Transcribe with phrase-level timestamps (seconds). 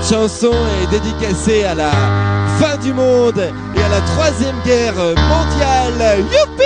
[0.00, 1.90] Cette chanson est dédicacée à la
[2.58, 6.24] fin du monde et à la troisième guerre mondiale.
[6.30, 6.64] Youpi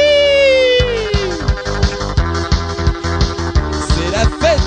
[3.88, 4.60] C'est la fête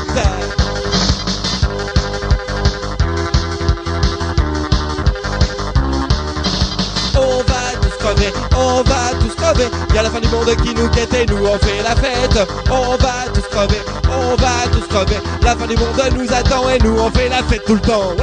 [7.15, 9.69] On va tous crever, on va tous crever.
[9.93, 12.49] Y a la fin du monde qui nous guette et nous on fait la fête.
[12.69, 15.17] On va tous crever, on va tous crever.
[15.43, 18.15] La fin du monde nous attend et nous on fait la fête tout le temps.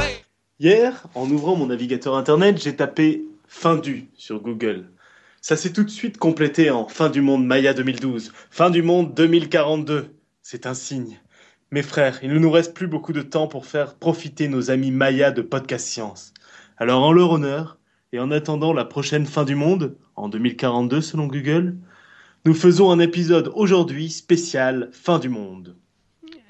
[0.59, 4.87] Hier, en ouvrant mon navigateur internet, j'ai tapé fin du sur Google.
[5.41, 9.15] Ça s'est tout de suite complété en fin du monde Maya 2012, fin du monde
[9.15, 10.13] 2042.
[10.43, 11.19] C'est un signe.
[11.71, 14.91] Mes frères, il ne nous reste plus beaucoup de temps pour faire profiter nos amis
[14.91, 16.35] Maya de Podcast Science.
[16.77, 17.79] Alors en leur honneur,
[18.11, 21.77] et en attendant la prochaine fin du monde, en 2042 selon Google,
[22.45, 25.75] nous faisons un épisode aujourd'hui spécial fin du monde.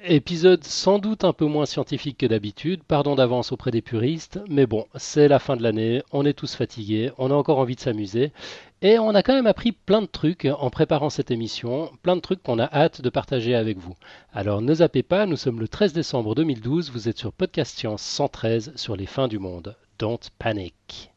[0.05, 4.65] Épisode sans doute un peu moins scientifique que d'habitude, pardon d'avance auprès des puristes, mais
[4.65, 7.79] bon, c'est la fin de l'année, on est tous fatigués, on a encore envie de
[7.79, 8.33] s'amuser,
[8.81, 12.21] et on a quand même appris plein de trucs en préparant cette émission, plein de
[12.21, 13.95] trucs qu'on a hâte de partager avec vous.
[14.33, 18.01] Alors ne zappez pas, nous sommes le 13 décembre 2012, vous êtes sur Podcast Science
[18.01, 19.77] 113 sur les fins du monde.
[19.99, 21.11] Don't panic.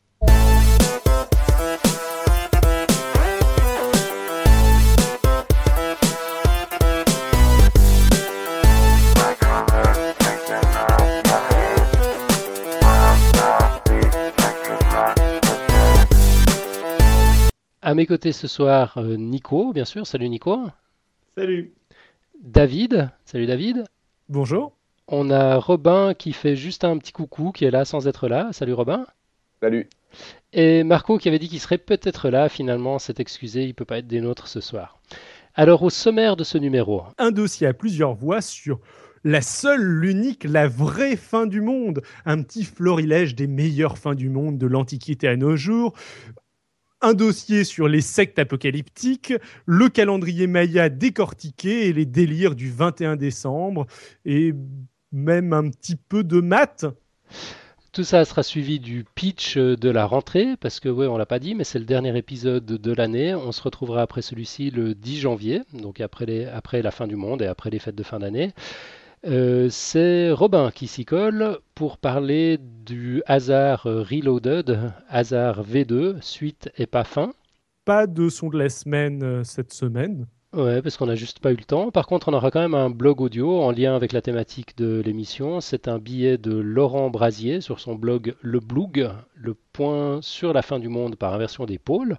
[17.87, 20.09] À mes côtés ce soir, euh, Nico, bien sûr.
[20.09, 20.59] Salut Nico.
[21.37, 21.73] Salut.
[22.43, 23.11] David.
[23.25, 23.85] Salut David.
[24.29, 24.73] Bonjour.
[25.07, 28.49] On a Robin qui fait juste un petit coucou, qui est là sans être là.
[28.51, 29.07] Salut Robin.
[29.63, 29.89] Salut.
[30.53, 33.99] Et Marco qui avait dit qu'il serait peut-être là, finalement s'est excusé, il peut pas
[33.99, 34.99] être des nôtres ce soir.
[35.55, 37.05] Alors au sommaire de ce numéro.
[37.19, 38.81] Un dossier à plusieurs voix sur
[39.23, 42.03] la seule, l'unique, la vraie fin du monde.
[42.25, 45.95] Un petit florilège des meilleures fins du monde de l'Antiquité à nos jours.
[47.07, 49.33] Un dossier sur les sectes apocalyptiques,
[49.65, 53.87] le calendrier maya décortiqué et les délires du 21 décembre,
[54.25, 54.53] et
[55.13, 56.85] même un petit peu de maths.
[57.93, 61.39] Tout ça sera suivi du pitch de la rentrée, parce que, oui, on l'a pas
[61.39, 63.37] dit, mais c'est le dernier épisode de l'année.
[63.37, 67.41] On se retrouvera après celui-ci le 10 janvier, donc après, après la fin du monde
[67.41, 68.53] et après les fêtes de fin d'année.
[69.27, 76.87] Euh, c'est Robin qui s'y colle pour parler du hasard Reloaded, hasard V2, suite et
[76.87, 77.33] pas fin.
[77.85, 80.27] Pas de son de la semaine euh, cette semaine.
[80.53, 81.91] Ouais, parce qu'on n'a juste pas eu le temps.
[81.91, 85.03] Par contre, on aura quand même un blog audio en lien avec la thématique de
[85.05, 85.61] l'émission.
[85.61, 90.63] C'est un billet de Laurent Brasier sur son blog Le Blog, le point sur la
[90.63, 92.17] fin du monde par inversion des pôles.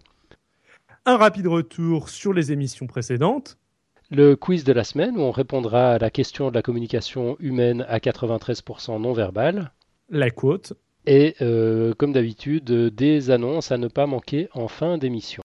[1.05, 3.57] Un rapide retour sur les émissions précédentes.
[4.09, 7.85] Le quiz de la semaine où on répondra à la question de la communication humaine
[7.89, 9.73] à 93% non verbale.
[10.09, 10.71] La quote.
[11.05, 15.41] Et euh, comme d'habitude, des annonces à ne pas manquer en fin d'émission.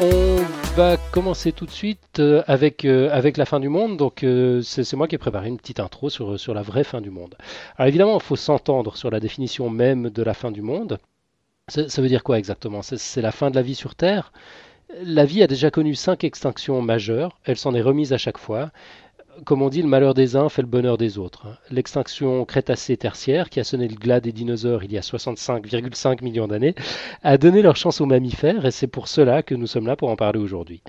[0.00, 0.36] On
[0.74, 3.96] va commencer tout de suite euh, avec, euh, avec la fin du monde.
[3.96, 7.00] Donc, euh, c'est moi qui ai préparé une petite intro sur, sur la vraie fin
[7.00, 7.36] du monde.
[7.76, 10.98] Alors, évidemment, il faut s'entendre sur la définition même de la fin du monde.
[11.68, 12.80] Ça, veut dire quoi exactement?
[12.82, 14.32] C'est la fin de la vie sur Terre?
[15.02, 17.38] La vie a déjà connu cinq extinctions majeures.
[17.44, 18.70] Elle s'en est remise à chaque fois
[19.44, 21.46] comme on dit, le malheur des uns fait le bonheur des autres.
[21.70, 26.74] L'extinction crétacée-tertiaire, qui a sonné le glas des dinosaures il y a 65,5 millions d'années,
[27.22, 30.10] a donné leur chance aux mammifères, et c'est pour cela que nous sommes là pour
[30.10, 30.82] en parler aujourd'hui.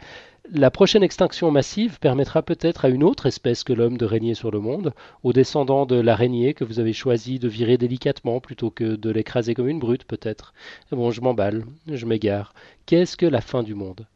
[0.52, 4.50] La prochaine extinction massive permettra peut-être à une autre espèce que l'homme de régner sur
[4.50, 8.96] le monde, aux descendants de l'araignée que vous avez choisi de virer délicatement plutôt que
[8.96, 10.54] de l'écraser comme une brute peut-être.
[10.92, 12.54] Bon, je m'emballe, je m'égare.
[12.88, 14.08] Qu'est-ce que la fin du monde?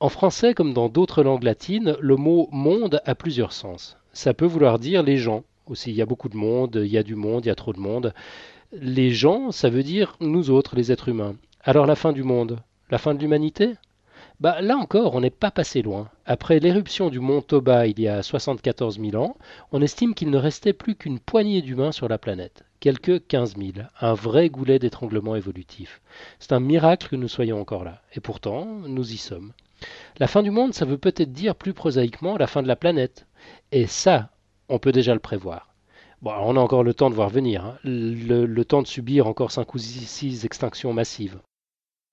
[0.00, 3.96] En français, comme dans d'autres langues latines, le mot monde a plusieurs sens.
[4.12, 5.42] Ça peut vouloir dire les gens.
[5.66, 7.56] Aussi, il y a beaucoup de monde, il y a du monde, il y a
[7.56, 8.14] trop de monde.
[8.72, 11.34] Les gens, ça veut dire nous autres, les êtres humains.
[11.64, 12.60] Alors la fin du monde
[12.90, 13.74] La fin de l'humanité?
[14.38, 16.08] Bah, là encore, on n'est pas passé loin.
[16.26, 19.36] Après l'éruption du mont Toba il y a 74 000 ans,
[19.72, 22.62] on estime qu'il ne restait plus qu'une poignée d'humains sur la planète.
[22.78, 23.72] Quelques 15 000.
[24.00, 26.00] Un vrai goulet d'étranglement évolutif.
[26.38, 28.00] C'est un miracle que nous soyons encore là.
[28.14, 29.52] Et pourtant, nous y sommes.
[30.18, 33.26] La fin du monde, ça veut peut-être dire plus prosaïquement la fin de la planète.
[33.72, 34.30] Et ça,
[34.68, 35.74] on peut déjà le prévoir.
[36.20, 37.78] Bon, on a encore le temps de voir venir, hein.
[37.84, 41.38] le, le, temps de subir encore 5 ou 6 extinctions massives.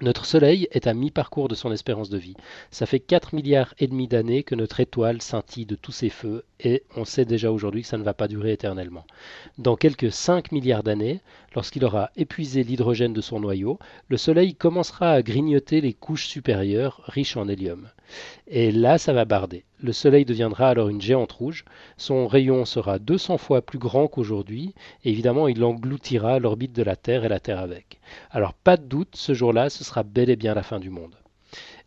[0.02, 2.36] Notre Soleil est à mi-parcours de son espérance de vie.
[2.70, 6.44] Ça fait 4 milliards et demi d'années que notre étoile scintille de tous ses feux
[6.60, 9.06] et on sait déjà aujourd'hui que ça ne va pas durer éternellement.
[9.58, 11.22] Dans quelques 5 milliards d'années,
[11.56, 17.02] lorsqu'il aura épuisé l'hydrogène de son noyau, le Soleil commencera à grignoter les couches supérieures
[17.06, 17.88] riches en hélium.
[18.48, 19.64] Et là, ça va barder.
[19.82, 21.66] Le Soleil deviendra alors une géante rouge.
[21.98, 24.74] Son rayon sera 200 fois plus grand qu'aujourd'hui.
[25.04, 28.00] Et évidemment, il engloutira l'orbite de la Terre et la Terre avec.
[28.32, 31.16] Alors, pas de doute, ce jour-là, ce sera bel et bien la fin du monde.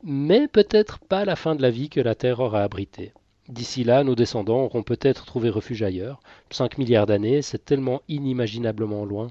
[0.03, 3.12] Mais peut-être pas la fin de la vie que la Terre aura abritée.
[3.49, 6.20] D'ici là, nos descendants auront peut-être trouvé refuge ailleurs.
[6.50, 9.29] 5 milliards d'années, c'est tellement inimaginablement loin.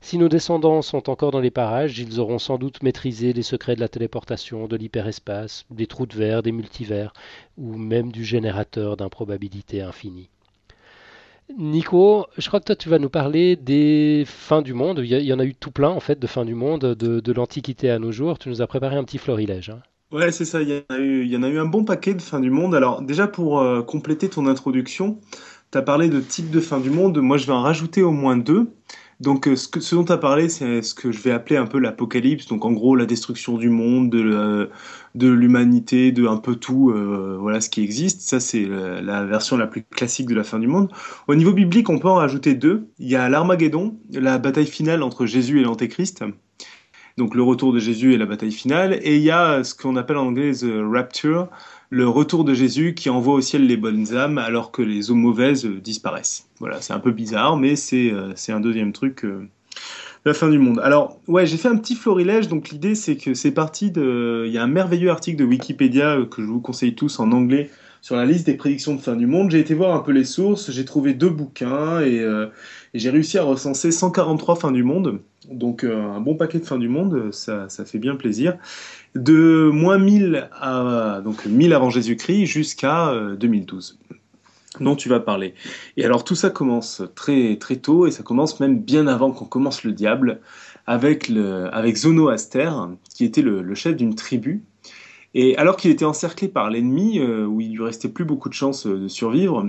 [0.00, 3.76] Si nos descendants sont encore dans les parages, ils auront sans doute maîtrisé les secrets
[3.76, 7.12] de la téléportation, de l'hyperespace, des trous de verre, des multivers,
[7.56, 10.28] ou même du générateur d'improbabilité infinie.
[11.56, 15.00] Nico, je crois que toi tu vas nous parler des fins du monde.
[15.02, 17.90] Il y, en a eu tout plein en fait de fins du monde, de, l'Antiquité
[17.90, 18.38] à nos jours.
[18.38, 19.70] Tu nous as préparé un petit florilège.
[19.70, 19.80] Hein.
[20.10, 22.74] Ouais, c'est ça, il y, en a eu, un bon paquet de fins du monde.
[22.74, 25.18] Alors déjà pour euh, compléter ton introduction,
[25.72, 28.12] tu as parlé de type de fin du monde, moi je vais en rajouter au
[28.12, 28.70] moins deux.
[29.20, 31.78] Donc euh, ce, dont tu as parlé, c'est ce que je vais appeler un peu
[31.78, 34.70] l'apocalypse, donc en gros la destruction du monde, de,
[35.16, 38.20] de l'humanité, de un peu tout, euh, voilà ce qui existe.
[38.20, 40.92] Ça c'est la, la, version la plus classique de la fin du monde.
[41.26, 42.88] Au niveau biblique, on peut en rajouter deux.
[42.98, 46.22] Il y a l'Armageddon, la bataille finale entre Jésus et l'Antéchrist
[47.18, 48.98] donc le retour de Jésus et la bataille finale.
[49.02, 51.48] Et il y a ce qu'on appelle en anglais the rapture,
[51.90, 55.14] le retour de Jésus qui envoie au ciel les bonnes âmes alors que les eaux
[55.14, 56.48] mauvaises disparaissent.
[56.60, 59.24] Voilà, c'est un peu bizarre, mais c'est euh, un deuxième truc.
[59.24, 59.48] Euh,
[60.24, 60.80] la fin du monde.
[60.80, 62.48] Alors, ouais, j'ai fait un petit florilège.
[62.48, 64.44] Donc, l'idée, c'est que c'est parti de.
[64.46, 67.32] Il y a un merveilleux article de Wikipédia euh, que je vous conseille tous en
[67.32, 67.70] anglais
[68.00, 69.50] sur la liste des prédictions de fin du monde.
[69.50, 70.70] J'ai été voir un peu les sources.
[70.70, 72.24] J'ai trouvé deux bouquins et,
[72.94, 75.20] et j'ai réussi à recenser 143 fins du monde.
[75.50, 78.56] Donc euh, un bon paquet de fin du monde, ça, fait bien plaisir.
[79.14, 84.14] De moins 1000 à donc 1000 avant Jésus-Christ jusqu'à 2012 euh,
[84.80, 85.54] dont tu vas parler.
[85.96, 89.46] Et alors tout ça commence très très tôt et ça commence même bien avant qu'on
[89.46, 90.40] commence le diable
[90.86, 92.70] avec le avec Zoroaster
[93.14, 94.62] qui était le, chef d'une tribu.
[95.34, 98.54] Et alors qu'il était encerclé par l'ennemi, euh, où il lui restait plus beaucoup de
[98.54, 99.66] chances de survivre,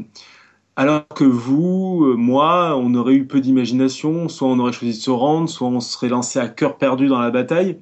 [0.80, 5.04] alors que vous, euh, moi, on aurait eu peu d'imagination, soit on aurait choisi de
[5.04, 7.80] se rendre, soit on serait lancé à cœur perdu dans la bataille.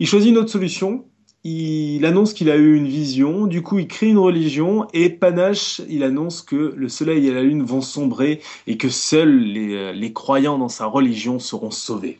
[0.00, 1.04] Il choisit une autre solution.
[1.44, 5.82] Il annonce qu'il a eu une vision, du coup il crée une religion et panache,
[5.90, 9.92] il annonce que le soleil et la lune vont sombrer et que seuls les, euh,
[9.92, 12.18] les croyants dans sa religion seront sauvés.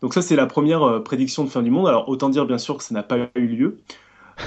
[0.00, 1.88] Donc ça c'est la première euh, prédiction de fin du monde.
[1.88, 3.78] Alors autant dire bien sûr que ça n'a pas eu lieu.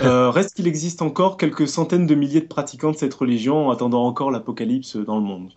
[0.04, 4.06] Euh, reste qu'il existe encore quelques centaines de milliers de pratiquants de cette religion attendant
[4.06, 5.51] encore l'apocalypse dans le monde.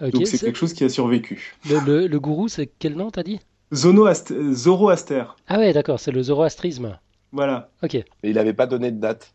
[0.00, 1.56] Donc c'est quelque chose qui a survécu.
[1.64, 3.40] Le, gourou, c'est quel nom t'as dit?
[3.72, 5.24] Zoroaster.
[5.48, 6.98] Ah ouais, d'accord, c'est le zoroastrisme.
[7.32, 7.70] Voilà.
[7.82, 7.94] Ok.
[7.94, 9.34] Et il n'avait pas donné de date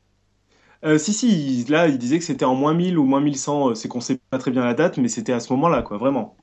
[0.83, 3.75] euh, si, si, là, il disait que c'était en moins 1000 ou moins 1100, euh,
[3.75, 6.35] c'est qu'on sait pas très bien la date, mais c'était à ce moment-là, quoi, vraiment.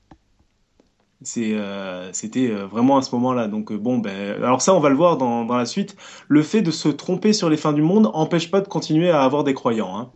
[1.36, 3.48] Euh, c'était euh, vraiment à ce moment-là.
[3.48, 5.96] Donc euh, bon, ben, alors ça, on va le voir dans, la suite.
[6.28, 9.22] Le fait de se tromper sur les fins du monde empêche pas de continuer à
[9.22, 9.96] avoir des croyants.
[9.96, 10.10] Hein.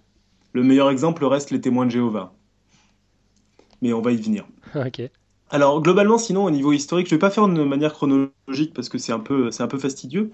[0.52, 2.32] Le meilleur exemple reste les témoins de Jéhovah.
[3.81, 4.46] Mais on va y venir.
[4.75, 5.02] ok.
[5.50, 8.96] Alors globalement, sinon au niveau historique, je vais pas faire de manière chronologique parce que
[8.96, 10.31] c'est un peu c'est un peu fastidieux,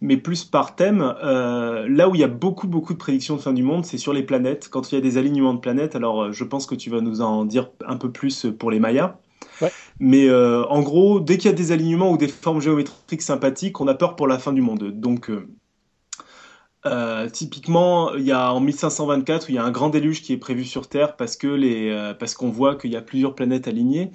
[0.00, 1.00] mais plus par thème.
[1.20, 4.14] là où il y a beaucoup beaucoup de prédictions de fin du monde, c'est sur
[4.14, 4.70] les planètes.
[4.70, 7.20] Quand il y a des alignements de planètes, alors je pense que tu vas nous
[7.20, 9.18] en dire un peu plus pour les Mayas.
[10.00, 13.80] Mais euh, en gros, dès qu'il y a des alignements ou des formes géométriques sympathiques,
[13.80, 14.90] on a peur pour la fin du monde.
[14.90, 15.48] Donc, euh,
[16.86, 20.38] euh, typiquement, il y a en 1524, il y a un grand déluge qui est
[20.38, 24.10] prévu sur Terre parce que les, parce qu'on voit qu'il y a plusieurs planètes alignées.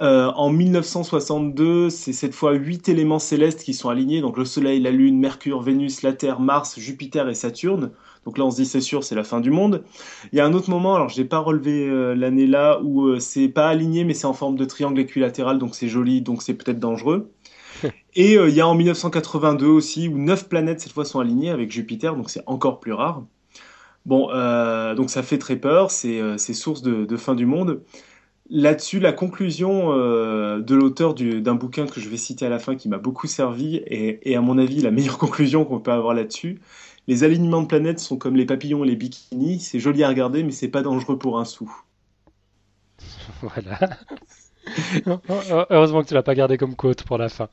[0.00, 4.90] en 1962, c'est cette fois huit éléments célestes qui sont alignés, donc le Soleil, la
[4.90, 7.92] Lune, Mercure, Vénus, la Terre, Mars, Jupiter et Saturne.
[8.24, 9.84] Donc là, on se dit, c'est sûr, c'est la fin du monde.
[10.32, 13.06] Il y a un autre moment, alors je n'ai pas relevé euh, l'année là, où
[13.06, 16.42] euh, c'est pas aligné, mais c'est en forme de triangle équilatéral, donc c'est joli, donc
[16.42, 17.30] c'est peut-être dangereux.
[18.14, 21.50] Et euh, il y a en 1982 aussi, où neuf planètes cette fois sont alignées
[21.50, 23.24] avec Jupiter, donc c'est encore plus rare.
[24.06, 24.28] Bon,
[24.96, 27.80] donc ça fait très peur, c'est source de, fin du monde.
[28.56, 32.88] Là-dessus, la conclusion de l'auteur d'un bouquin que je vais citer à la fin qui
[32.88, 36.60] m'a beaucoup servi, et, et, à mon avis la meilleure conclusion qu'on peut avoir là-dessus,
[37.08, 40.44] les alignements de planètes sont comme les papillons et les bikinis, c'est joli à regarder,
[40.44, 41.68] mais c'est pas dangereux pour un sou.
[43.42, 43.78] Voilà.
[45.70, 47.48] Heureusement que tu l'as pas gardé comme quote pour la fin.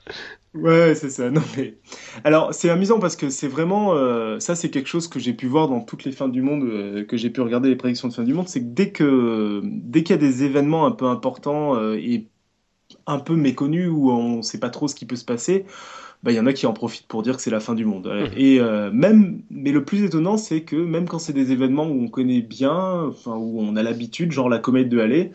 [0.54, 1.30] Ouais, c'est ça.
[1.30, 1.76] Non mais
[2.24, 5.48] alors c'est amusant parce que c'est vraiment euh, ça, c'est quelque chose que j'ai pu
[5.48, 8.14] voir dans toutes les fins du monde euh, que j'ai pu regarder les prédictions de
[8.14, 11.06] fin du monde, c'est que dès que dès qu'il y a des événements un peu
[11.06, 12.28] importants euh, et
[13.08, 15.66] un peu méconnus où on ne sait pas trop ce qui peut se passer,
[16.24, 17.86] bah, il y en a qui en profitent pour dire que c'est la fin du
[17.86, 18.08] monde.
[18.08, 18.38] Mmh.
[18.38, 22.04] Et euh, même, mais le plus étonnant, c'est que même quand c'est des événements où
[22.04, 25.32] on connaît bien, enfin où on a l'habitude, genre la comète de Halley,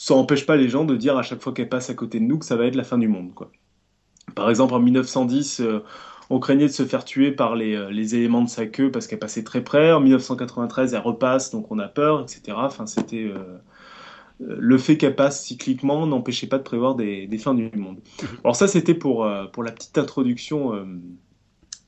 [0.00, 2.24] ça n'empêche pas les gens de dire à chaque fois qu'elle passe à côté de
[2.24, 3.34] nous que ça va être la fin du monde.
[3.34, 3.52] Quoi.
[4.34, 5.84] Par exemple, en 1910, euh,
[6.30, 9.18] on craignait de se faire tuer par les, les éléments de sa queue parce qu'elle
[9.18, 9.92] passait très près.
[9.92, 12.56] En 1993, elle repasse, donc on a peur, etc.
[12.56, 13.30] Enfin, c'était
[14.38, 17.98] le fait qu'elle passe cycliquement n'empêchait pas de prévoir des, des, fins du monde.
[18.42, 20.72] Alors ça, c'était pour, pour la petite introduction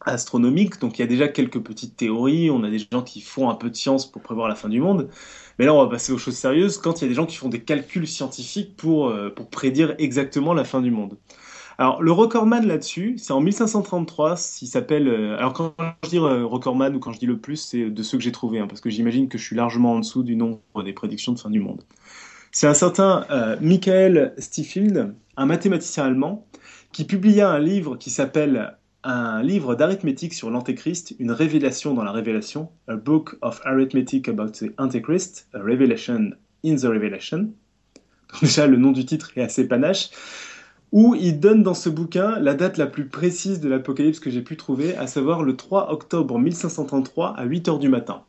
[0.04, 0.80] astronomique.
[0.80, 3.54] Donc il y a déjà quelques petites théories, on a des gens qui font un
[3.54, 5.08] peu de science pour prévoir la fin du monde.
[5.58, 7.36] Mais là, on va passer aux choses sérieuses quand il y a des gens qui
[7.36, 11.16] font des calculs scientifiques pour, euh, pour prédire exactement la fin du monde.
[11.78, 15.08] Alors, le recordman là-dessus, c'est en 1533, il s'appelle...
[15.08, 18.02] Euh, alors, quand je dis euh, recordman ou quand je dis le plus, c'est de
[18.02, 20.36] ceux que j'ai trouvés, hein, parce que j'imagine que je suis largement en dessous du
[20.36, 21.82] nombre des prédictions de fin du monde.
[22.54, 23.24] C'est un certain
[23.62, 26.46] Michael Stiefel, un mathématicien allemand,
[26.92, 32.12] qui publia un livre qui s'appelle un livre d'arithmétique sur l'Antéchrist, une révélation dans la
[32.12, 36.30] révélation, A Book of Arithmetic About the Antichrist, A Revelation
[36.64, 37.50] in the Revelation.
[38.42, 40.10] déjà, le nom du titre est assez panache,
[40.92, 44.42] où il donne dans ce bouquin la date la plus précise de l'Apocalypse que j'ai
[44.42, 48.22] pu trouver, à savoir le 3 octobre 1533 à 8h du matin.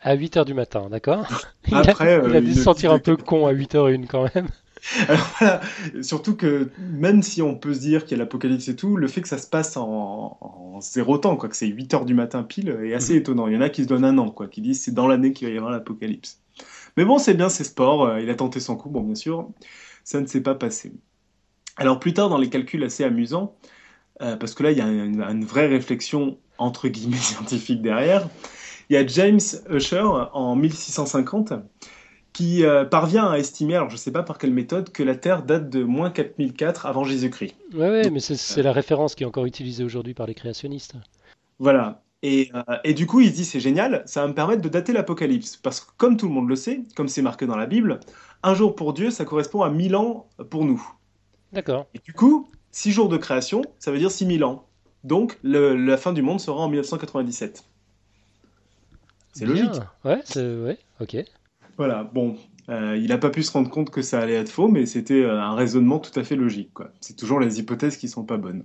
[0.00, 1.26] À 8h du matin, d'accord?
[1.68, 4.48] Il, Après, a, il a dû se sentir un peu con à 8h01 quand même.
[5.08, 5.60] Alors voilà,
[6.02, 9.06] surtout que même si on peut se dire qu'il y a l'apocalypse et tout, le
[9.06, 12.42] fait que ça se passe en, zéro temps, quoi, que c'est 8 heures du matin
[12.42, 13.20] pile, est assez mhm.
[13.20, 13.46] étonnant.
[13.46, 15.32] Il y en a qui se donnent un an, quoi, qui disent c'est dans l'année
[15.32, 16.40] qu'il va y avoir l'apocalypse.
[16.96, 19.48] Mais bon, c'est bien, c'est sport, euh, il a tenté son coup, bon, bien sûr,
[20.04, 20.92] ça ne s'est pas passé.
[21.76, 23.54] Alors plus tard, dans les calculs assez amusants,
[24.20, 28.28] euh, parce que là, il y a une, une, vraie réflexion, entre guillemets, scientifique derrière,
[28.90, 31.54] il y a James Usher, en 1650,
[32.32, 35.14] qui euh, parvient à estimer, alors je ne sais pas par quelle méthode, que la
[35.14, 37.54] Terre date de moins 4004 avant Jésus-Christ.
[37.74, 40.94] Oui, ouais, mais c'est la référence qui est encore utilisée aujourd'hui par les créationnistes.
[41.58, 42.02] Voilà.
[42.22, 44.68] Et, euh, et, du coup, il se dit c'est génial, ça va me permettre de
[44.68, 45.56] dater l'Apocalypse.
[45.56, 48.00] Parce que comme tout le monde le sait, comme c'est marqué dans la Bible,
[48.42, 50.82] un jour pour Dieu, ça correspond à 1000 ans pour nous.
[51.52, 51.86] D'accord.
[51.94, 54.66] Et du coup, 6 jours de création, ça veut dire 6000 ans.
[55.04, 57.64] Donc le, la fin du monde sera en 1997.
[59.32, 59.72] C'est logique.
[60.04, 61.16] Ouais, ouais, ok.
[61.84, 62.36] Voilà, bon,
[62.68, 65.24] euh, il n'a pas pu se rendre compte que ça allait être faux, mais c'était
[65.24, 66.70] euh, un raisonnement tout à fait logique.
[67.00, 68.62] C'est toujours les hypothèses qui sont pas bonnes.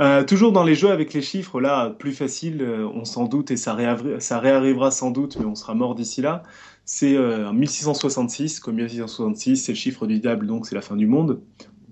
[0.00, 2.64] Euh, toujours dans les jeux avec les chiffres, là, plus facile,
[2.94, 3.76] on s'en doute, et ça,
[4.20, 6.44] ça, réarrivera sans doute, mais on sera mort d'ici là.
[6.84, 11.08] C'est en 1666, comme 1666, c'est le chiffre du diable, donc c'est la fin du
[11.08, 11.40] monde.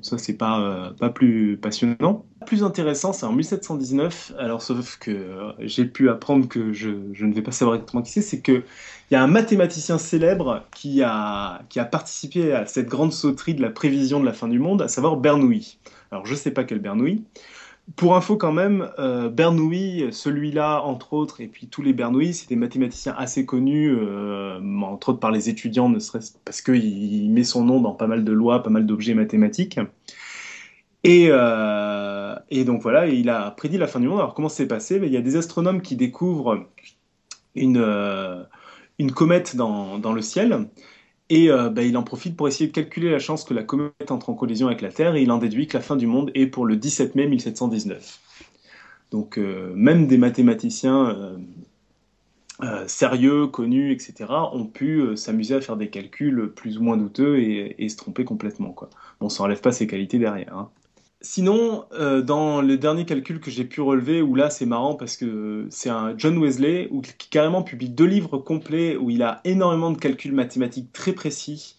[0.02, 2.25] Ça, c'est pas, euh, pas plus passionnant.
[2.47, 4.33] Plus intéressant, c'est en 1719.
[4.38, 8.02] Alors, sauf que euh, j'ai pu apprendre que je, je, ne vais pas savoir exactement
[8.02, 8.62] qui c'est, c'est qu'il
[9.11, 13.62] y a un mathématicien célèbre qui a, qui a participé à cette grande sauterie de
[13.62, 15.78] la prévision de la fin du monde, à savoir Bernoulli.
[16.11, 17.25] Alors, je ne sais pas quel Bernoulli.
[17.96, 22.49] Pour info quand même, euh, Bernoulli, celui-là entre autres, et puis tous les Bernoulli, c'est
[22.49, 27.42] des mathématiciens assez connus, euh, entre autres par les étudiants, ne serait-ce parce qu'il met
[27.42, 29.80] son nom dans pas mal de lois, pas mal d'objets mathématiques.
[31.02, 34.18] Et, euh, donc voilà, il a prédit la fin du monde.
[34.18, 34.99] Alors comment c'est passé?
[34.99, 36.66] Ben, Il y a des astronomes qui découvrent
[37.54, 38.46] une,
[39.14, 40.68] comète dans le ciel
[41.30, 44.10] et euh, bah, il en profite pour essayer de calculer la chance que la comète
[44.10, 46.30] entre en collision avec la Terre, et il en déduit que la fin du monde
[46.34, 48.20] est pour le 17 mai 1719.
[49.12, 51.38] Donc euh, même des mathématiciens
[52.62, 57.38] euh, sérieux, connus, etc., ont pu s'amuser à faire des calculs plus ou moins douteux
[57.38, 58.72] et, se tromper complètement.
[58.72, 58.90] Quoi.
[59.20, 60.54] Bon, ça n'enlève pas ses qualités derrière.
[60.56, 60.70] Hein.
[61.22, 65.18] Sinon, euh, dans le dernier calcul que j'ai pu relever, où là c'est marrant parce
[65.18, 69.42] que c'est un John Wesley où, qui carrément publie deux livres complets où il a
[69.44, 71.76] énormément de calculs mathématiques très précis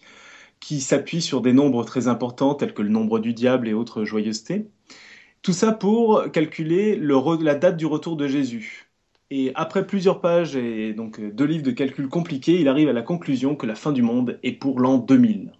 [0.60, 4.04] qui s'appuient sur des nombres très importants tels que le nombre du diable et autres
[4.04, 4.68] joyeusetés.
[5.42, 8.90] Tout ça pour calculer le la date du retour de Jésus.
[9.30, 13.02] Et après plusieurs pages et donc deux livres de calculs compliqués, il arrive à la
[13.02, 15.50] conclusion que la fin du monde est pour l'an 2000.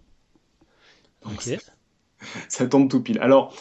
[1.25, 1.55] Donc ça,
[2.47, 3.19] ça tombe tout pile.
[3.19, 3.53] Alors,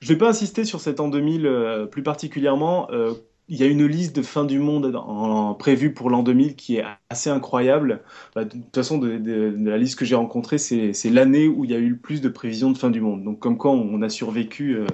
[0.00, 2.90] je ne vais pas insister sur cet an 2000 euh, plus particulièrement.
[2.90, 3.14] Euh,
[3.50, 6.76] il y a une liste de fin du monde en, prévue pour l'an 2000 qui
[6.76, 8.00] est assez incroyable.
[8.34, 11.74] Bah, de toute façon, de, la liste que j'ai rencontrée, c'est l'année où il y
[11.74, 13.24] a eu le plus de prévisions de fin du monde.
[13.24, 14.86] Donc, comme quoi on a survécu, euh,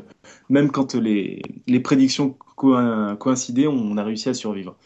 [0.48, 4.76] même quand les, les prédictions coïncidaient, on a réussi à survivre.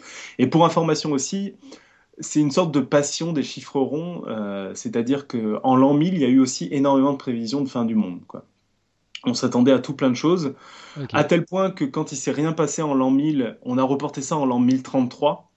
[0.40, 1.54] Et pour information aussi,
[2.18, 6.24] c'est une sorte de passion des chiffres ronds, euh, c'est-à-dire qu'en l'an 1000, il y
[6.24, 8.20] a eu aussi énormément de prévisions de fin du monde.
[8.26, 8.44] Quoi
[9.24, 10.54] on s'attendait à tout plein de choses,
[11.12, 14.22] à tel point que quand il s'est rien passé en l'an 1000, on a reporté
[14.22, 15.50] ça en l'an 1033,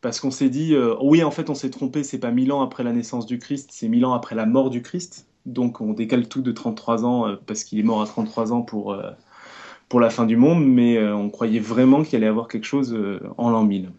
[0.00, 2.62] parce qu'on s'est dit, euh, oui, en fait, on s'est trompé, c'est pas 1000 ans
[2.62, 5.26] après la naissance du Christ, c'est 1000 ans après la mort du Christ.
[5.46, 8.62] Donc on décale tout de 33 ans, euh, parce qu'il est mort à 33 ans
[8.62, 9.10] pour, euh,
[9.88, 12.98] pour la fin du monde, mais on croyait vraiment qu'il allait avoir quelque chose
[13.38, 13.90] en l'an 1000.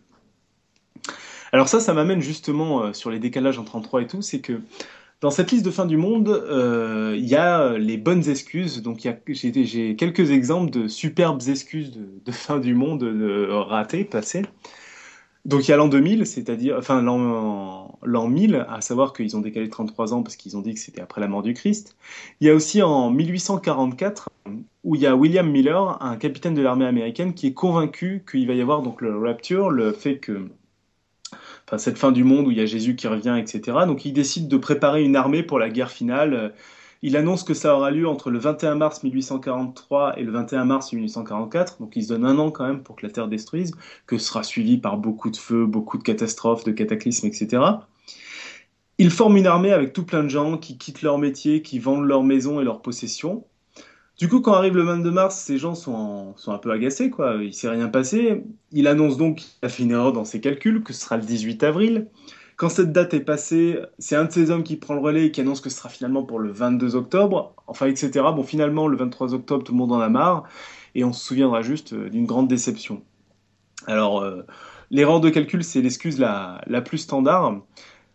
[1.51, 4.59] Alors ça, ça m'amène justement sur les décalages en 33 et tout, c'est que
[5.25, 8.83] Dans cette liste de fin du monde, euh, il y a les bonnes excuses.
[8.83, 14.43] Donc j'ai quelques exemples de superbes excuses de, fin du monde de, ratées, passées.
[15.43, 19.67] Donc il y a l'an 2000, c'est-à-dire, enfin l'an 1000, à savoir qu'ils ont décalé
[19.67, 21.97] 33 ans parce qu'ils ont dit que c'était après la mort du Christ.
[22.39, 24.29] Il y a aussi en 1844,
[24.83, 28.45] où il y a William Miller, un capitaine de l'armée américaine, qui est convaincu qu'il
[28.45, 30.49] va y avoir donc le rapture, le fait que,
[31.67, 33.77] enfin cette fin du monde où il y a Jésus qui revient, etc.
[33.87, 36.53] Donc il décide de préparer une armée pour la guerre finale
[37.05, 40.91] il annonce que ça aura lieu entre le 21 mars 1843 et le 21 mars
[40.91, 43.73] 1844, donc il se donne un an quand même pour que la Terre détruise,
[44.07, 47.61] que sera suivi par beaucoup de feux, beaucoup de catastrophes, de cataclysmes, etc.
[48.97, 52.05] Il forme une armée avec tout plein de gens qui quittent leur métier, qui vendent
[52.05, 53.45] leurs maisons et leurs possessions.
[54.17, 57.35] Du coup, quand arrive le 22 mars, ces gens sont, sont un peu agacés, quoi.
[57.41, 58.43] Il s'est rien passé.
[58.71, 61.23] Il annonce donc qu'il a fait une erreur dans ses calculs, que ce sera le
[61.23, 62.07] 18 avril.
[62.55, 65.31] Quand cette date est passée, c'est un de ces hommes qui prend le relais et
[65.31, 68.11] qui annonce que ce sera finalement pour le 22 octobre, enfin, etc.
[68.33, 70.43] Bon, finalement, le 23 octobre, tout le monde en a marre,
[70.93, 73.03] et on se souviendra juste euh, d'une grande déception.
[73.87, 74.43] Alors, euh,
[74.89, 77.59] l'erreur de calcul, c'est l'excuse la, la, plus standard,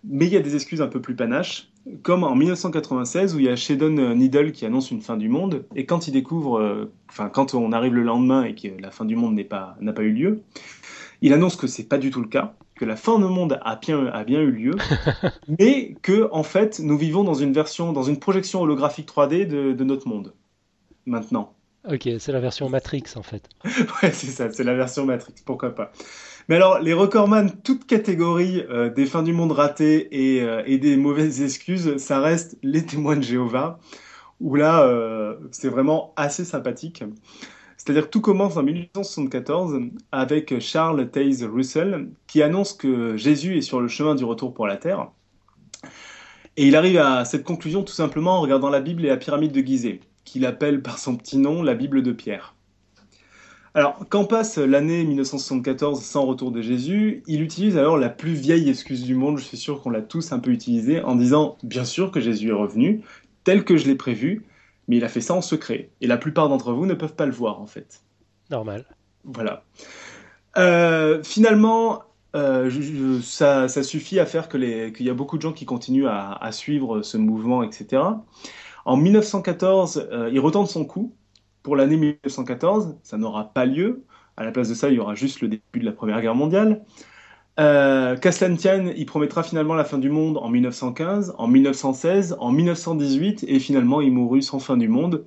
[0.04, 1.69] mais il y a des excuses un peu plus panaches,
[2.02, 5.64] comme en 1996 où il y a Sheldon Needle qui annonce une fin du monde,
[5.74, 9.04] et quand il découvre, euh, enfin, quand on arrive le lendemain et que la fin
[9.04, 10.42] du monde n'a pas, pas eu lieu,
[11.22, 13.76] il annonce que c'est pas du tout le cas, que la fin du monde a
[13.76, 14.74] bien, a bien eu lieu,
[15.58, 19.84] mais que en fait nous vivons dans une version, dans une projection holographique 3D de,
[19.84, 20.34] notre monde
[21.06, 21.54] maintenant.
[21.90, 23.48] Ok, c'est la version Matrix en fait.
[23.64, 25.92] ouais, c'est ça, c'est la version Matrix, pourquoi pas.
[26.48, 30.78] Mais alors, les recordman, toute catégorie euh, des fins du monde ratées et, euh, et,
[30.78, 33.78] des mauvaises excuses, ça reste les témoins de Jéhovah,
[34.40, 37.04] où là, euh, c'est vraiment assez sympathique.
[37.76, 39.80] C'est-à-dire que tout commence en 1874
[40.12, 44.66] avec Charles Taze Russell qui annonce que Jésus est sur le chemin du retour pour
[44.66, 45.08] la Terre.
[46.56, 49.52] Et il arrive à cette conclusion tout simplement en regardant la Bible et la pyramide
[49.52, 52.54] de Gizeh, qu'il appelle par son petit nom la Bible de Pierre.
[53.74, 58.68] Alors, quand passe l'année 1974 sans retour de Jésus, il utilise alors la plus vieille
[58.68, 61.84] excuse du monde, je suis sûr qu'on l'a tous un peu utilisée, en disant bien
[61.84, 63.02] sûr que Jésus est revenu,
[63.44, 64.44] tel que je l'ai prévu,
[64.88, 65.90] mais il a fait ça en secret.
[66.00, 68.02] Et la plupart d'entre vous ne peuvent pas le voir, en fait.
[68.50, 68.84] Normal.
[69.24, 69.62] Voilà.
[70.58, 72.02] Euh, finalement,
[72.34, 77.02] euh, ça, suffit à faire qu'il y a beaucoup de gens qui continuent à, suivre
[77.02, 78.02] ce mouvement, etc.
[78.84, 81.14] En 1914, euh, il retente son coup.
[81.62, 84.04] Pour l'année 1914, ça n'aura pas lieu.
[84.36, 86.34] À la place de ça, il y aura juste le début de la Première Guerre
[86.34, 86.84] mondiale.
[87.58, 88.16] Euh,
[88.96, 94.00] il promettra finalement la fin du monde en 1915, en 1916, en 1918, et finalement
[94.00, 95.26] il mourut sans fin du monde.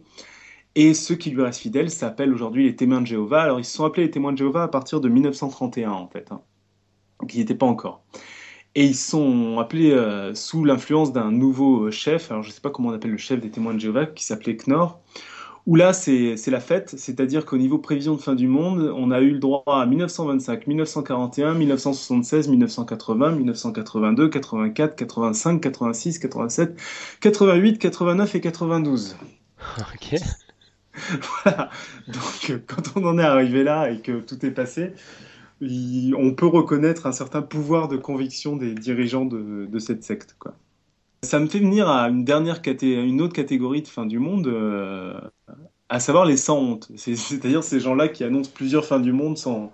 [0.75, 3.43] Et ceux qui lui restent fidèles s'appellent aujourd'hui les témoins de Jéhovah.
[3.43, 6.31] Alors ils se sont appelés les témoins de Jéhovah à partir de 1931 en fait,
[6.31, 6.41] hein.
[7.19, 8.03] donc ils pas encore.
[8.73, 12.71] Et ils sont appelés euh, sous l'influence d'un nouveau chef, alors je ne sais pas
[12.71, 14.99] comment on appelle le chef des témoins de Jéhovah, qui s'appelait Knorr,
[15.65, 19.21] où là, c'est la fête, c'est-à-dire qu'au niveau prévision de fin du monde, on a
[19.21, 26.81] eu le droit à 1925, 1941, 1976, 1980, 1982, 84, 85, 86, 87,
[27.21, 29.17] 88, 89 et 92.
[29.79, 30.15] Ok.
[31.43, 31.69] voilà.
[32.07, 34.93] Donc, quand on en est arrivé là et que tout est passé,
[35.61, 40.55] on peut reconnaître un certain pouvoir de conviction des dirigeants de, de cette secte, quoi.
[41.23, 45.13] Ça me fait venir à une dernière une autre catégorie de fin du monde, euh,
[45.89, 46.91] à savoir les sans honte.
[46.95, 49.71] C'est-à-dire ces gens-là qui annoncent plusieurs fins du monde sans,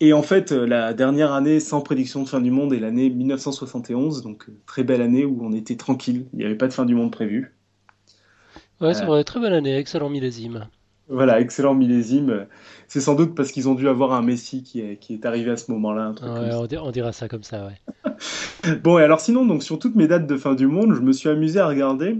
[0.00, 4.22] Et en fait, la dernière année sans prédiction de fin du monde est l'année 1971,
[4.22, 6.94] donc très belle année où on était tranquille, il n'y avait pas de fin du
[6.94, 7.54] monde prévue.
[8.80, 10.66] Ouais, c'est vrai, très bonne année, excellent millésime.
[11.08, 12.46] Voilà, excellent millésime.
[12.88, 15.50] C'est sans doute parce qu'ils ont dû avoir un Messi qui est, qui est arrivé
[15.50, 16.12] à ce moment-là.
[16.22, 18.76] Ouais, on, dira ça comme ça, ouais.
[18.82, 21.12] bon, et alors sinon, donc, sur toutes mes dates de fin du monde, je me
[21.12, 22.18] suis amusé à regarder.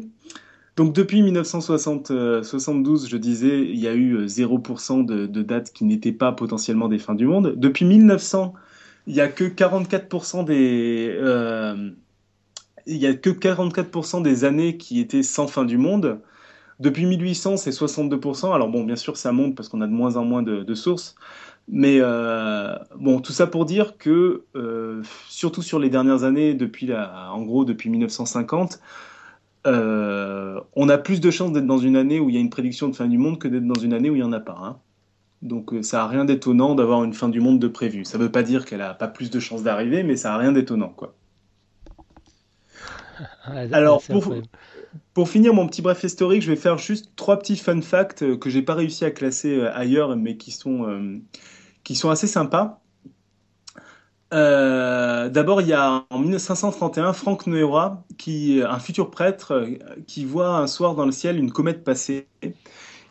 [0.77, 6.13] Donc depuis 1972, je disais, il y a eu 0% de, de, dates qui n'étaient
[6.13, 7.55] pas potentiellement des fins du monde.
[7.57, 8.55] Depuis 1900,
[9.07, 11.15] il n'y a que 44% des...
[11.17, 11.91] Euh,
[12.87, 16.21] il y a que 44% des années qui étaient sans fin du monde.
[16.81, 18.53] Depuis 1800, c'est 62%.
[18.53, 21.15] Alors bon, bien sûr, ça monte parce qu'on a de moins en moins de, sources.
[21.69, 26.93] Mais euh, bon, tout ça pour dire que, euh, surtout sur les dernières années, depuis
[26.93, 28.81] en gros depuis 1950,
[29.67, 32.51] euh, on a plus de chances d'être dans une année où il y a une
[32.51, 34.41] prédiction de fin du monde que d'être dans une année où il n'y en a
[34.41, 34.59] pas.
[34.61, 34.79] Hein.
[35.43, 38.05] Donc ça n'a rien d'étonnant d'avoir une fin du monde de prévu.
[38.05, 40.39] Ça ne veut pas dire qu'elle n'a pas plus de chances d'arriver, mais ça n'a
[40.39, 40.89] rien d'étonnant.
[40.89, 41.15] quoi.
[43.73, 44.35] Alors, pour,
[45.13, 48.37] pour finir mon petit bref historique, je vais faire juste trois petits fun facts euh,
[48.37, 51.19] que j'ai pas réussi à classer euh, ailleurs, mais qui sont, euh,
[51.83, 52.81] qui sont assez sympas.
[54.35, 59.67] D'abord, il y a en 1531 Franck Noëroy, qui un futur prêtre,
[60.07, 62.27] qui voit un soir dans le ciel une comète passer.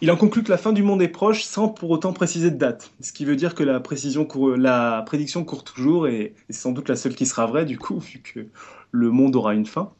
[0.03, 2.57] Il en conclut que la fin du monde est proche sans pour autant préciser de
[2.57, 2.91] date.
[2.99, 6.89] Ce qui veut dire que la, précision la prédiction court toujours et c'est sans doute
[6.89, 8.47] la seule qui sera vraie du coup, vu que
[8.91, 9.93] le monde aura une fin.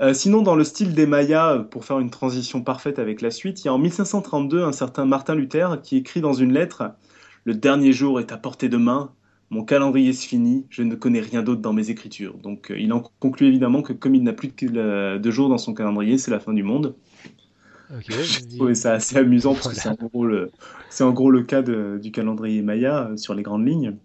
[0.00, 3.62] Euh, sinon, dans le style des Mayas, pour faire une transition parfaite avec la suite,
[3.62, 6.94] il y a en 1532 un certain Martin Luther qui écrit dans une lettre
[7.44, 9.12] Le dernier jour est à portée de main,
[9.50, 12.34] mon calendrier se finit, je ne connais rien d'autre dans mes écritures.
[12.38, 15.74] Donc, euh, il en conclut évidemment que comme il n'a plus de, jours dans son
[15.74, 16.94] calendrier, c'est la fin du monde.
[17.92, 22.62] Okay, J'ai trouvé ça assez amusant parce que c'est en, gros le cas du calendrier
[22.62, 23.96] Maya euh, sur les grandes lignes.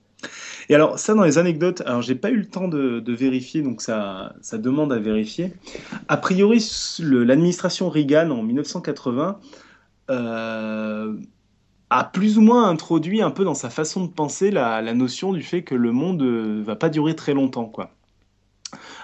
[0.69, 3.83] Et alors, ça, dans les anecdotes, alors j'ai pas eu le temps de, vérifier, donc
[3.83, 5.53] ça, ça demande à vérifier.
[6.07, 6.65] A priori,
[6.99, 9.39] l'administration Reagan en 1980
[10.09, 11.13] euh,
[11.89, 15.41] a plus ou moins introduit un peu dans sa façon de penser la, notion du
[15.41, 17.91] fait que le monde euh, va pas durer très longtemps, quoi.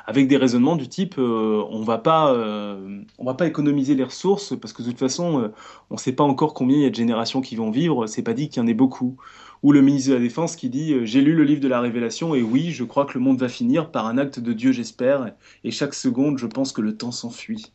[0.08, 4.60] Avec des raisonnements du type euh, on va pas on va pas économiser les ressources
[4.60, 5.52] parce que de toute façon
[5.90, 8.34] on sait pas encore combien il y a de générations qui vont vivre, c'est pas
[8.34, 9.18] dit qu'il y en ait beaucoup
[9.64, 11.82] ou le ministre de la Défense qui dit euh, J'ai lu le livre de la
[11.82, 14.72] Révélation et oui, je crois que le monde va finir par un acte de Dieu,
[14.72, 17.72] j'espère, et chaque seconde, je pense que le temps s'enfuit.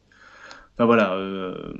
[0.75, 1.73] Enfin voilà, euh,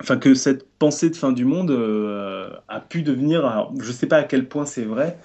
[0.00, 4.06] enfin que cette pensée de fin du monde euh, a pu devenir, je ne sais
[4.06, 5.18] pas à quel point c'est vrai,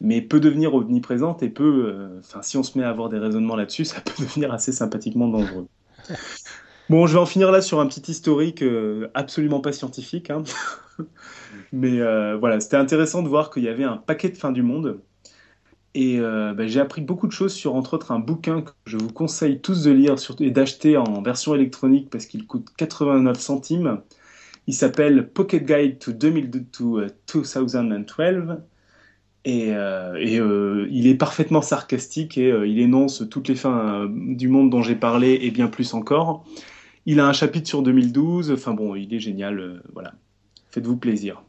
[0.00, 3.56] mais peut devenir omniprésente et peut, enfin si on se met à avoir des raisonnements
[3.56, 5.66] là-dessus, ça peut devenir assez sympathiquement dangereux.
[6.90, 8.62] Bon, je vais en finir là sur un petit historique
[9.14, 10.28] absolument pas scientifique.
[10.28, 10.42] Hein.
[11.72, 14.62] Mais euh, voilà, c'était intéressant de voir qu'il y avait un paquet de fin du
[14.62, 15.00] monde.
[15.94, 18.96] Et euh, bah, j'ai appris beaucoup de choses sur, entre autres, un bouquin que je
[18.96, 24.00] vous conseille tous de lire et d'acheter en version électronique parce qu'il coûte 89 centimes.
[24.66, 27.12] Il s'appelle Pocket Guide to, 2012.
[29.46, 34.82] Et, euh, il est parfaitement sarcastique et il énonce toutes les fins du monde dont
[34.82, 36.46] j'ai parlé et bien plus encore.
[37.04, 38.52] Il a un chapitre sur 2012.
[38.52, 39.82] Enfin bon, il est génial.
[39.92, 40.14] voilà.
[40.70, 41.42] Faites-vous plaisir.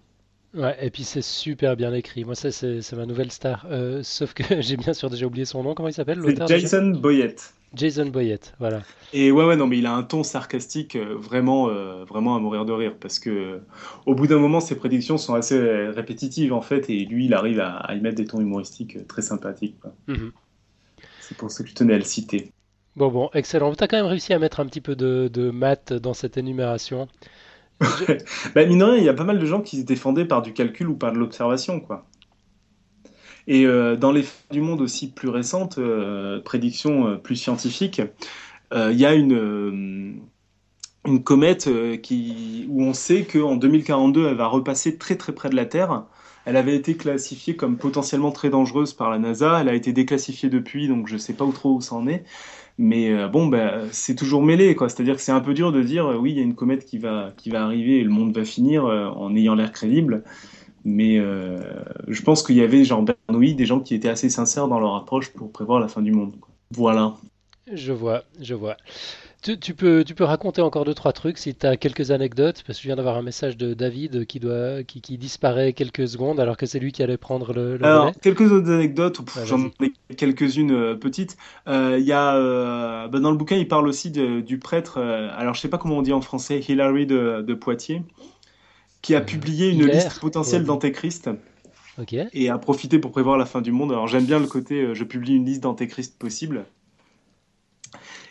[0.55, 2.23] Ouais, et puis c'est super bien écrit.
[2.23, 3.65] Moi, ça, c'est ma nouvelle star.
[3.69, 5.73] Euh, sauf que j'ai bien sûr déjà oublié son nom.
[5.73, 7.54] Comment il s'appelle l'auteur Jason Boyett.
[7.73, 8.81] Jason Boyett, voilà.
[9.13, 12.39] Et ouais, ouais, non, mais il a un ton sarcastique euh, vraiment, euh, vraiment à
[12.39, 13.61] mourir de rire parce que
[14.05, 17.59] au bout d'un moment, ses prédictions sont assez répétitives en fait, et lui, il arrive
[17.59, 19.77] à, y mettre des tons humoristiques très sympathiques.
[20.07, 20.31] Mhm.
[21.21, 22.51] C'est pour ça que je tenais à le citer.
[22.95, 23.73] Bon, bon, excellent.
[23.73, 26.37] Tu as quand même réussi à mettre un petit peu de, de maths dans cette
[26.37, 27.07] énumération.
[28.55, 30.41] bah, mine de rien, il y a pas mal de gens qui se défendaient par
[30.41, 32.05] du calcul ou par de l'observation, quoi.
[33.47, 38.01] Et euh, dans les du monde aussi plus récentes, euh, prédictions euh, plus scientifiques,
[38.73, 40.19] il y a une,
[41.05, 41.69] une comète
[42.01, 46.03] qui, où on sait qu'en 2042, elle va repasser très très près de la Terre.
[46.43, 49.61] Elle avait été classifiée comme potentiellement très dangereuse par la NASA.
[49.61, 52.05] Elle a été déclassifiée depuis, donc je ne sais pas où trop où ça en
[52.05, 52.25] est.
[52.77, 54.75] Mais bon, bah, c'est toujours mêlé.
[54.77, 56.97] C'est-à-dire que c'est un peu dur de dire, oui, il y a une comète qui
[56.97, 60.25] va, qui va arriver et le monde va finir en ayant l'air crédible.
[60.85, 64.79] Mais je pense qu'il y avait, genre Bernoulli, des gens qui étaient assez sincères dans
[64.79, 66.33] leur approche pour prévoir la fin du monde.
[66.71, 67.15] Voilà.
[67.73, 68.77] Je vois, je vois.
[69.61, 72.79] Tu, peux, tu peux raconter encore deux, trois trucs si tu as quelques anecdotes, parce
[72.79, 76.39] que je viens d'avoir un message de David qui, doit, qui, qui disparaît quelques secondes
[76.39, 80.15] alors que c'est lui qui allait prendre le, le Alors, quelques autres anecdotes, j'en ai
[80.15, 81.37] quelques-unes euh, petites.
[81.67, 85.61] Euh, y a, euh, bah, dans le bouquin, il parle aussi du prêtre, alors je
[85.61, 88.01] sais pas comment on dit en français, Hilary de, de Poitiers,
[89.05, 91.29] qui a publié une liste potentielle d'antéchrist.
[92.33, 93.91] Et a profité pour prévoir la fin du monde.
[93.91, 96.65] Alors j'aime bien le côté, je publie une liste d'antéchrist possible.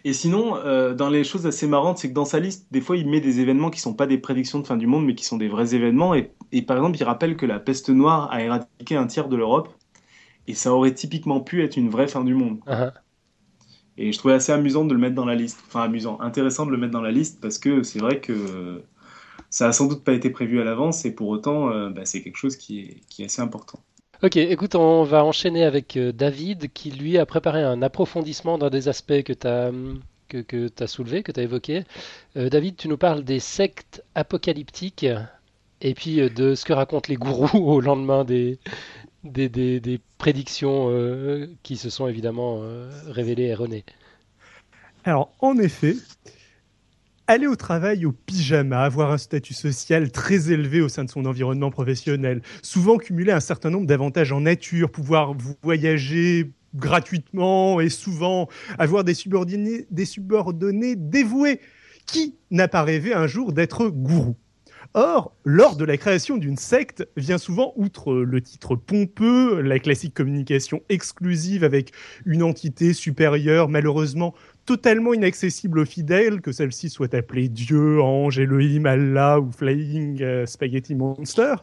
[0.02, 2.96] Et sinon, euh, dans les choses assez marrantes, c'est que dans sa liste, des fois,
[2.96, 5.24] il met des événements qui sont pas des prédictions de fin du monde, mais qui
[5.24, 6.12] sont des vrais événements.
[6.12, 9.68] Et, par exemple, il rappelle que la peste noire a éradiqué un tiers de l'Europe,
[10.48, 12.58] et ça aurait typiquement pu être une vraie fin du monde.
[12.66, 12.92] Uh-huh.
[13.96, 15.62] Et je trouvais assez amusant de le mettre dans la liste.
[15.68, 18.82] Enfin, amusant, intéressant de le mettre dans la liste, parce que c'est vrai que
[19.54, 22.22] ça a sans doute pas été prévu à l'avance, et pour autant, euh, bah, c'est
[22.22, 23.78] quelque chose qui est, qui est assez important.
[24.24, 28.68] Ok, écoute, on va enchaîner avec euh, David qui lui a préparé un approfondissement dans
[28.68, 29.70] des aspects que tu as,
[30.26, 31.84] que, que as soulevés, que tu as évoqués.
[32.36, 35.06] Euh, David, tu nous parles des sectes apocalyptiques
[35.80, 38.58] et puis euh, de ce que racontent les gourous au lendemain des,
[39.22, 40.90] des, des, prédictions
[41.62, 42.62] qui se sont évidemment
[43.06, 43.84] révélées erronées.
[45.04, 45.96] Alors, en effet,
[47.26, 51.24] aller au travail au pyjama, avoir un statut social très élevé au sein de son
[51.24, 58.48] environnement professionnel, souvent cumuler un certain nombre d'avantages en nature, pouvoir voyager gratuitement et souvent
[58.78, 59.86] avoir des subordonnés,
[60.96, 61.60] dévoués.
[62.06, 64.36] Qui n'a pas rêvé un jour d'être gourou?
[64.92, 70.14] Or, lors de la création d'une secte, vient souvent, outre le titre pompeux, la classique
[70.14, 71.92] communication exclusive avec
[72.26, 74.34] une entité supérieure, malheureusement
[74.66, 80.46] totalement inaccessible aux fidèles, que celle-ci soit appelée Dieu, Ange, Elohim, Allah ou Flying euh,
[80.46, 81.54] Spaghetti Monster,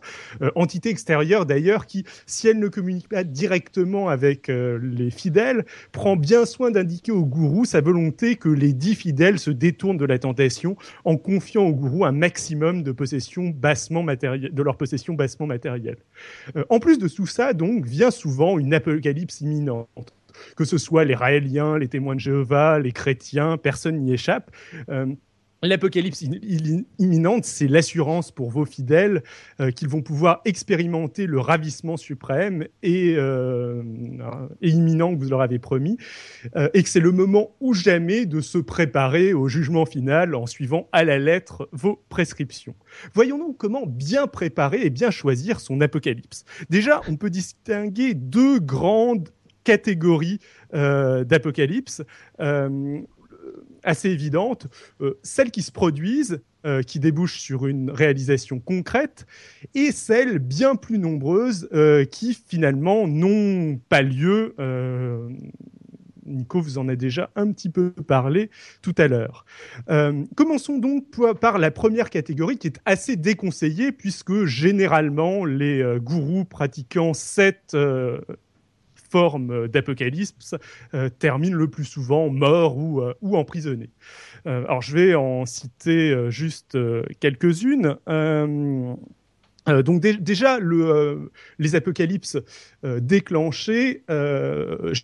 [0.41, 5.65] euh, entité extérieure d'ailleurs qui, si elle ne communique pas directement avec euh, les fidèles,
[5.91, 10.05] prend bien soin d'indiquer au gourou sa volonté que les dix fidèles se détournent de
[10.05, 15.13] la tentation en confiant au gourou un maximum de possessions bassement matérielles, de leur possession
[15.13, 15.97] bassement matérielle.
[16.69, 20.13] en plus de tout ça, donc, vient souvent une apocalypse imminente
[20.55, 24.51] que ce soit les Raéliens, les témoins de Jéhovah, les chrétiens, personne n'y échappe.
[24.89, 25.05] Euh,
[25.63, 26.23] l'apocalypse
[26.97, 29.21] imminente, c'est l'assurance pour vos fidèles
[29.59, 33.83] euh, qu'ils vont pouvoir expérimenter le ravissement suprême et, euh,
[34.61, 35.97] imminent que vous leur avez promis,
[36.73, 40.87] et que c'est le moment ou jamais de se préparer au jugement final en suivant
[40.91, 42.75] à la lettre vos prescriptions.
[43.13, 46.45] Voyons donc comment bien préparer et bien choisir son apocalypse.
[46.69, 49.29] Déjà, on peut distinguer deux grandes
[49.63, 50.39] catégorie
[50.73, 52.03] euh, d'apocalypse
[52.39, 53.01] euh,
[53.83, 54.67] assez évidente,
[55.01, 56.41] euh, celles qui se produisent,
[56.85, 59.25] qui débouchent sur une réalisation concrète,
[59.73, 61.67] et celles bien plus nombreuses
[62.11, 64.53] qui finalement n'ont pas lieu.
[66.23, 68.51] Nico vous en a déjà un petit peu parlé
[68.83, 69.43] tout à l'heure.
[70.35, 71.05] commençons donc
[71.39, 77.75] par la première catégorie qui est assez déconseillée puisque généralement les gourous pratiquant cette
[79.11, 80.55] forme d'apocalypse
[80.93, 83.89] euh, termine le plus souvent mort ou, euh, ou emprisonné.
[84.47, 86.77] Euh, alors je vais en citer juste
[87.19, 87.97] quelques-unes.
[89.69, 92.37] Euh, donc déjà, euh, les apocalypses
[92.83, 94.03] euh, déclenchées,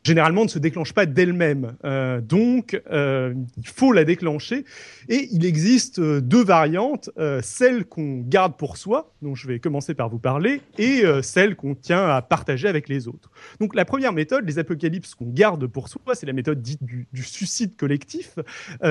[0.03, 1.75] généralement ne se déclenchent pas d'elles-mêmes.
[2.21, 4.65] donc, il faut la déclencher.
[5.09, 7.09] Et il existe deux variantes,
[7.41, 11.75] celle qu'on garde pour soi, dont je vais commencer par vous parler, et celle qu'on
[11.75, 13.31] tient à partager avec les autres.
[13.59, 17.07] Donc la première méthode, les apocalypses qu'on garde pour soi, c'est la méthode dite du,
[17.11, 18.37] du suicide collectif.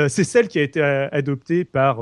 [0.08, 2.00] c'est celle qui a été adoptée par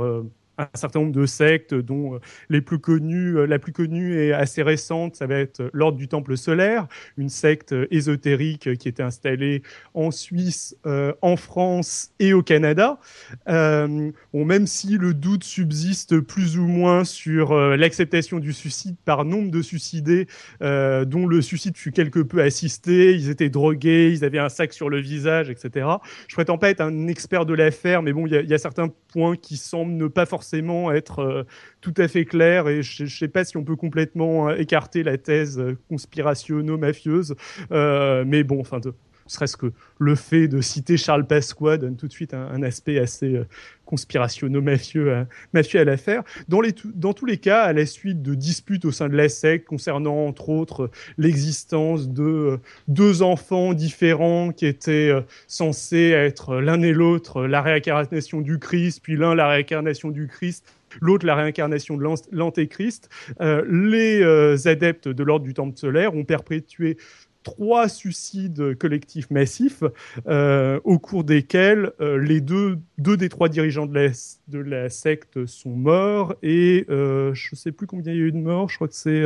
[0.59, 4.33] un certain nombre de sectes, dont euh, les plus connues, euh, la plus connue et
[4.33, 6.87] assez récente, ça va être euh, l'Ordre du Temple solaire,
[7.17, 9.63] une secte ésotérique qui était installée
[9.95, 10.77] en Suisse,
[11.23, 12.99] en France et au Canada.
[13.47, 19.51] bon, même si le doute subsiste plus ou moins sur l'acceptation du suicide par nombre
[19.51, 20.27] de suicidés,
[20.61, 24.89] dont le suicide fut quelque peu assisté, ils étaient drogués, ils avaient un sac sur
[24.89, 25.87] le visage, etc.
[26.29, 29.37] Je prétends pas être un expert de l'affaire, mais bon, il y, a certains points
[29.37, 31.43] qui semblent ne pas forcément forcément être euh,
[31.81, 35.03] tout à fait clair et je ne sais pas si on peut complètement euh, écarter
[35.03, 37.35] la thèse conspirationno-mafieuse.
[37.73, 38.79] Euh, mais bon, enfin,
[39.27, 43.35] serait-ce que le fait de citer Charles Pasqua donne tout de suite un, aspect assez
[43.35, 43.47] euh,
[43.85, 46.23] conspirationno-mafieux à, mafieux à l'affaire.
[46.49, 46.61] Dans,
[46.95, 50.27] dans tous les cas, à la suite de disputes au sein de la secte concernant
[50.27, 52.57] entre autres l'existence de euh,
[52.89, 59.01] deux enfants différents qui étaient euh, censés être l'un et l'autre la réincarnation du Christ,
[59.03, 60.65] puis l'un la réincarnation du Christ,
[61.01, 63.09] l'autre la réincarnation de l'antéchrist.
[63.41, 66.97] Euh, les euh, adeptes de l'ordre du Temple solaire ont perpétué
[67.45, 69.85] trois suicides collectifs massifs
[70.27, 74.09] euh, au cours desquels les deux, deux des trois dirigeants de la,
[74.49, 78.33] de la secte sont morts et je ne sais plus combien il y a eu
[78.33, 79.23] de morts, je crois que c'est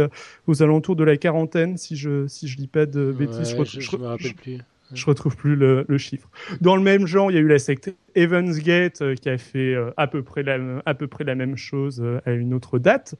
[0.47, 3.57] aux alentours de la quarantaine si je si je dis pas de bêtises.
[3.65, 4.59] je, me rappelle plus.
[4.93, 6.31] Je retrouve plus le, chiffre.
[6.61, 9.75] Dans le même genre, il y a eu la secte Evansgate euh, qui a fait
[9.75, 12.79] euh, à, peu près la, à peu près la même chose euh, à une autre
[12.79, 13.15] date.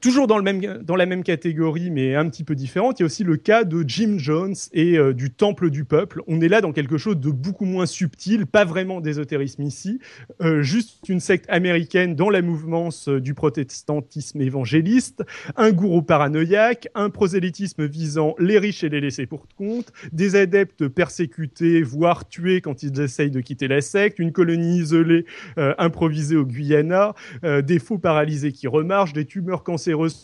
[0.00, 3.36] Toujours dans, la même catégorie, mais un petit peu différente, il y a aussi le
[3.36, 6.22] cas de Jim Jones et euh, du Temple du Peuple.
[6.28, 9.98] On est là dans quelque chose de beaucoup moins subtil, pas vraiment d'ésotérisme ici,
[10.40, 15.24] euh, juste une secte américaine dans la mouvance euh, du protestantisme évangéliste,
[15.56, 20.86] un gourou paranoïaque, un prosélytisme visant les riches et les laissés pour compte, des adeptes
[20.86, 25.24] persécutés, voire tués quand ils essayent de quitter la secte, une colonie isolée
[25.56, 29.77] improvisée au Guyana, des faux paralysés qui remarchent, des tumeurs cancéreuses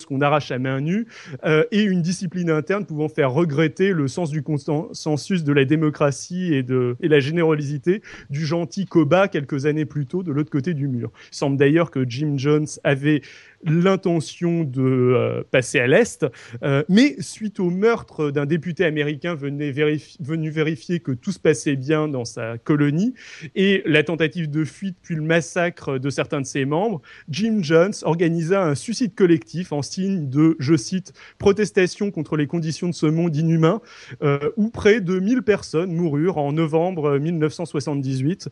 [0.06, 1.06] qu'on arrache à main nue,
[1.44, 6.52] euh, et une discipline interne pouvant faire regretter le sens du consensus de la démocratie
[6.54, 10.74] et de et la générosité du gentil Koba quelques années plus tôt de l'autre côté
[10.74, 11.10] du mur.
[11.32, 13.22] Il semble d'ailleurs que Jim Jones avait
[13.64, 16.26] l'intention de euh, passer à l'Est,
[16.62, 22.08] euh, mais suite au meurtre d'un député américain venu vérifier que tout se passait bien
[22.08, 23.14] dans sa colonie
[23.54, 27.94] et la tentative de fuite puis le massacre de certains de ses membres, Jim Jones
[28.02, 33.06] organisa un suicide collectif en signe de, je cite, protestation contre les conditions de ce
[33.06, 33.80] monde inhumain,
[34.22, 38.48] euh, où près de 1000 personnes moururent en novembre 1978.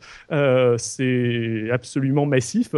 [0.77, 2.75] C'est absolument massif.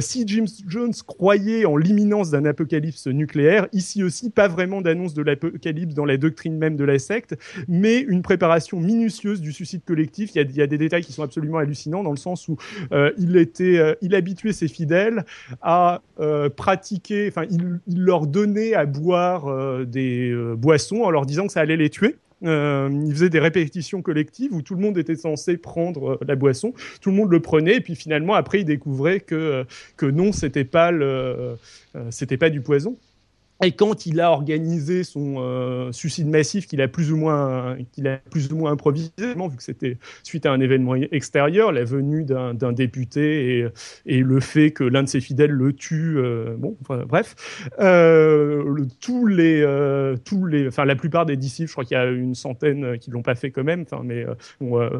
[0.00, 3.68] si Jim Jones croyait en l'imminence d'un apocalypse nucléaire.
[3.72, 7.36] Ici aussi, pas vraiment d'annonce de l'apocalypse dans la doctrine même de la secte,
[7.68, 10.30] mais une préparation minutieuse du suicide collectif.
[10.34, 12.56] Il y a, des détails qui sont absolument hallucinants dans le sens où
[12.92, 15.24] euh, il était, euh, il habituait ses fidèles
[15.62, 21.52] à euh, pratiquer, enfin, il, leur donnait à boire des boissons en leur disant que
[21.52, 22.16] ça allait les tuer.
[22.44, 26.36] Euh, il faisait des répétitions collectives où tout le monde était censé prendre euh, la
[26.36, 29.64] boisson, tout le monde le prenait, et puis finalement après il découvrait que euh,
[29.96, 31.56] que non, c'était pas le,
[32.10, 32.96] c'était pas du poison.
[33.62, 38.08] Et quand il a organisé son euh, suicide massif qu'il a plus ou moins qu'il
[38.08, 42.24] a plus ou moins improvisé, vu que c'était suite à un événement extérieur, la venue
[42.24, 43.70] d'un député
[44.06, 49.26] et, le fait que l'un de ses fidèles le tue, euh, bon, bref, euh, tous
[49.26, 49.64] les
[50.24, 53.10] tous les, enfin la plupart des disciples, je crois qu'il y a une centaine qui
[53.10, 54.26] l'ont pas fait quand même, enfin mais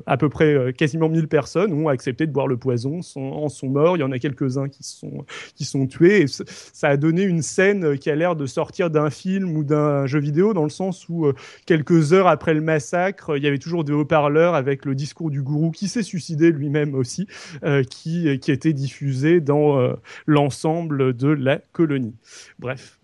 [0.07, 3.97] à peu près quasiment 1000 personnes ont accepté de boire le poison, en sont morts,
[3.97, 5.25] il y en a quelques uns qui sont
[5.57, 9.11] qui sont tués, et ça a donné une scène qui a l'air de sortir d'un
[9.11, 11.35] film ou d'un jeu vidéo, dans le sens où euh,
[11.67, 15.43] quelques heures après le massacre, il y avait toujours des haut-parleurs avec le discours du
[15.43, 17.27] gourou qui s'est suicidé lui-même aussi,
[17.65, 19.95] euh, qui, qui était diffusé dans euh,
[20.27, 22.15] l'ensemble de la colonie.
[22.59, 22.99] Bref,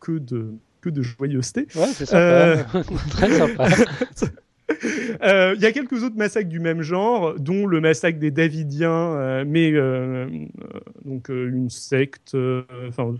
[0.00, 1.66] que de que de joyeuseté.
[1.74, 2.64] Ouais, c'est sympa.
[3.10, 3.68] Très sympa.
[5.56, 9.72] Il y a quelques autres massacres du même genre, dont le massacre des Davidiens, mais
[11.04, 12.36] donc une secte,
[12.88, 13.14] enfin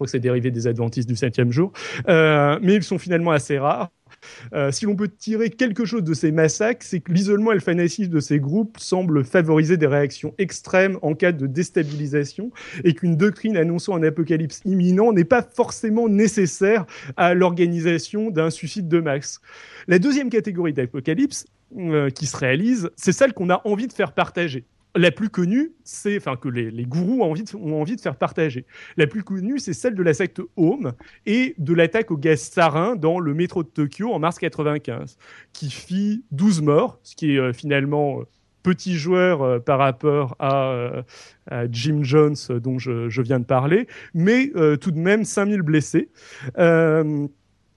[0.00, 1.72] crois que c'est dérivé des adventistes du septième jour,
[2.08, 3.90] euh, mais ils sont finalement assez rares.
[4.54, 7.60] Euh, si l'on peut tirer quelque chose de ces massacres, c'est que l'isolement et le
[7.60, 12.50] fanatisme de ces groupes semblent favoriser des réactions extrêmes en cas de déstabilisation
[12.82, 16.86] et qu'une doctrine annonçant un apocalypse imminent n'est pas forcément nécessaire
[17.18, 19.40] à l'organisation d'un suicide de masse.
[19.86, 21.44] La deuxième catégorie d'apocalypse
[21.78, 24.64] euh, qui se réalise, c'est celle qu'on a envie de faire partager
[24.96, 27.30] la plus connue, c'est, enfin, que les, gourous ont
[27.80, 28.66] envie, de, faire partager.
[28.96, 30.92] La plus connue, c'est celle de la secte Home
[31.26, 35.16] et de l'attaque au gaz sarin dans le métro de Tokyo en mars 95,
[35.52, 38.24] qui fit 12 morts, ce qui est euh, finalement euh,
[38.62, 41.02] petit joueur euh, par rapport à,
[41.70, 46.10] Jim Jones dont je, viens de parler, mais tout de même 5000 blessés.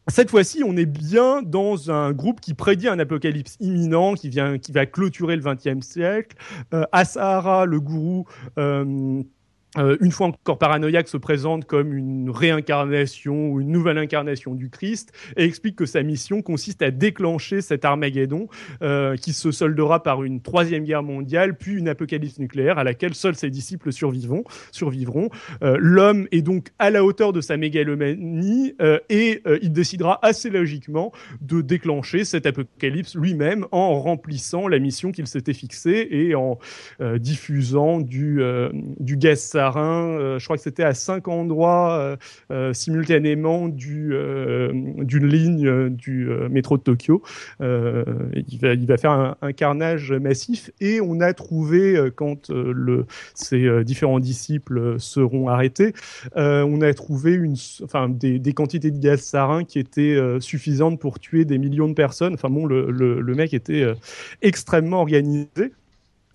[0.10, 4.58] Cette fois-ci, on est bien dans un groupe qui prédit un apocalypse imminent, qui, vient,
[4.58, 6.36] qui va clôturer le XXe siècle.
[6.74, 8.26] Euh, Asahara, le gourou,
[8.58, 9.24] euh,
[9.78, 14.70] euh, une fois encore paranoïaque, se présente comme une réincarnation ou une nouvelle incarnation du
[14.70, 18.48] Christ et explique que sa mission consiste à déclencher cet Armageddon
[18.82, 23.14] euh, qui se soldera par une troisième guerre mondiale puis une apocalypse nucléaire à laquelle
[23.14, 24.44] seuls ses disciples survivront.
[24.72, 25.30] survivront.
[25.64, 30.20] Euh, L'homme est donc à la hauteur de sa mégalomanie euh, et euh, il décidera
[30.22, 36.36] assez logiquement de déclencher cet apocalypse lui-même en remplissant la mission qu'il s'était fixée et
[36.36, 36.58] en
[37.02, 38.42] euh, diffusant du,
[39.00, 40.38] du gaz sarin.
[40.38, 42.18] je crois que c'était à cinq endroits
[42.74, 44.14] simultanément du,
[44.98, 47.22] d'une ligne du métro de Tokyo.
[47.62, 53.06] il, va, faire un, carnage massif et on a trouvé, quand le,
[53.36, 55.94] ces différents disciples seront arrêtés,
[56.36, 57.40] on a trouvé
[58.10, 62.34] des, quantités de gaz sarin qui étaient suffisantes pour tuer des millions de personnes.
[62.34, 63.86] Enfin bon, le mec était
[64.42, 65.72] extrêmement organisé.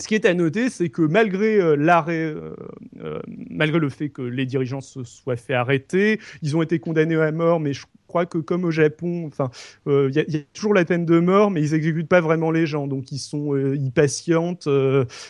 [0.00, 2.54] Ce qui est à noter, c'est que malgré euh, l'arrêt, euh,
[3.02, 3.18] euh,
[3.50, 7.32] malgré le fait que les dirigeants se soient fait arrêter, ils ont été condamnés à
[7.32, 9.50] mort, mais je crois que comme au Japon, enfin,
[9.86, 12.52] il euh, y, y, a toujours la peine de mort, mais ils exécutent pas vraiment
[12.52, 14.68] les gens, donc ils sont, euh, ils patientent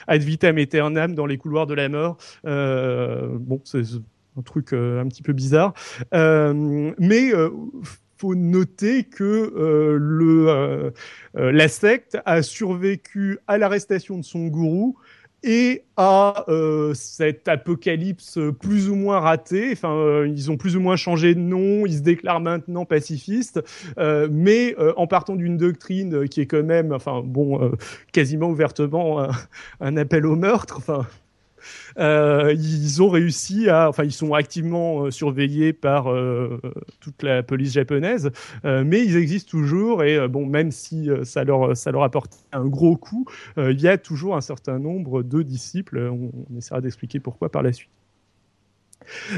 [0.06, 2.18] ad vitam aeternam dans les couloirs de la mort.
[2.44, 3.82] bon, c'est
[4.36, 5.72] un truc un petit peu bizarre,
[6.12, 7.32] mais
[8.18, 10.90] faut noter que euh, le, euh,
[11.36, 14.96] euh, la secte a survécu à l'arrestation de son gourou
[15.44, 19.70] et à euh, cet apocalypse plus ou moins raté.
[19.72, 23.60] Enfin, ils ont plus ou moins changé de nom, ils se déclarent maintenant pacifistes,
[23.96, 27.70] mais en partant d'une doctrine qui est quand même, enfin bon,
[28.12, 29.30] quasiment ouvertement un,
[29.80, 30.78] un, appel au meurtre.
[30.78, 31.06] Enfin,
[31.98, 36.60] euh, ils ont réussi à, enfin, ils sont activement euh, surveillés par euh,
[37.00, 38.30] toute la police japonaise,
[38.64, 42.96] mais ils existent toujours et bon, même si ça leur ça leur apporte un gros
[42.96, 45.98] coup, il y a toujours un certain nombre de disciples.
[45.98, 47.97] On essaiera d'expliquer pourquoi par la suite.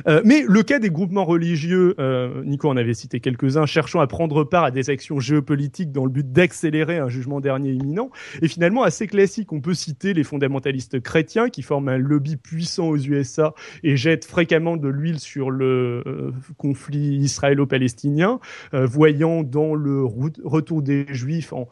[0.06, 4.06] Euh, mais le cas des groupements religieux, euh, Nico en avait cité quelques-uns, cherchant à
[4.06, 8.10] prendre part à des actions géopolitiques dans le but d'accélérer un jugement dernier imminent,
[8.42, 9.52] est finalement assez classique.
[9.52, 14.24] On peut citer les fondamentalistes chrétiens qui forment un lobby puissant aux USA et jettent
[14.24, 18.40] fréquemment de l'huile sur le euh, conflit israélo-palestinien,
[18.72, 21.68] voyant dans le retour des juifs en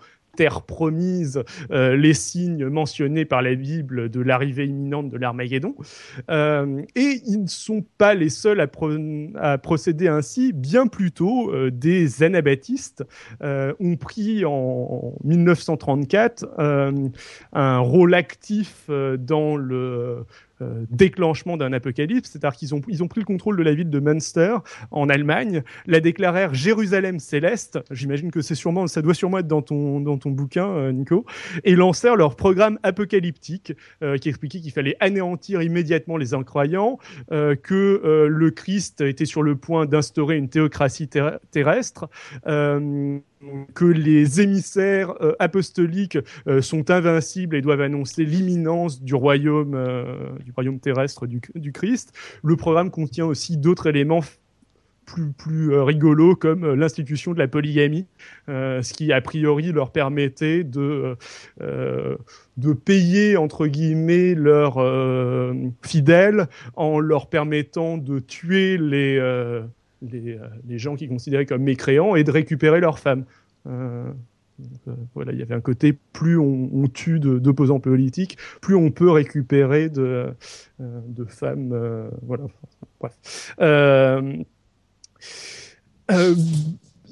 [0.46, 5.74] promise, euh, les signes mentionnés par la Bible de l'arrivée imminente de l'Armageddon.
[6.30, 8.90] Euh, et ils ne sont pas les seuls à, pro
[9.34, 13.04] à procéder ainsi, bien plus tôt, euh, des anabaptistes
[13.40, 16.92] ont pris en 1934 euh,
[17.52, 20.24] un rôle actif dans le
[20.60, 23.90] euh, déclenchement d'un apocalypse, c'est-à-dire qu'ils ont, ils ont pris le contrôle de la ville
[23.90, 24.56] de Münster
[24.90, 29.62] en Allemagne, la déclarèrent Jérusalem céleste, j'imagine que c'est sûrement, ça doit sûrement être dans
[29.62, 31.24] ton, dans ton bouquin, euh, Nico,
[31.64, 36.98] et lancèrent leur programme apocalyptique euh, qui expliquait qu'il fallait anéantir immédiatement les incroyants,
[37.30, 42.08] que le Christ était sur le point d'instaurer une théocratie ter terrestre,
[43.74, 50.30] que les émissaires euh, apostoliques euh, sont invincibles et doivent annoncer l'imminence du royaume, euh,
[50.44, 52.12] du royaume terrestre du, Christ.
[52.42, 54.20] Le programme contient aussi d'autres éléments
[55.04, 58.06] plus, plus rigolos comme l'institution de la polygamie,
[58.46, 61.16] ce qui a priori leur permettait de,
[61.60, 64.76] de payer entre guillemets leurs
[65.82, 69.18] fidèles en leur permettant de tuer les
[70.02, 73.24] les, euh, gens qui considéraient comme mécréants et de récupérer leurs femmes.
[73.66, 74.10] Euh,
[74.88, 79.10] euh, voilà, il y avait un côté plus on, tue d'opposants politiques, plus on peut
[79.10, 80.34] récupérer de,
[80.80, 81.72] euh, de femmes.
[81.72, 82.44] Euh, voilà,
[83.00, 83.54] bref.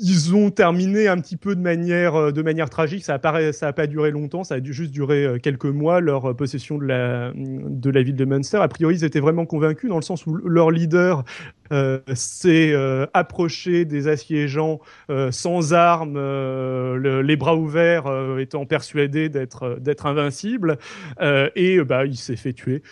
[0.01, 3.05] Ils ont terminé un petit peu de manière de manière tragique.
[3.05, 4.45] Ça a pas duré longtemps.
[4.45, 8.25] Ça a dû juste durer quelques mois leur possession de la de la ville de
[8.25, 8.59] Munster.
[8.59, 11.25] A priori, ils étaient vraiment convaincus dans le sens où leur leader
[11.73, 14.81] euh, s'est euh, approché des assiégeants
[15.11, 18.07] euh, sans armes, le, les bras ouverts,
[18.39, 20.79] étant persuadé d'être d'être invincible,
[21.21, 22.83] et bah il s'est fait tuer,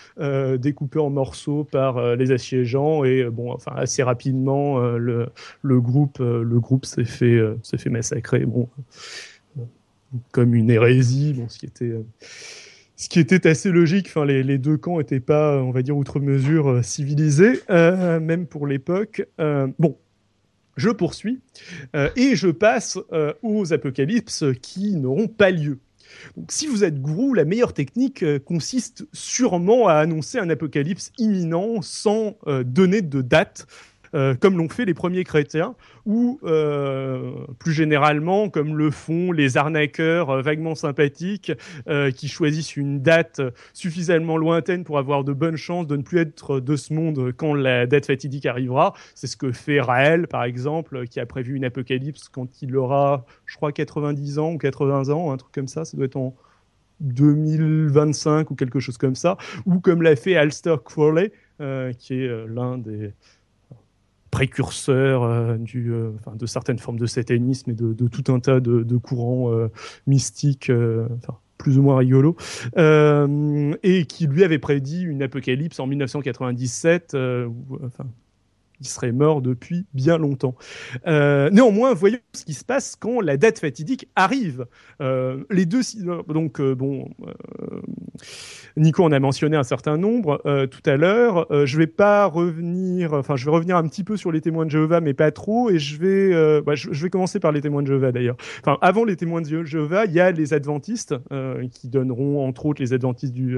[0.58, 5.28] découpé en morceaux par les assiégeants et bon enfin assez rapidement le
[5.62, 8.68] le groupe le groupe s'est fait s'est fait massacrer bon
[10.32, 11.92] comme une hérésie bon ce qui était
[12.96, 14.06] ce qui était assez logique.
[14.06, 18.46] Enfin, les, deux camps n'étaient pas, on va dire, outre mesure euh, civilisés, euh, même
[18.46, 19.26] pour l'époque.
[19.40, 19.98] Euh, bon,
[20.76, 21.40] je poursuis
[21.94, 25.78] euh, et je passe euh, aux apocalypses qui n'auront pas lieu.
[26.36, 31.12] Donc, si vous êtes gourou, la meilleure technique euh, consiste sûrement à annoncer un apocalypse
[31.18, 33.66] imminent sans donner de date
[34.40, 35.74] comme l'ont fait les premiers chrétiens,
[36.06, 36.40] ou
[37.58, 41.52] plus généralement, comme le font les arnaqueurs vaguement sympathiques
[42.16, 43.40] qui choisissent une date
[43.72, 47.54] suffisamment lointaine pour avoir de bonnes chances de ne plus être de ce monde quand
[47.54, 48.94] la date fatidique arrivera.
[49.14, 53.24] C'est ce que fait Raël, par exemple, qui a prévu une apocalypse quand il aura,
[53.46, 55.84] je crois, 90 ans ou 80 ans, un truc comme ça.
[55.84, 56.34] Ça doit être en
[57.00, 59.36] 2025 ou quelque chose comme ça.
[59.66, 63.12] Ou comme l'a fait Alster Crowley, euh, qui est euh, l'un des
[64.34, 65.92] précurseurs euh, du,
[66.34, 69.50] de certaines formes de satanisme et de, tout un tas de, courants
[70.06, 70.72] mystiques.
[71.56, 72.36] plus ou moins rigolo,
[72.76, 77.16] et qui lui avait prédit une apocalypse en 1997,
[77.84, 78.06] enfin,
[78.84, 80.54] il serait mort depuis bien longtemps.
[81.06, 84.66] Euh, néanmoins, voyons ce qui se passe quand la date fatidique arrive.
[85.00, 85.80] Euh, les deux,
[86.28, 87.08] donc euh, bon,
[88.76, 91.46] Nico en a mentionné un certain nombre tout à l'heure.
[91.64, 94.70] je vais pas revenir, enfin, je vais revenir un petit peu sur les témoins de
[94.70, 95.70] Jéhovah, mais pas trop.
[95.70, 98.36] Et je vais, bah, je, vais commencer par les témoins de Jéhovah d'ailleurs.
[98.60, 101.14] Enfin, avant les témoins de Jéhovah, il y a les adventistes
[101.72, 103.56] qui donneront entre autres les adventistes du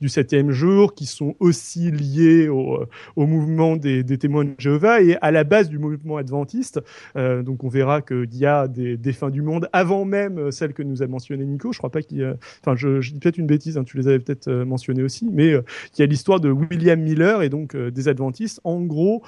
[0.00, 5.18] du septième jour, qui sont aussi liés au, mouvement des, des témoins de Jéhovah est
[5.20, 6.80] à la base du mouvement adventiste.
[7.16, 10.72] Euh, donc on verra qu'il y a des, fins du monde avant même euh, celle
[10.72, 11.72] que nous a mentionné Nico.
[11.72, 12.36] Je crois pas qu'il.
[12.60, 15.48] Enfin, je, dis peut-être une bêtise, hein, tu les avais peut-être euh, mentionnées aussi, mais
[15.48, 18.60] il y a l'histoire de William Miller et donc des adventistes.
[18.64, 19.22] En gros...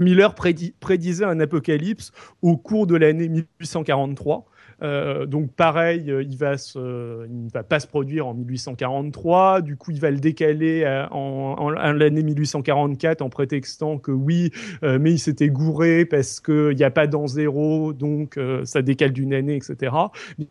[0.00, 4.46] Miller prédisait un apocalypse au cours de l'année 1843.
[4.82, 9.62] Euh, donc pareil, euh, il va se, il ne va pas se produire en 1843.
[9.62, 14.50] Du coup, il va le décaler euh, en, en, l'année 1844 en prétextant que oui,
[14.82, 19.34] mais il s'était gouré parce qu'il n'y a pas d'an zéro, donc ça décale d'une
[19.34, 19.94] année, etc.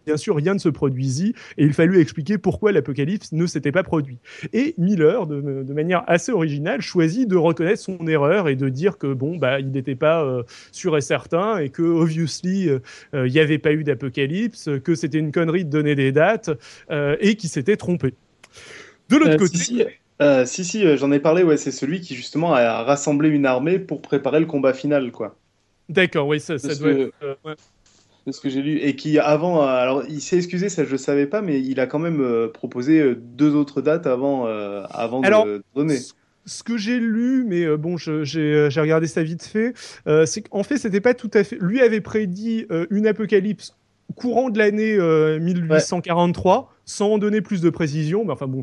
[0.05, 3.83] Bien sûr, rien ne se produisit et il fallut expliquer pourquoi l'apocalypse ne s'était pas
[3.83, 4.19] produit.
[4.53, 8.97] Et Miller, de, de, manière assez originale, choisit de reconnaître son erreur et de dire
[8.97, 12.69] que bon, bah, il n'était pas sûr et certain et que obviously
[13.13, 14.16] il n'y avait pas eu d'apocalypse
[14.83, 16.49] que c'était une connerie de donner des dates
[16.91, 18.13] euh, et qui s'était trompé.
[19.09, 19.57] De l'autre euh, côté.
[19.57, 23.79] Si, si, euh, j'en ai parlé, ouais, c'est celui qui justement a rassemblé une armée
[23.79, 25.35] pour préparer le combat final, quoi.
[25.89, 27.11] D'accord, oui, ça, ça doit être.
[28.25, 28.79] C'est ce que j'ai lu.
[28.79, 31.87] Et qui, avant, alors il s'est excusé, ça je ne savais pas, mais il a
[31.87, 35.97] quand même proposé deux autres dates avant, avant de donner
[36.45, 39.73] ce que j'ai lu, mais bon, j'ai regardé ça vite fait,
[40.25, 41.57] c'est qu'en fait, c'était pas tout à fait.
[41.61, 43.77] Lui avait prédit une apocalypse
[44.15, 44.97] courant de l'année
[45.39, 48.61] 1843, euh, sans en donner plus de précision, mais enfin bon,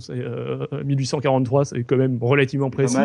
[0.84, 2.96] 1843, euh, c'est quand même relativement précis,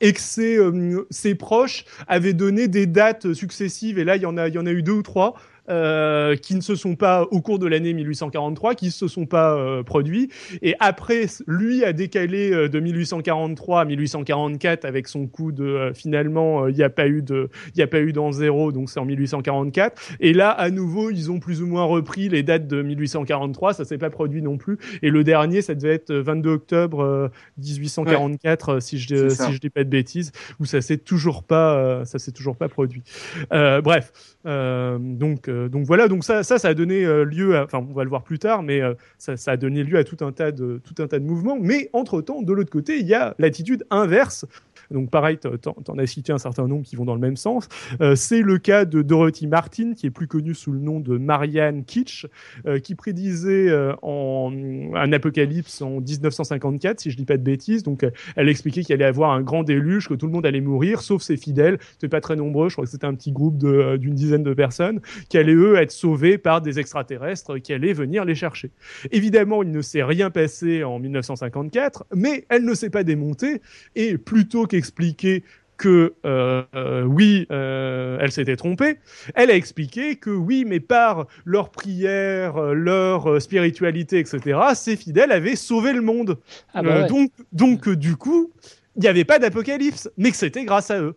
[0.00, 4.26] et que ses, euh, ses, proches avaient donné des dates successives, et là, il y
[4.26, 5.34] en a, il y en a eu deux ou trois,
[5.68, 9.26] euh, qui ne se sont pas, au cours de l'année 1843, qui ne se sont
[9.26, 10.30] pas euh, produits.
[10.62, 16.68] Et après, lui a décalé euh, de 1843 à 1844 avec son coup de finalement,
[16.68, 19.04] il n'y a pas eu de, il a pas eu d'an zéro, donc c'est en
[19.04, 20.00] 1844.
[20.20, 23.74] Et là, à nouveau, ils ont plus ou moins repris les dates de 1843.
[23.74, 24.78] Ça s'est pas produit non plus.
[25.02, 29.84] Et le dernier, ça devait être 22 octobre 1844, si je si je dis pas
[29.84, 33.02] de bêtises, où ça s'est toujours pas, ça s'est toujours pas produit.
[33.50, 34.12] bref,
[34.44, 35.48] donc euh, donc
[35.84, 38.22] voilà, donc ça, ça, ça a donné euh, lieu, à, enfin on va le voir
[38.22, 41.02] plus tard, mais euh, ça, ça, a donné lieu à tout un tas de tout
[41.02, 41.58] un tas de mouvements.
[41.60, 44.46] Mais entre temps, de l'autre côté, il y a l'attitude inverse
[44.90, 47.68] donc pareil, tu en as cité un certain nombre qui vont dans le même sens.
[48.00, 51.16] Euh, c'est le cas de Dorothy Martin, qui est plus connue sous le nom de
[51.18, 52.26] Marianne Kitsch,
[52.66, 54.52] euh, qui prédisait euh, en,
[54.94, 57.82] un apocalypse en 1954, si je dis pas de bêtises.
[57.82, 58.06] Donc
[58.36, 61.22] elle expliquait qu'il allait avoir un grand déluge, que tout le monde allait mourir, sauf
[61.22, 61.78] ses fidèles.
[61.92, 65.00] C'était pas très nombreux, je crois que c'était un petit groupe d'une dizaine de personnes,
[65.28, 68.70] qui allaient eux être sauvés par des extraterrestres qui allaient venir les chercher.
[69.10, 73.60] Évidemment, il ne s'est rien passé en 1954, mais elle ne s'est pas démontée
[73.94, 75.42] et plutôt expliqué
[75.76, 78.98] que euh, euh, oui, euh, elle s'était trompée.
[79.34, 85.56] Elle a expliqué que oui, mais par leur prière, leur spiritualité, etc., ces fidèles avaient
[85.56, 86.38] sauvé le monde.
[86.74, 88.52] Ah bah donc, donc du coup,
[88.96, 91.16] il n'y avait pas d'apocalypse, mais que c'était grâce à eux.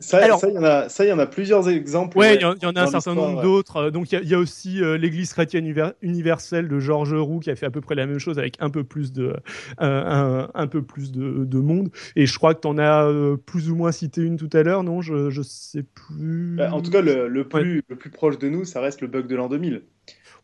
[0.00, 2.16] Ça, il y, en a, ça, y en a plusieurs exemples.
[2.16, 3.76] Ouais, il y, en a un certain nombre d'autres.
[3.76, 7.56] Euh, donc, il y, a aussi euh, l'Église chrétienne universelle de Georges Roux qui a
[7.56, 9.36] fait à peu près la même chose avec un peu plus de,
[9.76, 11.90] un, un, peu plus de, de, monde.
[12.16, 14.62] Et je crois que tu en as euh, plus ou moins cité une tout à
[14.62, 15.02] l'heure, non?
[15.02, 16.56] Je, je sais plus.
[16.56, 19.06] Bah, en tout cas, le, le plus, le plus proche de nous, ça reste le
[19.06, 19.82] bug de l'an 2000.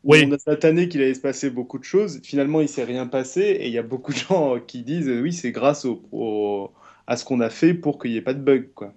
[0.05, 0.23] Oui.
[0.29, 2.21] On a cette année qu'il allait se passer beaucoup de choses.
[2.23, 3.41] Finalement, il s'est rien passé.
[3.41, 6.73] Et il y a beaucoup de gens qui disent oui, c'est grâce au, au,
[7.07, 8.69] à ce qu'on a fait pour qu'il n'y ait pas de bug.
[8.75, 8.93] Quoi.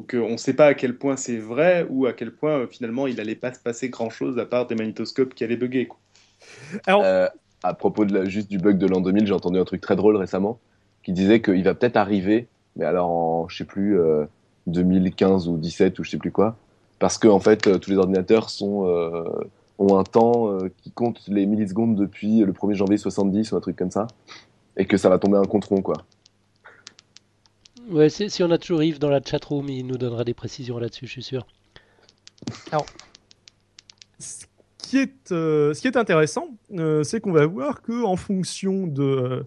[0.00, 2.60] Donc euh, on ne sait pas à quel point c'est vrai ou à quel point
[2.60, 5.90] euh, finalement il n'allait pas se passer grand-chose à part des magnétoscopes qui allaient bugger.
[6.86, 7.02] Alors...
[7.04, 7.26] Euh,
[7.62, 9.94] à propos de la, juste du bug de l'an 2000, j'ai entendu un truc très
[9.94, 10.58] drôle récemment
[11.02, 13.98] qui disait qu'il va peut-être arriver, mais alors en, je sais plus,
[14.66, 16.56] 2015 ou 17 ou je sais plus quoi.
[16.98, 18.90] Parce que, en fait, tous les ordinateurs sont,
[19.78, 23.76] ont un temps qui compte les millisecondes depuis le 1er janvier 70 ou un truc
[23.76, 24.06] comme ça.
[24.78, 25.96] Et que ça va tomber un compte rond, quoi.
[27.90, 31.06] Ouais, si on a toujours Yves dans la chatroom, il nous donnera des précisions là-dessus,
[31.06, 31.44] je suis sûr.
[32.70, 32.86] Alors,
[34.20, 34.46] ce
[34.78, 38.86] qui est, euh, ce qui est intéressant, euh, c'est qu'on va voir que en fonction
[38.86, 39.44] de,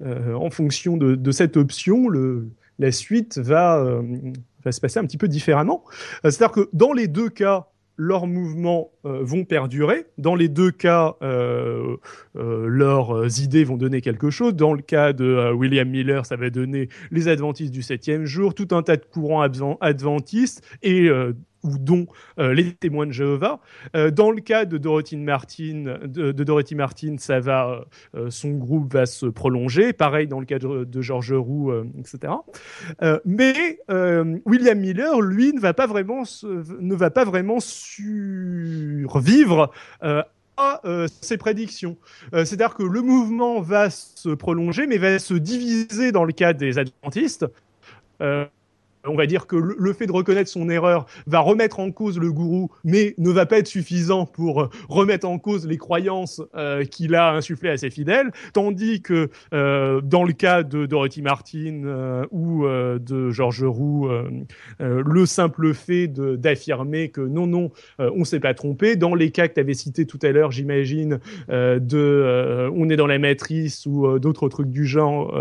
[0.00, 4.00] euh, en fonction de, de, cette option, le, la suite va,
[4.64, 5.84] va se passer un petit peu différemment.
[6.22, 7.71] C'est-à-dire que dans les deux cas,
[8.02, 10.06] leurs mouvements euh, vont perdurer.
[10.18, 11.96] Dans les deux cas, euh,
[12.36, 14.54] euh, leurs idées vont donner quelque chose.
[14.54, 18.68] Dans le cas de William Miller, ça va donner les adventistes du septième jour, tout
[18.72, 19.42] un tas de courants
[19.80, 21.08] adventistes et
[21.62, 22.06] ou dont
[22.38, 23.60] euh, les témoins de Jéhovah.
[23.96, 27.84] Euh, dans le cas de Dorothy Martin, de, Dorothy Martin, ça va,
[28.14, 29.92] euh, son groupe va se prolonger.
[29.92, 32.32] Pareil dans le cas de, George Roux, etc.
[33.24, 33.78] mais
[34.44, 39.02] William Miller, lui, ne va pas vraiment, ne va pas vraiment survivre
[40.56, 40.80] à
[41.20, 41.96] ses prédictions.
[42.32, 46.78] C'est-à-dire que le mouvement va se prolonger, mais va se diviser dans le cas des
[46.78, 47.46] adventistes
[49.06, 52.32] on va dire que le, fait de reconnaître son erreur va remettre en cause le
[52.32, 57.14] gourou, mais ne va pas être suffisant pour remettre en cause les croyances euh, qu'il
[57.14, 62.24] a insufflées à ses fidèles, tandis que euh, dans le cas de Dorothy Martin euh,
[62.30, 64.08] ou de Georges Roux,
[64.78, 69.54] le simple fait d'affirmer que non, non, on s'est pas trompé, dans les cas que
[69.54, 74.48] tu avais cités tout à l'heure, j'imagine, de on est dans la matrice ou d'autres
[74.48, 75.34] trucs du genre,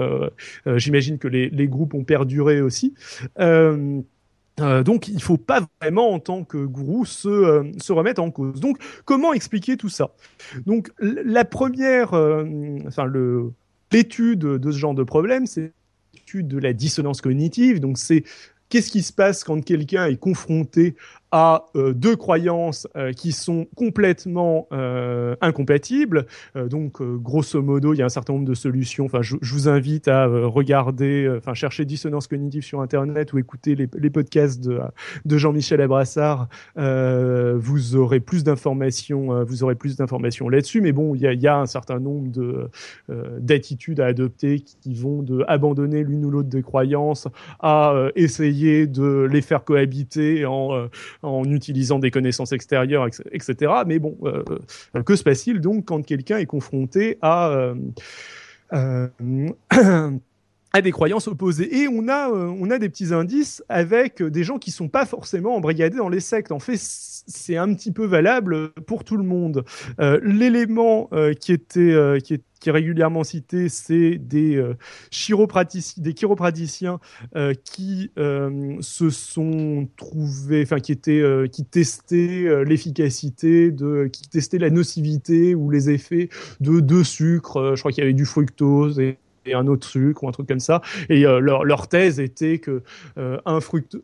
[0.75, 2.93] j'imagine que les, les, groupes ont perduré aussi.
[3.39, 3.50] Euh,
[4.59, 8.21] euh, donc, il ne faut pas vraiment, en tant que gourou, se, euh, se remettre
[8.21, 8.59] en cause.
[8.59, 10.11] Donc, comment expliquer tout ça?
[10.65, 12.13] Donc, la première,
[12.87, 13.11] enfin,
[13.91, 15.71] l'étude de ce genre de problème, c'est
[16.13, 17.79] l'étude de la dissonance cognitive.
[17.79, 18.23] Donc, c'est
[18.69, 20.95] qu'est-ce qui se passe quand quelqu'un est confronté
[21.31, 26.25] à euh, deux croyances euh, qui sont complètement euh, incompatibles.
[26.55, 29.05] donc, grosso modo, il y a un certain nombre de solutions.
[29.05, 33.87] Enfin, je, vous invite à regarder, enfin, chercher dissonance cognitive sur Internet ou écouter les,
[33.97, 34.79] les podcasts de,
[35.25, 36.47] de Jean-Michel Abrassard.
[36.75, 40.81] vous aurez plus d'informations, vous aurez plus d'informations là-dessus.
[40.81, 42.69] Mais bon, il y a, y a, un certain nombre de
[43.39, 47.27] d'attitudes à adopter qui vont de abandonner l'une ou l'autre des croyances
[47.59, 50.89] à essayer de les faire cohabiter en
[51.23, 53.73] en utilisant des connaissances extérieures, etc.
[53.85, 54.43] Mais bon, euh,
[54.95, 57.49] euh, que se passe-t-il donc quand quelqu'un est confronté à
[58.73, 59.07] euh,
[60.73, 61.81] à des croyances opposées.
[61.81, 65.55] Et on a, on a des petits indices avec des gens qui sont pas forcément
[65.55, 66.51] embrigadés dans les sectes.
[66.51, 69.65] En fait, c'est un petit peu valable pour tout le monde.
[69.99, 71.09] L'élément
[71.39, 74.77] qui était, qui est qui est régulièrement cité, c'est des, euh,
[75.09, 76.99] chiropraticiens, des chiropraticiens
[77.35, 84.59] euh, qui euh, se sont trouvés, enfin qui étaient, qui testaient l'efficacité de, qui testaient
[84.59, 87.75] la nocivité ou les effets de deux sucres.
[87.75, 89.01] je crois qu'il y avait du fructose
[89.45, 90.81] et un autre sucre ou un truc comme ça.
[91.09, 92.83] Et euh, leur, thèse était que
[93.17, 93.37] euh,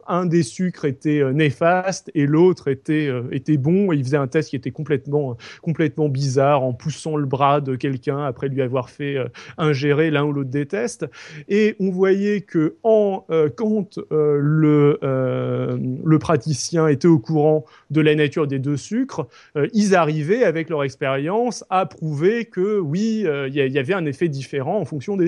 [0.07, 3.91] un, des sucres était euh, néfaste et l'autre était, était bon.
[3.91, 7.75] Et ils faisaient un test qui était complètement, complètement bizarre en poussant le bras de
[7.75, 9.17] quelqu'un après lui avoir fait
[9.57, 11.05] ingérer l'un ou l'autre des tests.
[11.47, 13.25] Et on voyait que en,
[13.55, 19.27] quand le, le praticien était au courant de la nature des deux sucres,
[19.73, 24.79] ils arrivaient avec leur expérience à prouver que oui, il y, avait un effet différent
[24.79, 25.26] en fonction des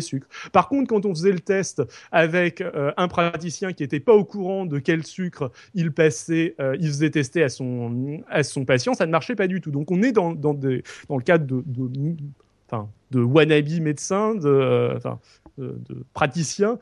[0.52, 1.82] Par contre, quand on faisait le test
[2.12, 6.76] avec euh, un praticien qui n'était pas au courant de quel sucre il passait, euh,
[6.80, 8.24] il faisait tester à son,
[8.66, 9.72] patient, ça ne marchait pas du tout.
[9.72, 12.16] Donc on est dans, le cadre de, de,
[13.12, 15.20] de médecins, de, euh, enfin,
[15.58, 15.78] de,
[16.14, 16.78] praticiens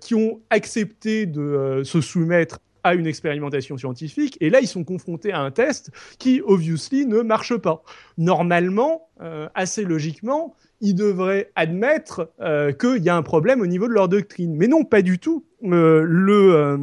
[0.00, 5.32] qui ont accepté de se soumettre à une expérimentation scientifique, et là ils sont confrontés
[5.32, 7.82] à un test qui, obviously, ne marche pas.
[8.18, 9.08] Normalement,
[9.54, 10.54] assez logiquement,
[10.84, 14.54] ils devraient admettre euh, qu'il y a un problème au niveau de leur doctrine.
[14.54, 15.46] Mais non, pas du tout.
[15.64, 16.78] Euh,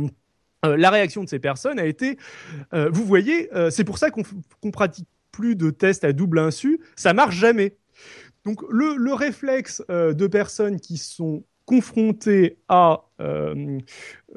[0.65, 2.17] euh, la réaction de ces personnes a été,
[2.71, 7.35] vous voyez, c'est pour ça qu'on pratique plus de tests à double insu, ça marche
[7.35, 7.77] jamais.
[8.45, 13.79] Donc le réflexe de personnes qui sont confrontées à euh,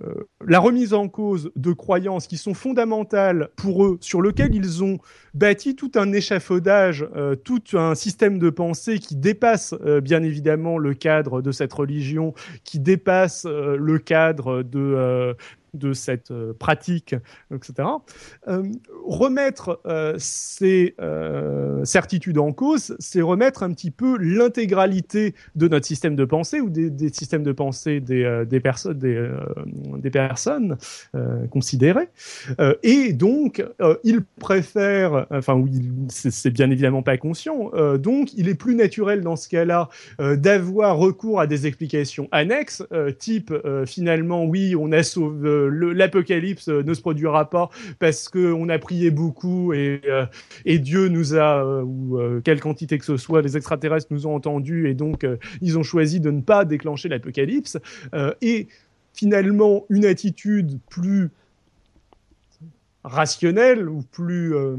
[0.05, 0.15] euh,
[0.47, 4.99] la remise en cause de croyances qui sont fondamentales pour eux, sur lequel ils ont
[5.35, 10.95] bâti tout un échafaudage, euh, tout un système de pensée qui dépasse bien évidemment le
[10.95, 15.35] cadre de cette religion, qui dépasse le cadre de
[15.75, 17.15] de cette pratique,
[17.53, 17.89] etc.
[19.05, 19.81] remettre
[20.19, 20.95] ces
[21.85, 26.71] certitudes en cause, c'est remettre un petit peu l'intégralité de notre système de pensée ou
[26.71, 29.39] des, systèmes de pensée des, des personnes, des, euh,
[29.99, 30.77] des personnes
[31.15, 32.09] euh, considérées.
[32.61, 35.71] Euh, et donc, euh, il préfère, enfin, oui,
[36.09, 39.89] c'est bien évidemment pas conscient, euh, donc il est plus naturel dans ce cas-là
[40.21, 45.49] euh, d'avoir recours à des explications annexes, euh, type euh, finalement, oui, on a sauvé
[45.49, 50.27] euh, l'apocalypse ne se produira pas parce qu'on a prié beaucoup et, euh,
[50.65, 54.27] et Dieu nous a, euh, ou euh, quelle quantité que ce soit, les extraterrestres nous
[54.27, 55.27] ont entendus et donc
[55.61, 57.79] ils ont choisi de ne pas déclencher l'apocalypse.
[58.41, 58.69] Et
[59.13, 61.31] finalement, une attitude plus
[63.05, 64.77] rationnelle ou plus euh,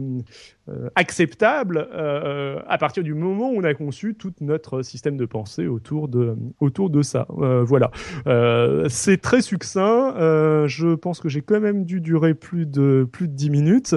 [0.68, 5.26] euh, acceptable euh, à partir du moment où on a conçu tout notre système de
[5.26, 7.28] pensée autour de, autour de ça.
[7.38, 7.92] Euh, voilà.
[8.26, 10.16] Euh, c'est très succinct.
[10.18, 13.96] Euh, je pense que j'ai quand même dû durer plus de, plus de 10 minutes.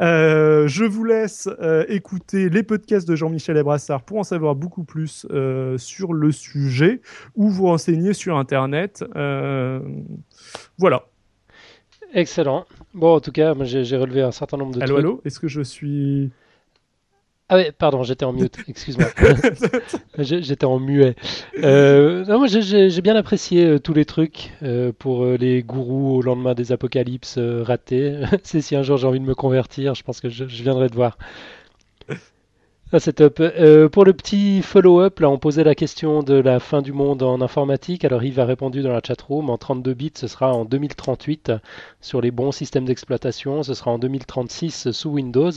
[0.00, 4.84] Euh, je vous laisse euh, écouter les podcasts de Jean-Michel Abrassard pour en savoir beaucoup
[4.84, 7.02] plus euh, sur le sujet
[7.34, 9.04] ou vous renseigner sur Internet.
[9.16, 9.80] Euh,
[10.78, 11.04] voilà.
[12.14, 12.64] Excellent.
[12.96, 15.06] Bon, en tout cas, j'ai relevé un certain nombre de Allô, trucs.
[15.06, 16.30] allô Est-ce que je suis...
[17.48, 19.08] Ah ouais, pardon, j'étais en mute, excuse-moi.
[20.18, 21.14] J'étais en muet.
[21.62, 26.22] Euh, non, moi, j'ai- bien apprécié euh, tous les trucs euh, pour les gourous au
[26.22, 28.18] lendemain des apocalypses ratés.
[28.42, 30.88] C'est si un jour j'ai envie de me convertir, je pense que je, je viendrai
[30.88, 31.18] te voir.
[32.92, 33.40] Ah, c'est top.
[33.40, 37.20] Euh, pour le petit follow-up, là, on posait la question de la fin du monde
[37.24, 38.04] en informatique.
[38.04, 39.50] Alors, Yves a répondu dans la chatroom.
[39.50, 41.50] En 32 bits, ce sera en 2038
[42.00, 43.64] sur les bons systèmes d'exploitation.
[43.64, 45.50] Ce sera en 2036 sous Windows.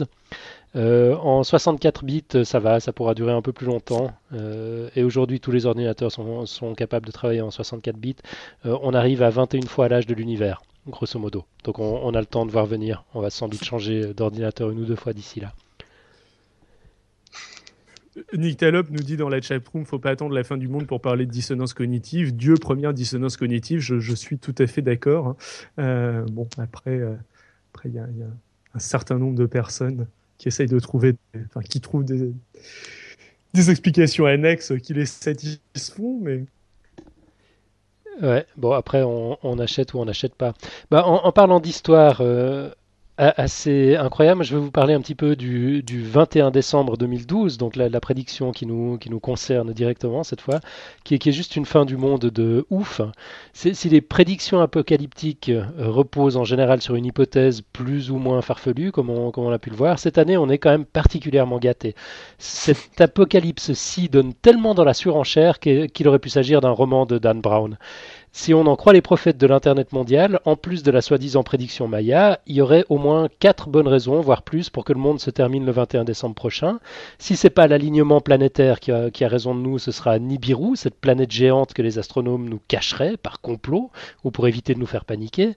[0.76, 4.10] Euh, en 64 bits, ça va, ça pourra durer un peu plus longtemps.
[4.34, 8.16] Euh, et aujourd'hui, tous les ordinateurs sont, capables de travailler en 64 bits.
[8.64, 11.46] On arrive à 21 fois l'âge de l'univers, grosso modo.
[11.64, 13.04] Donc on, on a le temps de voir venir.
[13.14, 15.54] On va sans doute changer d'ordinateur une ou deux fois d'ici là.
[18.34, 21.02] Nick Talop nous dit dans la chatroom, faut pas attendre la fin du monde pour
[21.02, 22.36] parler de dissonance cognitive.
[22.36, 25.28] Dieu, première dissonance cognitive, je, suis tout à fait d'accord.
[25.28, 25.36] hein.
[25.80, 27.16] Euh, bon, après, euh,
[27.74, 28.08] après il y, a
[28.74, 30.08] un certain nombre de personnes
[30.38, 31.16] qui essayent de trouver,
[31.46, 32.34] enfin, qui trouvent des,
[33.70, 36.46] explications annexes qui les satisfont, mais
[38.22, 40.54] Ouais, bon après on, achète ou on n'achète pas.
[40.92, 42.70] Bah, en, parlant d'histoire euh,
[43.20, 47.76] assez incroyable, je vais vous parler un petit peu du, du 21 décembre 2012, donc
[47.76, 50.62] la, la prédiction qui nous, concerne directement cette fois,
[51.04, 53.02] qui est, juste une fin du monde de ouf.
[53.54, 58.92] Si les prédictions apocalyptiques euh, reposent en général sur une hypothèse plus ou moins farfelue,
[58.92, 61.96] comme on, comme a pu le voir, cette année on est quand même particulièrement gâté.
[62.38, 67.42] Cet apocalypse-ci donne tellement dans la surenchère qu'il aurait pu s'agir d'un roman de Dan
[67.42, 67.78] Brown.
[68.32, 71.88] Si on en croit les prophètes de l'Internet mondial, en plus de la soi-disant prédiction
[71.88, 75.20] Maya, il y aurait au moins quatre bonnes raisons, voire plus, pour que le monde
[75.20, 76.80] se termine le 21 décembre prochain.
[77.18, 80.76] Si c'est pas l'alignement planétaire qui a, qui a raison de nous, ce sera Nibiru,
[80.76, 83.90] cette planète géante que les astronomes nous cacheraient par complot
[84.24, 85.56] ou pour éviter de nous faire paniquer.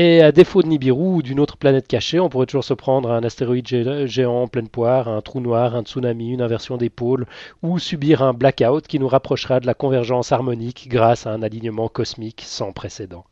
[0.00, 3.10] Et à défaut de Nibiru ou d'une autre planète cachée, on pourrait toujours se prendre
[3.10, 6.76] à un astéroïde gé- géant en pleine poire, un trou noir, un tsunami, une inversion
[6.76, 7.26] des pôles,
[7.62, 11.88] ou subir un blackout qui nous rapprochera de la convergence harmonique grâce à un alignement
[11.88, 13.24] cosmique sans précédent.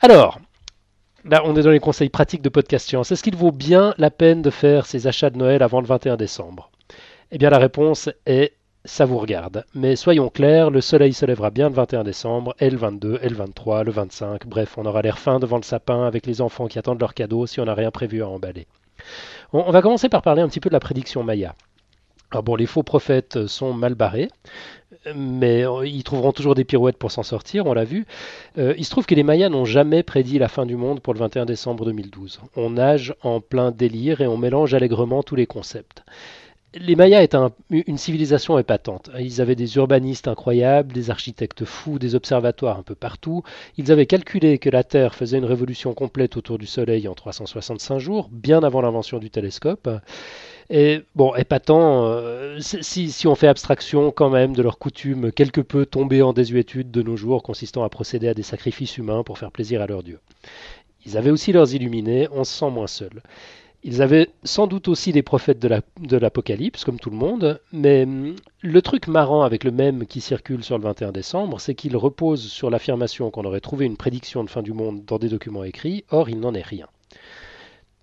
[0.00, 0.40] Alors,
[1.26, 3.12] là on est dans les conseils pratiques de podcast science.
[3.12, 6.16] Est-ce qu'il vaut bien la peine de faire ses achats de Noël avant le 21
[6.16, 6.70] décembre?
[7.32, 8.54] Eh bien la réponse est
[8.86, 9.64] ça vous regarde.
[9.74, 13.28] Mais soyons clairs, le soleil se lèvera bien le 21 décembre, et le 22, et
[13.28, 14.46] le 23, le 25.
[14.46, 17.46] Bref, on aura l'air fin devant le sapin avec les enfants qui attendent leurs cadeaux
[17.46, 18.66] si on n'a rien prévu à emballer.
[19.52, 21.54] On, va commencer par parler un petit peu de la prédiction Maya.
[22.30, 24.28] Alors bon, les faux prophètes sont mal barrés,
[25.14, 28.04] mais ils trouveront toujours des pirouettes pour s'en sortir, on l'a vu.
[28.58, 31.14] Euh, il se trouve que les Mayas n'ont jamais prédit la fin du monde pour
[31.14, 32.40] le 21 décembre 2012.
[32.56, 36.02] On nage en plein délire et on mélange allègrement tous les concepts.
[36.78, 39.08] Les Mayas étaient un- une civilisation épatante.
[39.18, 43.42] Ils avaient des urbanistes incroyables, des architectes fous, des observatoires un peu partout.
[43.78, 47.98] Ils avaient calculé que la Terre faisait une révolution complète autour du Soleil en 365
[47.98, 49.88] jours, bien avant l'invention du télescope.
[50.68, 55.32] Et bon, épatant, euh, si, si- si on fait abstraction quand même de leurs coutumes
[55.32, 59.22] quelque peu tombées en désuétude de nos jours, consistant à procéder à des sacrifices humains
[59.22, 60.20] pour faire plaisir à leurs dieux.
[61.06, 63.22] Ils avaient aussi leurs illuminés, on se sent moins seul.
[63.88, 67.60] Ils avaient sans doute aussi des prophètes de la- de l'Apocalypse, comme tout le monde,
[67.72, 71.76] mais hum, le truc marrant avec le même qui circule sur le 21 décembre, c'est
[71.76, 75.28] qu'il repose sur l'affirmation qu'on aurait trouvé une prédiction de fin du monde dans des
[75.28, 76.88] documents écrits, or il n'en est rien.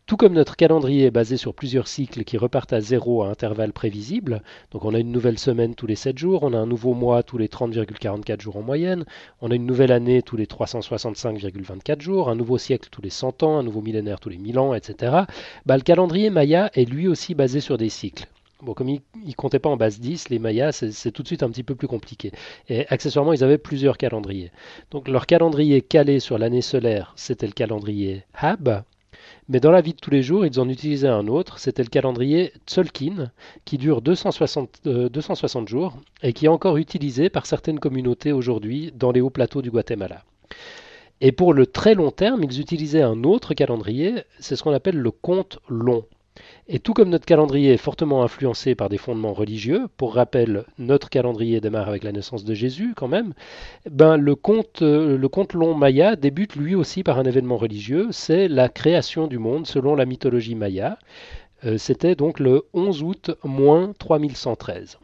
[0.05, 3.71] Tout comme notre calendrier est basé sur plusieurs cycles qui repartent à zéro à intervalles
[3.71, 6.93] prévisibles, donc on a une nouvelle semaine tous les 7 jours, on a un nouveau
[6.93, 9.05] mois tous les 30,44 jours en moyenne,
[9.41, 13.43] on a une nouvelle année tous les 365,24 jours, un nouveau siècle tous les 100
[13.43, 15.19] ans, un nouveau millénaire tous les 1000 ans, etc.
[15.65, 18.27] Bah, le calendrier Maya est lui aussi basé sur des cycles.
[18.61, 21.43] Bon, comme ils ne comptaient pas en base 10, les Mayas, c'est tout de suite
[21.43, 22.31] un petit peu plus compliqué.
[22.69, 24.51] Et accessoirement, ils avaient plusieurs calendriers.
[24.91, 28.83] Donc leur calendrier calé sur l'année solaire, c'était le calendrier Hab.
[29.49, 31.89] Mais dans la vie de tous les jours, ils en utilisaient un autre, c'était le
[31.89, 33.31] calendrier Tzolkin,
[33.65, 38.93] qui dure 260, 260 euh, jours et qui est encore utilisé par certaines communautés aujourd'hui
[38.95, 40.23] dans les hauts plateaux du Guatemala.
[41.19, 44.97] Et pour le très long terme, ils utilisaient un autre calendrier, c'est ce qu'on appelle
[44.97, 46.05] le compte long.
[46.67, 51.09] Et tout comme notre calendrier est fortement influencé par des fondements religieux, pour rappel, notre
[51.09, 53.33] calendrier démarre avec la naissance de Jésus quand même,
[53.89, 58.47] ben le compte, euh, le long maya débute lui aussi par un événement religieux, c'est
[58.47, 60.97] la création du monde selon la mythologie maya.
[61.65, 64.99] Euh, c'était donc le 11 août moins 3113.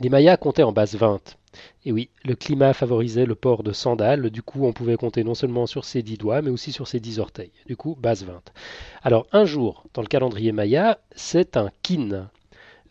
[0.00, 1.36] Les Mayas comptaient en base 20.
[1.84, 5.34] Et oui, le climat favorisait le port de sandales, du coup on pouvait compter non
[5.34, 7.50] seulement sur ses dix doigts, mais aussi sur ses dix orteils.
[7.66, 8.40] Du coup, base 20.
[9.02, 12.30] Alors un jour, dans le calendrier maya, c'est un kin.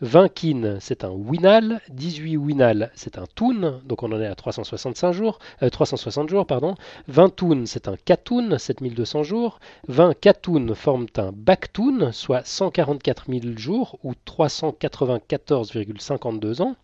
[0.02, 4.36] 20 kin, c'est un winal, 18 winal, c'est un toun, donc on en est à
[4.36, 5.39] 365 jours,
[5.72, 6.76] 360 euh, jours, pardon.
[7.08, 9.60] 20 toun, c'est un katoun, 7200 jours.
[9.88, 16.76] 20 katoun forment un baktoun, soit 144 000 jours, ou 394,52 ans.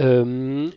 [0.00, 0.70] Euh,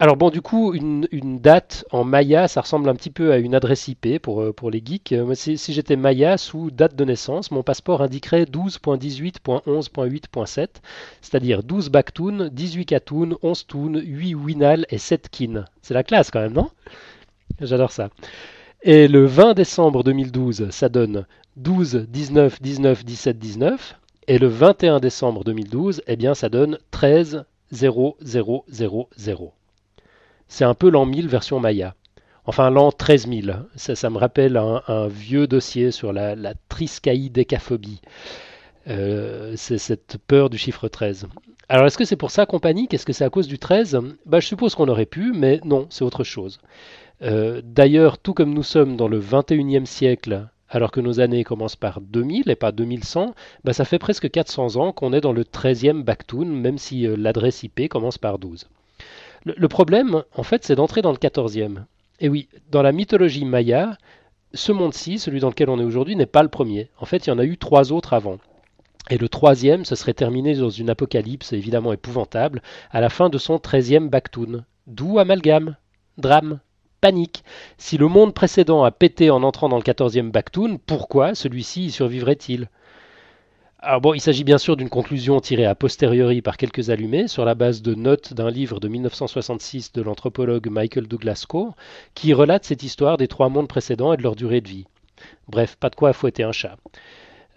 [0.00, 1.06] alors bon, du coup, une,
[1.38, 4.72] date en Maya, ça ressemble un petit peu à une adresse IP pour, euh, pour
[4.72, 5.12] les geeks.
[5.12, 10.66] Euh, si, si j'étais Maya sous date de naissance, mon passeport indiquerait 12.18.11.8.7,
[11.20, 15.64] c'est-à-dire 12 Baktoun, 18 Katoun, 11 Toon, 8 Winal et 7 Kin.
[15.80, 16.70] C'est la classe quand même, non?
[17.60, 18.08] J'adore ça.
[18.82, 21.24] Et le 20 décembre 2012, ça donne
[21.56, 24.00] 12, 19, 19, 17, 19.
[24.26, 29.52] Et le 21 décembre 2012, eh bien, ça donne 13, 0, 0, 0, 0.
[30.48, 31.94] C'est un peu l'an 1000 version Maya.
[32.46, 33.64] Enfin, l'an 13000.
[33.74, 38.00] Ça, ça me rappelle un, vieux dossier sur la, la triskaïdécaphobie.
[38.88, 41.26] Euh, c'est cette peur du chiffre 13.
[41.68, 43.98] Alors, est-ce que c'est pour ça qu'on panique Est-ce que c'est à cause du 13
[44.26, 46.60] bah, Je suppose qu'on aurait pu, mais non, c'est autre chose.
[47.22, 51.76] Euh, d'ailleurs, tout comme nous sommes dans le 21e siècle, alors que nos années commencent
[51.76, 53.34] par 2000 et pas 2100,
[53.64, 57.16] bah, ça fait presque 400 ans qu'on est dans le 13e Baktoun, même si euh,
[57.16, 58.68] l'adresse IP commence par 12.
[59.44, 61.84] Le, problème, en fait, c'est d'entrer dans le 14e.
[62.20, 63.98] Et oui, dans la mythologie maya,
[64.54, 66.90] ce monde-ci, celui dans lequel on est aujourd'hui, n'est pas le premier.
[66.98, 68.38] En fait, il y en a eu trois autres avant.
[69.10, 73.36] Et le troisième, ce serait terminé dans une apocalypse évidemment épouvantable, à la fin de
[73.36, 74.64] son 13e Baktoun.
[74.86, 75.76] D'où amalgame,
[76.16, 76.60] drame,
[77.02, 77.44] panique.
[77.76, 81.90] Si le monde précédent a pété en entrant dans le 14e Baktoun, pourquoi celui-ci y
[81.90, 82.70] survivrait-il?
[84.00, 87.54] Bon, il s'agit bien sûr d'une conclusion tirée a posteriori par quelques allumés sur la
[87.54, 91.72] base de notes d'un livre de 1966 de l'anthropologue Michael Douglas Coe
[92.14, 94.86] qui relate cette histoire des trois mondes précédents et de leur durée de vie.
[95.48, 96.76] Bref, pas de quoi fouetter un chat.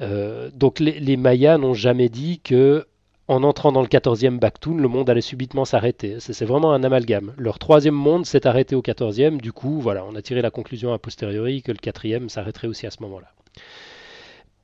[0.01, 2.85] Euh, donc les, Mayas n'ont jamais dit que
[3.27, 6.17] en entrant dans le 14e Baktoun, le monde allait subitement s'arrêter.
[6.19, 7.33] C'est vraiment un amalgame.
[7.37, 10.93] Leur troisième monde s'est arrêté au 14e, du coup, voilà, on a tiré la conclusion
[10.93, 13.27] a posteriori que le quatrième s'arrêterait aussi à ce moment-là.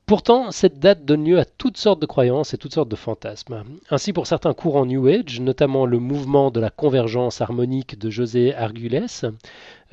[0.06, 3.64] Pourtant, cette date donne lieu à toutes sortes de croyances et toutes sortes de fantasmes.
[3.88, 8.54] Ainsi, pour certains courants New Age, notamment le mouvement de la convergence harmonique de José
[8.54, 9.06] Arguelles,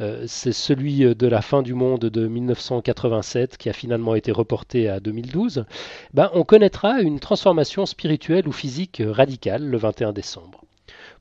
[0.01, 4.89] euh, c'est celui de la fin du monde de 1987 qui a finalement été reporté
[4.89, 5.63] à 2012,
[6.13, 10.65] ben, on connaîtra une transformation spirituelle ou physique radicale le 21 décembre.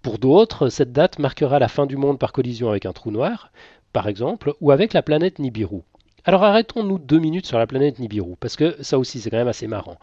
[0.02, 3.52] Pour d'autres, cette date marquera la fin du monde par collision avec un trou noir,
[3.92, 5.82] par exemple, ou avec la planète Nibiru.
[6.24, 9.48] Alors arrêtons-nous deux minutes sur la planète Nibiru, parce que ça aussi c'est quand même
[9.48, 9.96] assez marrant.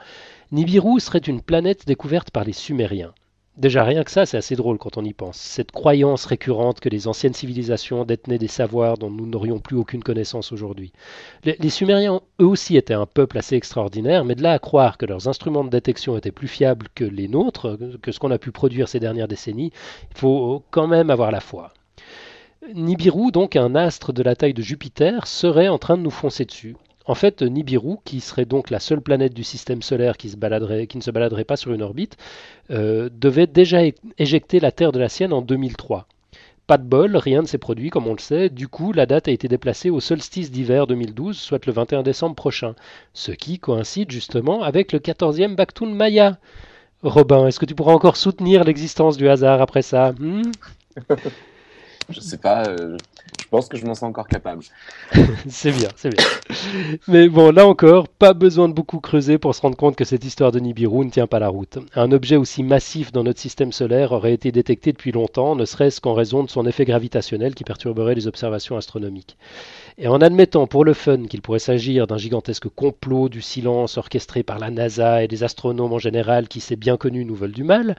[0.51, 3.13] Nibiru serait une planète découverte par les Sumériens.
[3.57, 5.37] Déjà rien que ça, c'est assez drôle quand on y pense.
[5.37, 10.03] Cette croyance récurrente que les anciennes civilisations détenaient des savoirs dont nous n'aurions plus aucune
[10.03, 10.93] connaissance aujourd'hui.
[11.43, 15.07] Les, Sumériens, eux aussi, étaient un peuple assez extraordinaire, mais de là à croire que
[15.07, 18.51] leurs instruments de détection étaient plus fiables que les nôtres, que ce qu'on a pu
[18.51, 19.71] produire ces dernières décennies,
[20.11, 21.73] il faut quand même avoir la foi.
[22.75, 26.45] Nibiru, donc un astre de la taille de Jupiter, serait en train de nous foncer
[26.45, 26.75] dessus.
[27.05, 31.11] En fait, Nibiru, qui serait donc la seule planète du système solaire qui, ne se
[31.11, 32.17] baladerait pas sur une orbite,
[32.69, 33.79] euh, devait déjà
[34.17, 36.07] éjecter la Terre de la sienne en 2003.
[36.67, 39.29] Pas de bol, rien ne s'est produit comme on le sait, du coup la date
[39.29, 42.75] a été déplacée au solstice d'hiver 2012, soit le 21 décembre prochain,
[43.13, 46.37] ce qui coïncide justement avec le 14e Baktoun Maya.
[47.03, 50.51] Robin, est-ce que tu pourras encore soutenir l'existence du hasard après ça hmm?
[52.09, 52.67] je sais pas.
[52.67, 52.97] Euh,
[53.47, 54.63] je pense que je m'en sens encore capable.
[55.47, 56.25] c'est bien, c'est bien.
[57.07, 60.25] Mais bon, là encore, pas besoin de beaucoup creuser pour se rendre compte que cette
[60.25, 61.77] histoire de Nibiru ne tient pas la route.
[61.95, 66.01] Un objet aussi massif dans notre système solaire aurait été détecté depuis longtemps, ne serait-ce
[66.01, 69.37] qu'en raison de son effet gravitationnel qui perturberait les observations astronomiques.
[69.97, 74.43] Et en admettant pour le fun qu'il pourrait s'agir d'un gigantesque complot du silence orchestré
[74.43, 77.63] par la NASA et des astronomes en général qui, c'est bien connu, nous veulent du
[77.63, 77.95] mal,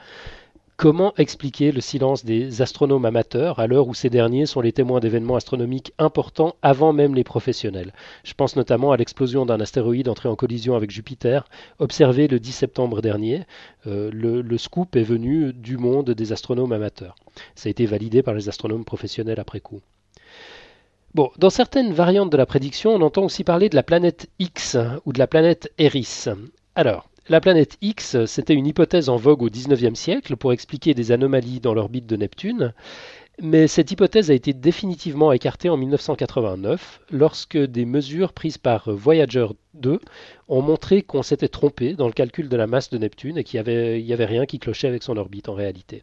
[0.79, 5.01] comment expliquer le silence des astronomes amateurs à l'heure où ces derniers sont les témoins
[5.01, 7.93] d'événements astronomiques importants avant même les professionnels?
[8.23, 11.49] Je pense notamment à l'explosion d'un astéroïde entré en collision avec Jupiter,
[11.81, 13.43] observé le 10 septembre dernier.
[13.89, 17.17] Euh, le, le scoop est venu du monde des astronomes amateurs.
[17.57, 19.81] Ça a été validé par les astronomes professionnels après coup.
[21.13, 24.77] Bon, dans certaines variantes de la prédiction, on entend aussi parler de la planète X
[25.05, 26.27] ou de la planète Eris.
[26.77, 31.13] Alors, la planète X, c'était une hypothèse en vogue au XIXe siècle pour expliquer des
[31.13, 32.73] anomalies dans l'orbite de Neptune,
[33.41, 39.47] mais cette hypothèse a été définitivement écartée en 1989 lorsque des mesures prises par Voyager
[39.75, 40.01] 2
[40.49, 43.63] ont montré qu'on s'était trompé dans le calcul de la masse de Neptune et qu'il
[43.63, 46.03] n'y avait, rien qui clochait avec son orbite en réalité.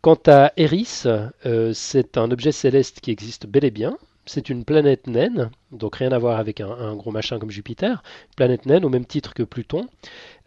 [0.00, 1.02] Quant à Eris,
[1.44, 5.96] euh, c'est un objet céleste qui existe bel et bien, c'est une planète naine, donc
[5.96, 8.02] rien à voir avec un, gros machin comme Jupiter,
[8.36, 9.88] planète naine au même titre que Pluton,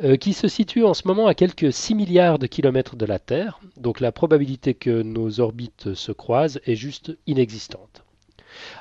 [0.03, 3.19] euh, qui se situe en ce moment à quelques 6 milliards de kilomètres de la
[3.19, 8.02] Terre, donc la probabilité que nos orbites se croisent est juste inexistante.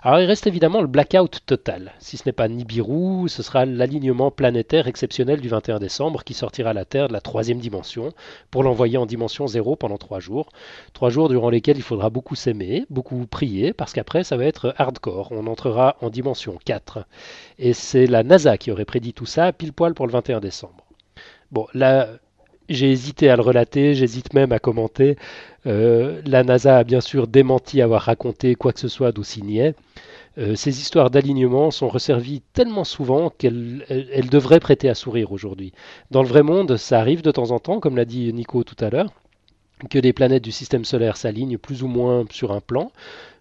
[0.03, 1.93] Alors il reste évidemment le blackout total.
[1.99, 6.73] Si ce n'est pas Nibiru, ce sera l'alignement planétaire exceptionnel du 21 décembre qui sortira
[6.73, 8.13] la Terre de la troisième dimension
[8.51, 10.49] pour l'envoyer en dimension zéro pendant trois jours.
[10.93, 14.75] Trois jours durant lesquels il faudra beaucoup s'aimer, beaucoup prier, parce qu'après ça va être
[14.79, 15.29] hardcore.
[15.33, 17.07] On entrera en dimension 4.
[17.59, 20.85] Et c'est la NASA qui aurait prédit tout ça pile poil pour le 21 décembre.
[21.51, 22.09] Bon, là,
[22.69, 25.17] j'ai hésité à le relater, j'hésite même à commenter.
[25.67, 29.75] Euh, la NASA a bien sûr démenti avoir raconté quoi que ce soit d'aussi niais.
[30.39, 33.85] Euh, ces histoires d'alignement sont resservies tellement souvent qu'elles
[34.31, 35.73] devraient prêter à sourire aujourd'hui.
[36.11, 38.83] Dans le vrai monde, ça arrive de temps en temps, comme l'a dit Nico tout
[38.83, 39.13] à l'heure,
[39.91, 42.91] que des planètes du système solaire s'alignent plus ou moins sur un plan.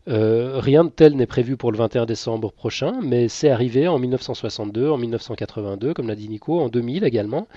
[0.08, 4.00] Euh, rien de tel n'est prévu pour le 21 décembre prochain, mais c'est arrivé en
[4.00, 7.48] 1962, en 1982, comme l'a dit Nico, en 2000 également.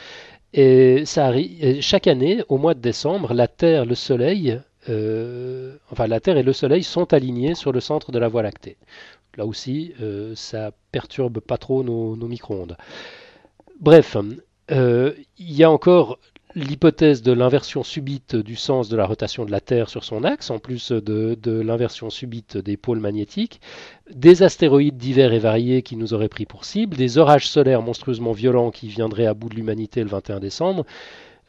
[0.56, 6.06] Et ça arrive, chaque année, au mois de décembre, la Terre, le Soleil, euh, enfin
[6.06, 8.76] la Terre et le Soleil sont alignés sur le centre de la Voie lactée.
[9.36, 12.76] Là aussi, euh, ça perturbe pas trop nos, micro-ondes.
[13.80, 14.16] Bref,
[14.70, 16.20] euh, il y a encore
[16.54, 20.50] l'hypothèse de l'inversion subite du sens de la rotation de la Terre sur son axe,
[20.50, 23.60] en plus de, l'inversion subite des pôles magnétiques,
[24.10, 28.32] des astéroïdes divers et variés qui nous auraient pris pour cible, des orages solaires monstrueusement
[28.32, 30.84] violents qui viendraient à bout de l'humanité le 21 décembre.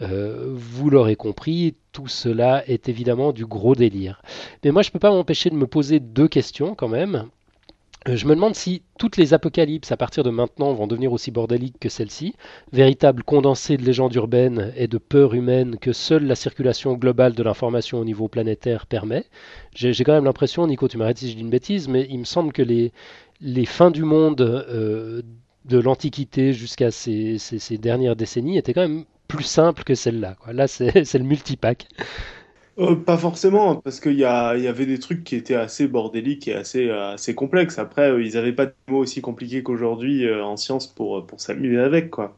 [0.01, 4.21] Euh, vous l'aurez compris, tout cela est évidemment du gros délire.
[4.63, 7.29] Mais moi, je ne peux pas m'empêcher de me poser deux questions quand même.
[8.07, 11.31] Euh, je me demande si toutes les apocalypses à partir de maintenant vont devenir aussi
[11.31, 12.35] bordéliques que celle-ci,
[12.71, 17.43] véritable condensé de légendes urbaines et de peurs humaines que seule la circulation globale de
[17.43, 19.25] l'information au niveau planétaire permet.
[19.73, 22.25] J'ai quand même l'impression, Nico, tu m'arrêtes si je dis une bêtise, mais il me
[22.25, 22.91] semble que les,
[23.41, 25.21] les fins du monde euh,
[25.65, 30.37] de l'Antiquité jusqu'à ces, ces, dernières décennies étaient quand même plus simples que celle-là.
[30.51, 31.87] Là, c'est le multipack.
[32.77, 36.55] Euh, pas forcément, parce qu'il y, y avait des trucs qui étaient assez bordéliques et
[36.55, 37.79] assez, assez complexes.
[37.79, 41.39] Après, euh, ils n'avaient pas de mots aussi compliqués qu'aujourd'hui euh, en science pour, pour
[41.39, 42.37] s'amuser avec, quoi.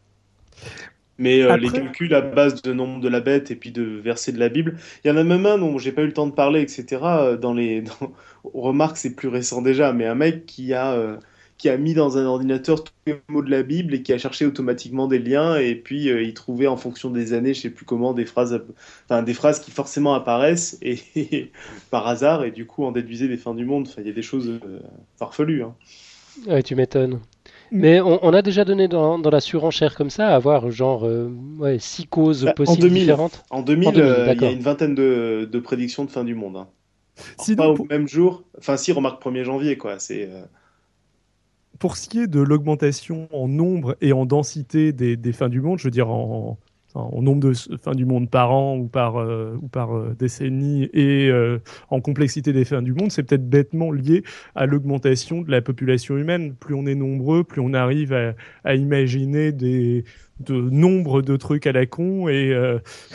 [1.19, 4.39] Mais les calculs à base de nombre de la bête et puis de versets de
[4.39, 6.31] la Bible, il y en a même un dont j'ai pas eu le temps de
[6.31, 7.35] parler, etc.
[7.41, 8.13] Dans les, dans...
[8.43, 11.17] remarque, c'est plus récent déjà, mais un mec qui a
[11.57, 14.17] qui a mis dans un ordinateur tous les mots de la Bible et qui a
[14.17, 17.69] cherché automatiquement des liens et puis euh, il trouvait en fonction des années, je sais
[17.69, 18.61] plus comment, des phrases,
[19.05, 21.51] enfin des phrases qui forcément apparaissent et,
[21.89, 23.87] par hasard et du coup en déduisait des fins du monde.
[23.89, 24.79] Enfin, il y a des choses euh,
[25.17, 25.63] farfelues.
[25.63, 25.73] Hein.
[26.47, 27.15] Ouais, tu m'étonnes.
[27.71, 27.79] Mm.
[27.79, 31.31] Mais on, a déjà donné dans, dans, la surenchère comme ça, à avoir genre euh,
[31.57, 33.43] ouais, six causes bah, possibles en 2000, différentes.
[33.49, 36.57] En 2000, il y a une vingtaine de, de prédictions de fin du monde.
[36.57, 36.67] Hein.
[37.57, 38.43] pas au même jour.
[38.59, 39.97] Enfin, si, remarque 1er janvier, quoi.
[39.97, 40.29] C'est
[41.79, 45.79] pour ce qui est de l'augmentation en nombre et en densité des, fins du monde,
[45.79, 46.57] je veux dire en,
[46.95, 51.29] nombre de fins du monde par an ou par, euh, ou par euh, décennie et
[51.29, 51.59] euh,
[51.89, 54.23] en complexité des fins du monde, c'est peut-être bêtement lié
[54.55, 56.55] à l'augmentation de la population humaine.
[56.55, 58.13] Plus on est nombreux, plus on arrive
[58.63, 60.05] à, imaginer des
[60.39, 62.55] de nombre de trucs à la con et,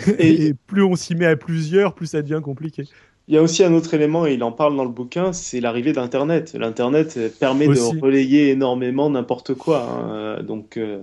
[0.18, 2.84] et plus on s'y met à plusieurs, plus ça devient compliqué.
[3.32, 5.58] Il y a aussi un autre élément, et il en parle dans le bouquin, c'est
[5.60, 6.52] l'arrivée d'Internet.
[6.52, 9.88] L'Internet permet de relayer énormément n'importe quoi.
[9.88, 10.42] Hein.
[10.42, 11.00] Donc, euh,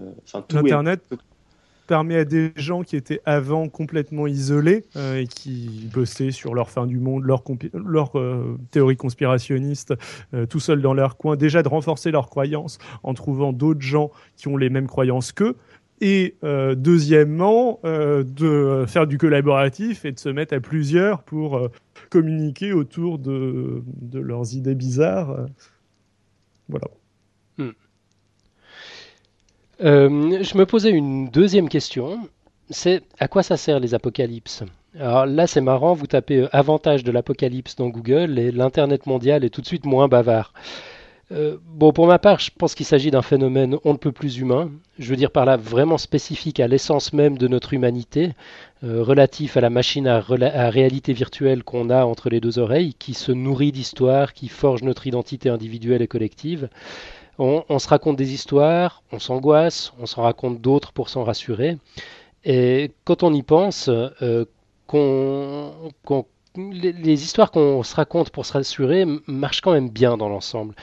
[0.47, 1.01] tout L'Internet,
[1.89, 6.69] permet à des gens qui étaient avant complètement isolés euh, et qui bossaient sur leur
[6.69, 7.41] fin du monde, leur,
[7.73, 9.95] leur euh, théorie conspirationniste,
[10.35, 14.11] euh, tout seuls dans leur coin, déjà de renforcer leurs croyances en trouvant d'autres gens
[14.37, 15.55] qui ont les mêmes croyances qu'eux.
[16.01, 21.69] Et deuxièmement, de faire du collaboratif et de se mettre à plusieurs pour
[22.09, 23.83] communiquer autour de,
[24.13, 25.47] leurs idées bizarres.
[26.69, 26.87] voilà.
[29.81, 32.19] Euh, je me posais une deuxième question.
[32.69, 34.63] C'est à quoi ça sert les apocalypses?
[34.99, 39.43] Alors là, c'est marrant, vous tapez euh, avantage de l'apocalypse dans Google et l'Internet mondial
[39.43, 40.53] est tout de suite moins bavard.
[41.31, 44.37] Euh, bon, pour ma part, je pense qu'il s'agit d'un phénomène on ne peut plus
[44.37, 44.71] humain.
[44.97, 48.31] Je veux dire par là vraiment spécifique à l'essence même de notre humanité,
[48.81, 53.31] relatif à la machine à, réalité virtuelle qu'on a entre les deux oreilles, qui se
[53.31, 56.69] nourrit d'histoire, qui forge notre identité individuelle et collective.
[57.41, 61.77] On, se raconte des histoires, on s'angoisse, on s'en raconte d'autres pour s'en rassurer.
[62.43, 64.43] Et quand on y pense, euh,
[66.71, 70.75] les, histoires qu'on se raconte pour se rassurer marchent quand même bien dans l'ensemble.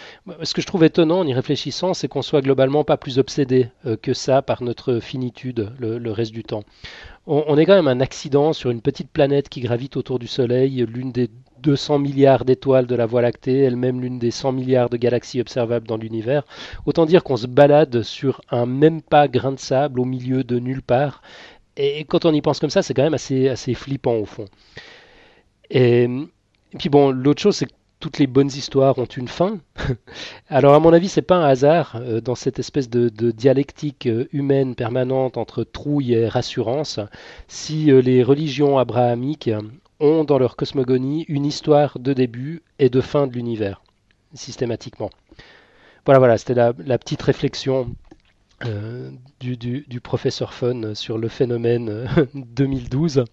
[0.42, 3.68] Ce que je trouve étonnant en y réfléchissant, c'est qu'on soit globalement pas plus obsédé
[3.84, 6.62] euh, que ça par notre finitude le, reste du temps.
[7.26, 10.86] On, est quand même un accident sur une petite planète qui gravite autour du Soleil,
[10.88, 11.28] l'une des
[11.62, 15.88] 200 milliards d'étoiles de la Voie lactée, elle-même l'une des 100 milliards de galaxies observables
[15.88, 16.44] dans l'univers.
[16.86, 20.60] Autant dire qu'on se balade sur un même pas grain de sable au milieu de
[20.60, 21.20] nulle part.
[21.76, 24.46] Et quand on y pense comme ça, c'est quand même assez flippant au fond.
[25.70, 26.08] Et,
[26.78, 29.58] puis bon, l'autre chose, c'est que toutes les bonnes histoires ont une fin.
[30.48, 34.28] Alors à mon avis, c'est pas un hasard euh, dans cette espèce de, dialectique euh,
[34.32, 37.00] humaine permanente entre trouille et rassurance.
[37.48, 39.50] Si euh, les religions abrahamiques
[40.00, 43.82] ont dans leur cosmogonie une histoire de début et de fin de l'univers,
[44.34, 45.10] systématiquement.
[46.04, 47.94] Voilà, voilà, c'était la, petite réflexion
[48.64, 49.10] euh,
[49.40, 53.24] du, professeur Fun sur le phénomène 2012.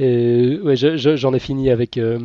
[0.00, 2.18] Et ouais, j'en ai fini avec, euh,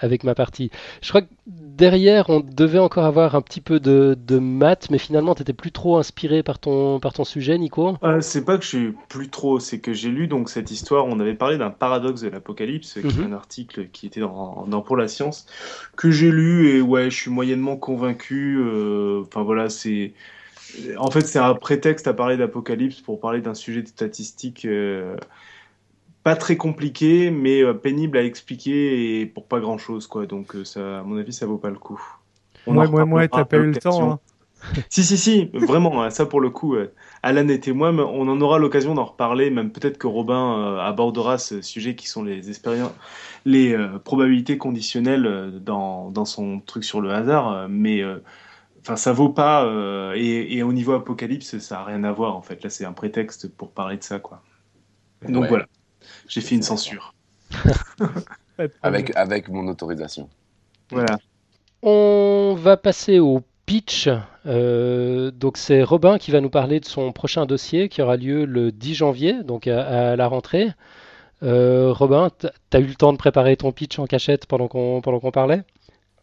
[0.00, 0.70] avec ma partie.
[1.02, 4.98] Je crois que derrière, on devait encore avoir un petit peu de, de maths, mais
[4.98, 7.96] finalement, tu n'étais plus trop inspiré par ton, par ton sujet, Nico?
[8.04, 11.06] Euh, C'est pas que je suis plus trop, c'est que j'ai lu donc cette histoire.
[11.06, 13.32] On avait parlé d'un paradoxe de l'apocalypse, qui est mhm.
[13.32, 15.46] un article qui était dans, dans, Pour la science,
[15.96, 18.58] que j'ai lu et ouais, je suis moyennement convaincu.
[18.60, 20.12] Euh, enfin voilà, c'est.
[20.96, 24.64] En fait, c'est un prétexte à parler d'apocalypse pour parler d'un sujet de statistique.
[24.64, 25.16] Euh,
[26.26, 30.26] pas très compliqué, mais euh, pénible à expliquer et pour pas grand chose, quoi.
[30.26, 32.02] Donc, euh, ça, à mon avis, ça vaut pas le coup.
[32.66, 34.10] On ouais, ouais, ouais, t'as pas eu le temps.
[34.10, 34.18] Hein.
[34.90, 38.40] si, si, si, vraiment, hein, ça pour le coup, euh, Alan et moi, on en
[38.40, 42.90] aura l'occasion d'en reparler, même peut-être que Robin abordera ce sujet qui sont les expériences,
[43.44, 48.02] les probabilités conditionnelles dans, dans, son truc sur le hasard, mais
[48.80, 49.64] enfin ça vaut pas,
[50.16, 52.92] et, et, au niveau apocalypse, ça a rien à voir en fait, là c'est un
[52.92, 54.42] prétexte pour parler de ça, quoi.
[55.28, 55.66] Donc voilà.
[56.28, 57.14] J'ai fait une censure.
[58.82, 60.28] avec, avec mon autorisation.
[60.90, 61.18] Voilà.
[61.82, 64.08] On va passer au pitch.
[64.46, 68.44] Euh, donc c'est Robin qui va nous parler de son prochain dossier qui aura lieu
[68.44, 70.70] le 10 janvier, donc à, la rentrée.
[71.42, 72.46] Euh, Robin, tu
[72.76, 75.62] as eu le temps de préparer ton pitch en cachette pendant qu'on qu'on parlait?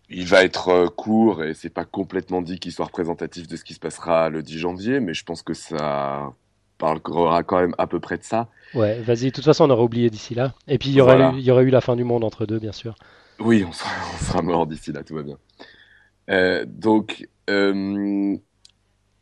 [0.10, 3.64] Il va être euh, court et c'est pas complètement dit qu'il soit représentatif de ce
[3.64, 6.34] qui se passera le 10 janvier, mais je pense que ça
[6.78, 8.48] parlera quand même à peu près de ça.
[8.74, 10.54] Ouais, vas-y, de toute façon, on aura oublié d'ici là.
[10.68, 12.46] Et puis, il y, aurait eu, il y aurait eu la fin du monde entre
[12.46, 12.96] deux, bien sûr.
[13.40, 15.38] Oui, on sera, on sera mort d'ici là, tout va bien.
[16.30, 18.36] Euh, donc, euh,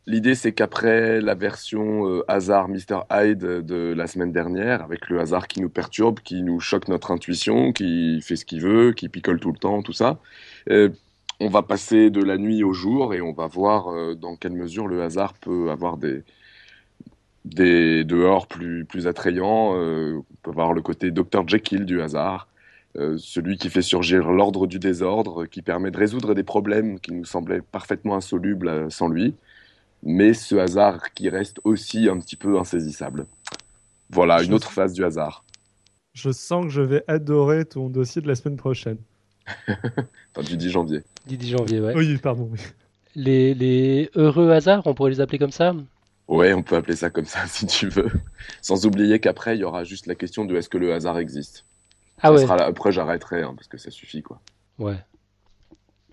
[0.06, 3.02] l'idée, c'est qu'après la version euh, hasard Mr.
[3.10, 7.10] Hyde de la semaine dernière, avec le hasard qui nous perturbe, qui nous choque notre
[7.10, 10.18] intuition, qui fait ce qu'il veut, qui picole tout le temps, tout ça,
[11.40, 14.86] on va passer de la nuit au jour et on va voir dans quelle mesure
[14.86, 16.22] le hasard peut avoir des,
[17.44, 19.76] des dehors plus, plus attrayants.
[19.76, 22.48] Euh, on peut voir le côté Dr Jekyll du hasard,
[22.96, 27.12] euh, celui qui fait surgir l'ordre du désordre, qui permet de résoudre des problèmes qui
[27.12, 29.34] nous semblaient parfaitement insolubles euh, sans lui,
[30.02, 33.26] mais ce hasard qui reste aussi un petit peu insaisissable.
[34.10, 35.44] Voilà, une autre phase du hasard.
[36.12, 38.98] Je sens que je vais adorer ton dossier de la semaine prochaine.
[39.68, 41.02] enfin, du 10 janvier.
[41.26, 41.94] Du 10 janvier, ouais.
[41.96, 42.50] Oui, pardon.
[43.14, 45.74] Les, les heureux hasards, on pourrait les appeler comme ça?
[46.28, 48.10] Ouais, on peut appeler ça comme ça si tu veux.
[48.60, 51.64] Sans oublier qu'après, il y aura juste la question de est-ce que le hasard existe.
[52.20, 52.48] Ah ouais.
[52.48, 54.40] Après, j'arrêterai hein, parce que ça suffit quoi.
[54.78, 54.98] Ouais.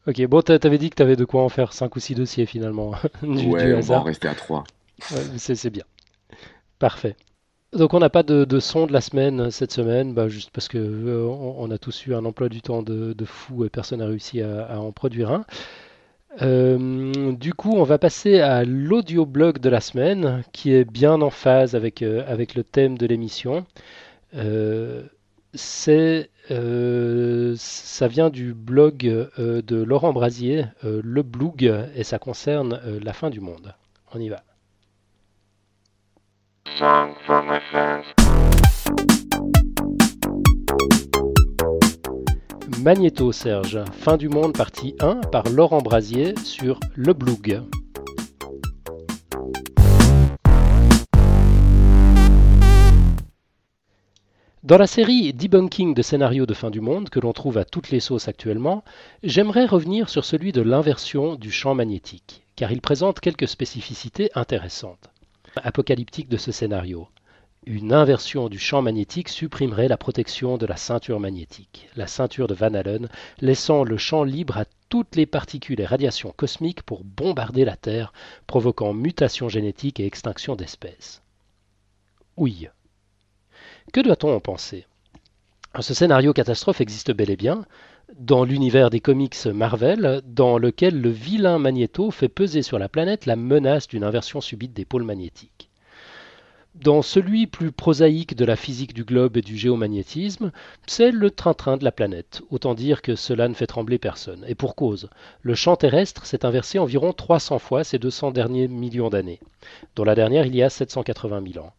[0.07, 2.91] Ok, bon, t'avais dit que t'avais de quoi en faire 5 ou 6 dossiers finalement.
[3.21, 4.63] ouais, on va en rester à 3.
[5.11, 5.83] Ouais, c'est bien.
[6.79, 7.15] Parfait.
[7.73, 10.79] Donc on n'a pas de, son de la semaine cette semaine, bah, juste parce que
[10.79, 14.41] euh, on, a tous eu un emploi du temps de, fou et personne n'a réussi
[14.41, 15.45] à, en produire un.
[16.41, 21.29] Euh, du coup, on va passer à l'audioblog de la semaine, qui est bien en
[21.29, 23.65] phase avec, euh, avec le thème de l'émission.
[24.35, 25.03] Euh,
[26.51, 28.97] euh, ça vient du blog
[29.37, 31.63] de Laurent Brasier, le blog,
[31.95, 33.73] et ça concerne la fin du monde.
[34.13, 34.43] On y va.
[42.77, 47.61] Magnéto Serge, Fin du monde partie 1 par Laurent Brasier sur Le Blog.
[54.63, 57.89] Dans la série Debunking de scénarios de fin du monde que l'on trouve à toutes
[57.89, 58.83] les sauces actuellement,
[59.23, 65.09] j'aimerais revenir sur celui de l'inversion du champ magnétique, car il présente quelques spécificités intéressantes.
[65.55, 67.07] Apocalyptique de ce scénario.
[67.65, 72.53] Une inversion du champ magnétique supprimerait la protection de la ceinture magnétique, la ceinture de
[72.53, 73.09] Van Allen,
[73.41, 78.13] laissant le champ libre à toutes les particules et radiations cosmiques pour bombarder la Terre,
[78.47, 81.21] provoquant mutation génétique et extinction d'espèces.
[82.37, 82.69] Oui.
[83.91, 84.87] Que doit-on en penser?
[85.79, 87.65] Ce scénario catastrophe existe bel et bien
[88.17, 93.25] dans l'univers des comics Marvel, dans lequel le vilain Magneto fait peser sur la planète
[93.25, 95.68] la menace d'une inversion subite des pôles magnétiques.
[96.81, 100.53] Dans celui plus prosaïque de la physique du globe et du géomagnétisme,
[100.87, 102.41] c'est le train-train de la planète.
[102.51, 104.45] Autant dire que cela ne fait trembler personne.
[104.47, 105.09] Et pour cause,
[105.41, 109.41] le champ terrestre s'est inversé environ 300 fois ces 200 derniers millions d'années,
[109.97, 111.73] dont la dernière il y a 780 000 ans.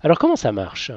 [0.00, 0.90] Alors comment ça marche?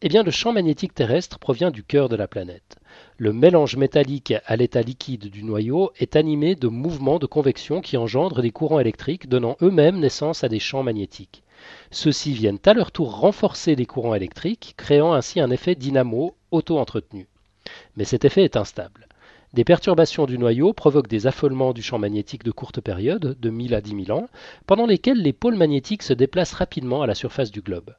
[0.00, 2.76] Eh bien le champ magnétique terrestre provient du cœur de la planète.
[3.18, 7.98] Le mélange métallique à l'état liquide du noyau est animé de mouvements de convection qui
[7.98, 11.42] engendrent des courants électriques donnant eux-mêmes naissance à des champs magnétiques.
[11.90, 17.26] Ceux-ci viennent à leur tour renforcer les courants électriques, créant ainsi un effet dynamo auto-entretenu.
[17.96, 19.08] Mais cet effet est instable.
[19.52, 23.74] Des perturbations du noyau provoquent des affolements du champ magnétique de courte période, de 1000
[23.74, 24.28] à 10 000 ans,
[24.66, 27.92] pendant lesquels les pôles magnétiques se déplacent rapidement à la surface du globe.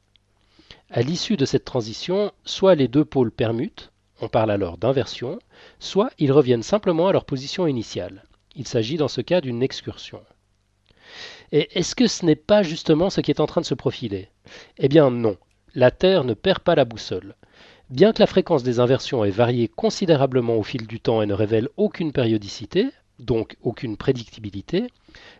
[0.90, 3.92] À l'issue de cette transition, soit les deux pôles permutent,
[4.22, 5.38] on parle alors d'inversion,
[5.78, 8.24] soit ils reviennent simplement à leur position initiale.
[8.56, 10.22] Il s'agit dans ce cas d'une excursion.
[11.54, 14.28] Et est-ce que ce n'est pas justement ce qui est en train de se profiler?
[14.78, 15.36] Eh bien non,
[15.74, 17.34] la Terre ne perd pas la boussole.
[17.90, 21.34] Bien que la fréquence des inversions ait varié considérablement au fil du temps et ne
[21.34, 22.86] révèle aucune périodicité,
[23.18, 24.86] donc aucune prédictibilité,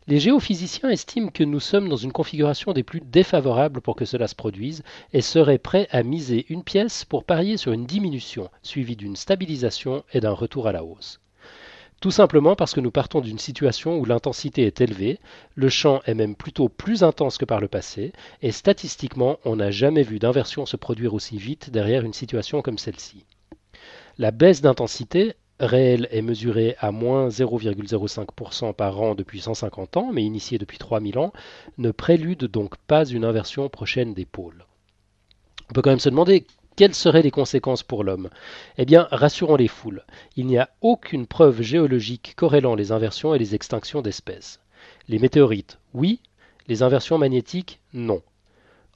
[0.06, 4.28] les géophysiciens estiment que nous sommes dans une configuration des plus défavorables pour que cela
[4.28, 4.82] se produise
[5.14, 10.04] et seraient prêts à miser une pièce pour parier sur une diminution, suivie d'une stabilisation
[10.12, 11.21] et d'un retour à la hausse.
[12.02, 15.20] Tout simplement parce que nous partons d'une situation où l'intensité est élevée,
[15.54, 18.12] le champ est même plutôt plus intense que par le passé,
[18.42, 22.76] et statistiquement, on n'a jamais vu d'inversion se produire aussi vite derrière une situation comme
[22.76, 23.24] celle-ci.
[24.18, 30.24] La baisse d'intensité réelle est mesurée à moins 0,05% par an depuis 150 ans, mais
[30.24, 31.32] initiée depuis 3000 ans,
[31.78, 34.66] ne prélude donc pas une inversion prochaine des pôles.
[35.70, 36.46] On peut quand même se demander
[36.82, 38.28] quelles seraient les conséquences pour l'homme?
[38.76, 40.04] Eh bien, rassurons les foules,
[40.34, 44.58] il n'y a aucune preuve géologique corrélant les inversions et les extinctions d'espèces.
[45.06, 46.18] Les météorites, oui,
[46.66, 48.20] les inversions magnétiques, non.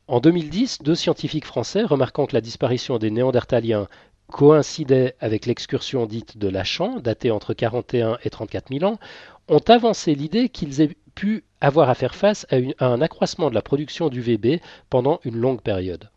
[0.08, 3.86] En 2010, deux scientifiques français, remarquant que la disparition des Néandertaliens
[4.32, 8.98] coïncidait avec l'excursion dite de Lachan, datée entre 41 et 34 000 ans,
[9.46, 13.62] ont avancé l'idée qu'ils aient pu avoir à faire face à, un accroissement de la
[13.62, 14.60] production d'UVB
[14.90, 16.10] pendant une longue période.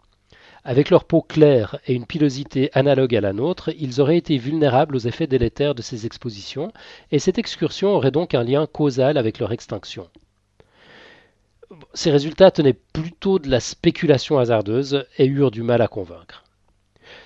[0.65, 4.95] Avec leur peau claire et une pilosité analogue à la nôtre, ils auraient été vulnérables
[4.95, 6.73] aux effets délétères de ces expositions,
[7.11, 10.09] et cette excursion aurait donc un lien causal avec leur extinction.
[11.93, 16.43] Ces résultats tenaient plutôt de la spéculation hasardeuse et eurent du mal à convaincre.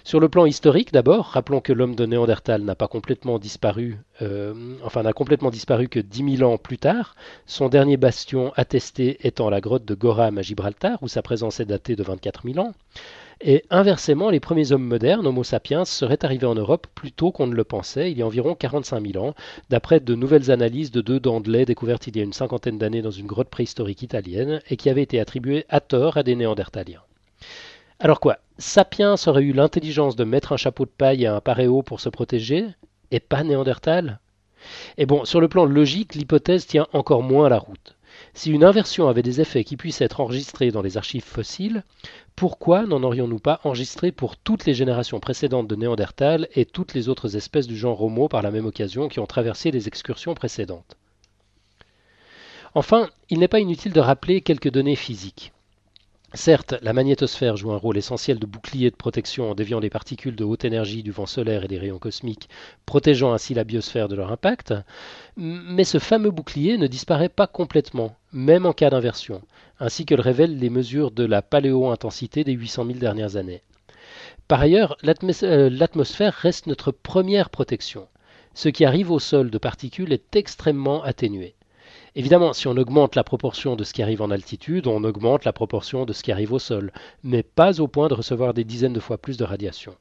[0.03, 4.75] Sur le plan historique, d'abord, rappelons que l'homme de Néandertal n'a pas complètement disparu, euh,
[4.83, 7.15] enfin n'a complètement disparu que 10 000 ans plus tard,
[7.45, 11.65] son dernier bastion attesté étant la grotte de Goram à Gibraltar, où sa présence est
[11.65, 12.73] datée de 24 000 ans.
[13.45, 17.45] Et inversement, les premiers hommes modernes, Homo sapiens, seraient arrivés en Europe plus tôt qu'on
[17.45, 19.35] ne le pensait, il y a environ 45 000 ans,
[19.69, 22.77] d'après de nouvelles analyses de deux dents de lait découvertes il y a une cinquantaine
[22.77, 26.37] d'années dans une grotte préhistorique italienne et qui avaient été attribuées à tort à des
[26.37, 27.01] néandertaliens.
[27.99, 31.81] Alors quoi Sapiens aurait eu l'intelligence de mettre un chapeau de paille à un paréo
[31.81, 32.67] pour se protéger,
[33.11, 34.21] et pas Néandertal?
[34.97, 37.97] Et bon, sur le plan logique, l'hypothèse tient encore moins la route.
[38.35, 41.83] Si une inversion avait des effets qui puissent être enregistrés dans les archives fossiles,
[42.35, 47.09] pourquoi n'en aurions-nous pas enregistré pour toutes les générations précédentes de Néandertal et toutes les
[47.09, 50.97] autres espèces du genre Homo par la même occasion qui ont traversé les excursions précédentes?
[52.73, 55.53] Enfin, il n'est pas inutile de rappeler quelques données physiques.
[56.35, 60.35] Certes, la magnétosphère joue un rôle essentiel de bouclier de protection en déviant les particules
[60.35, 62.49] de haute énergie du vent solaire et des rayons cosmiques,
[62.87, 64.73] protégeant ainsi la biosphère de leur impact,
[65.37, 69.43] mais ce fameux bouclier ne disparaît pas complètement, même en cas d'inversion,
[69.79, 73.61] ainsi que le révèlent les mesures de la paléo-intensité des 800 000 dernières années.
[74.47, 78.07] Par ailleurs, euh, l'atmosphère reste notre première protection.
[78.55, 81.53] Ce qui arrive au sol de particules est extrêmement atténué.
[82.15, 85.53] Évidemment, si on augmente la proportion de ce qui arrive en altitude, on augmente la
[85.53, 86.91] proportion de ce qui arrive au sol,
[87.23, 89.95] mais pas au point de recevoir des dizaines de fois plus de radiation.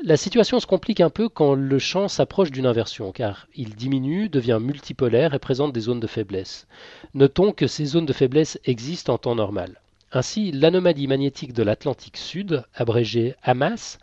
[0.00, 4.28] La situation se complique un peu quand le champ s'approche d'une inversion, car il diminue,
[4.28, 6.68] devient multipolaire et présente des zones de faiblesse.
[7.14, 9.80] Notons que ces zones de faiblesse existent en temps normal.
[10.12, 13.98] Ainsi, l'anomalie magnétique de l'Atlantique Sud, abrégée AMAS,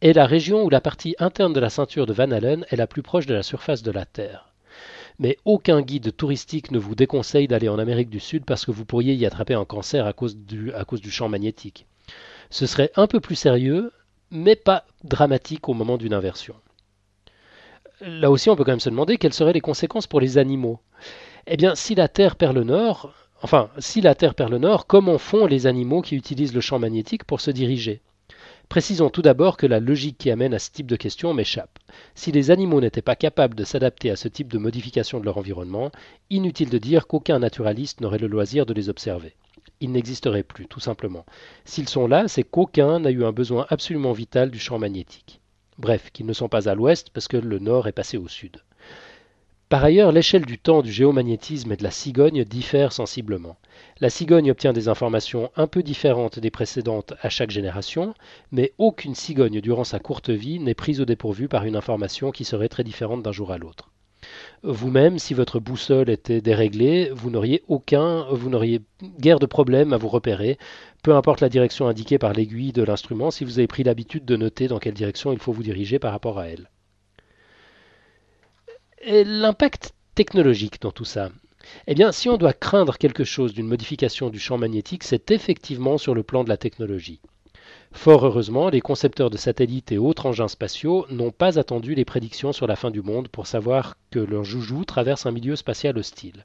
[0.00, 2.88] est la région où la partie interne de la ceinture de Van Allen est la
[2.88, 4.49] plus proche de la surface de la Terre
[5.20, 8.86] mais aucun guide touristique ne vous déconseille d'aller en Amérique du Sud parce que vous
[8.86, 10.72] pourriez y attraper un cancer à cause du,
[11.10, 11.86] champ magnétique.
[12.48, 13.92] Ce serait un peu plus sérieux,
[14.30, 16.54] mais pas dramatique au moment d'une inversion.
[18.00, 20.80] Là aussi, on peut quand même se demander quelles seraient les conséquences pour les animaux.
[21.46, 24.86] Eh bien, si la Terre perd le nord, enfin, si la Terre perd le nord,
[24.86, 28.00] comment font les animaux qui utilisent le champ magnétique pour se diriger?
[28.70, 31.80] Précisons tout d'abord que la logique qui amène à ce type de question m'échappe.
[32.14, 35.38] Si les animaux n'étaient pas capables de s'adapter à ce type de modification de leur
[35.38, 35.90] environnement,
[36.30, 39.34] inutile de dire qu'aucun naturaliste n'aurait le loisir de les observer.
[39.80, 41.26] Ils n'existeraient plus, tout simplement.
[41.64, 45.40] S'ils sont là, c'est qu'aucun n'a eu un besoin absolument vital du champ magnétique.
[45.76, 48.58] Bref, qu'ils ne sont pas à l'ouest parce que le nord est passé au sud.
[49.70, 53.56] Par ailleurs, l'échelle du temps du géomagnétisme et de la cigogne diffère sensiblement.
[54.00, 58.12] La cigogne obtient des informations un peu différentes des précédentes à chaque génération,
[58.50, 62.44] mais aucune cigogne durant sa courte vie n'est prise au dépourvu par une information qui
[62.44, 63.90] serait très différente d'un jour à l'autre.
[64.64, 68.80] Vous-même, si votre boussole était déréglée, vous n'auriez aucun, vous n'auriez
[69.20, 70.58] guère de problème à vous repérer,
[71.04, 74.36] peu importe la direction indiquée par l'aiguille de l'instrument, si vous avez pris l'habitude de
[74.36, 76.68] noter dans quelle direction il faut vous diriger par rapport à elle
[79.04, 81.30] l'impact technologique dans tout ça?
[81.86, 85.98] Eh bien, si on doit craindre quelque chose d'une modification du champ magnétique, c'est effectivement
[85.98, 87.20] sur le plan de la technologie.
[87.92, 92.52] Fort heureusement, les concepteurs de satellites et autres engins spatiaux n'ont pas attendu les prédictions
[92.52, 96.44] sur la fin du monde pour savoir que leur joujou traverse un milieu spatial hostile.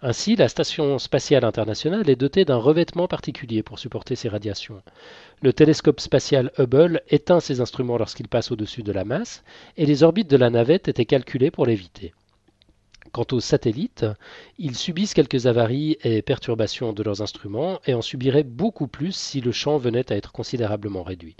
[0.00, 4.82] Ainsi, la Station spatiale internationale est dotée d'un revêtement particulier pour supporter ces radiations.
[5.42, 9.42] Le télescope spatial Hubble éteint ses instruments lorsqu'il passe au-dessus de la masse,
[9.76, 12.14] et les orbites de la navette étaient calculées pour l'éviter.
[13.12, 14.06] Quant aux satellites,
[14.58, 19.40] ils subissent quelques avaries et perturbations de leurs instruments et en subiraient beaucoup plus si
[19.40, 21.36] le champ venait à être considérablement réduit.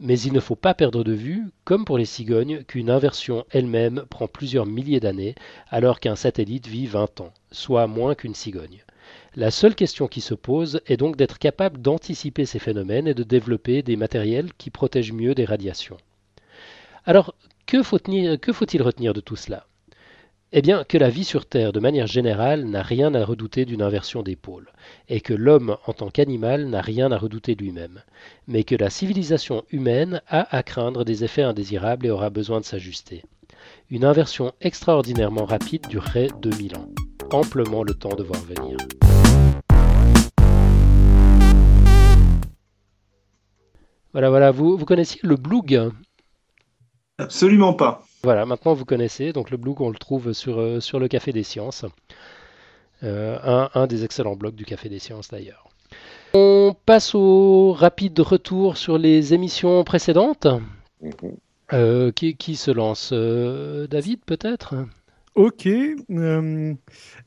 [0.00, 4.04] Mais il ne faut pas perdre de vue, comme pour les cigognes, qu'une inversion elle-même
[4.10, 5.34] prend plusieurs milliers d'années,
[5.68, 8.84] alors qu'un satellite vit 20 ans, soit moins qu'une cigogne.
[9.36, 13.22] La seule question qui se pose est donc d'être capable d'anticiper ces phénomènes et de
[13.22, 15.96] développer des matériels qui protègent mieux des radiations.
[17.04, 17.34] Alors,
[17.66, 19.66] que faut-il retenir de tout cela?
[20.56, 23.82] Eh bien, que la vie sur Terre, de manière générale, n'a rien à redouter d'une
[23.82, 24.70] inversion des pôles,
[25.08, 28.02] et que l'homme, en tant qu'animal, n'a rien à redouter lui-même,
[28.46, 32.64] mais que la civilisation humaine a à craindre des effets indésirables et aura besoin de
[32.64, 33.24] s'ajuster.
[33.90, 36.88] Une inversion extraordinairement rapide durerait 2000 ans,
[37.32, 38.76] amplement le temps de voir venir.
[44.12, 45.90] Voilà, voilà, vous, vous connaissiez le Bloog
[47.18, 48.04] Absolument pas.
[48.24, 49.34] Voilà, maintenant vous connaissez.
[49.34, 51.84] Donc le blog, on le trouve sur, euh, sur le Café des Sciences.
[53.02, 55.68] Euh, un, un, des excellents blogs du Café des Sciences d'ailleurs.
[56.32, 60.46] On passe au rapide retour sur les émissions précédentes.
[61.02, 61.12] Mhm.
[61.74, 64.74] Euh, qui, qui, se lance David peut-être?
[65.34, 65.66] Ok.
[65.66, 66.74] Euh,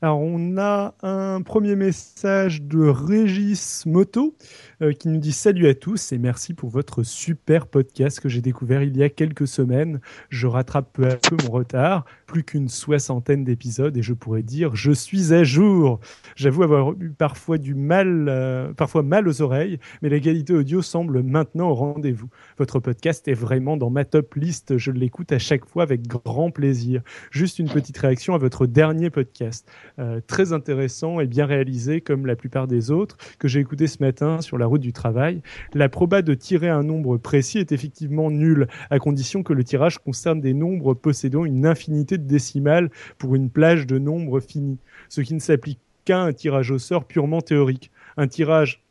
[0.01, 4.33] alors, on a un premier message de Régis Moto
[4.81, 8.39] euh, qui nous dit Salut à tous et merci pour votre super podcast que j'ai
[8.39, 9.99] découvert il y a quelques semaines.
[10.29, 14.73] Je rattrape peu à peu mon retard, plus qu'une soixantaine d'épisodes et je pourrais dire
[14.73, 15.99] Je suis à jour.
[16.37, 20.81] J'avoue avoir eu parfois du mal, euh, parfois mal aux oreilles, mais la qualité audio
[20.81, 22.29] semble maintenant au rendez-vous.
[22.57, 24.77] Votre podcast est vraiment dans ma top liste.
[24.77, 27.01] Je l'écoute à chaque fois avec grand plaisir.
[27.31, 29.69] Juste une petite réaction à votre dernier podcast.
[29.99, 34.01] Euh, très intéressant et bien réalisé, comme la plupart des autres, que j'ai écouté ce
[34.01, 35.41] matin sur la route du travail.
[35.73, 39.99] La proba de tirer un nombre précis est effectivement nulle, à condition que le tirage
[39.99, 44.79] concerne des nombres possédant une infinité de décimales pour une plage de nombres finis,
[45.09, 47.91] ce qui ne s'applique qu'à un tirage au sort purement théorique.
[48.15, 48.81] Un tirage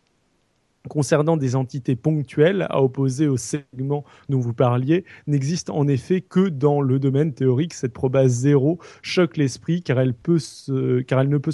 [0.89, 6.49] concernant des entités ponctuelles, à opposer au segment dont vous parliez, n'existe en effet que
[6.49, 7.75] dans le domaine théorique.
[7.75, 11.53] Cette proba zéro choque l'esprit car elle peut se, ne peut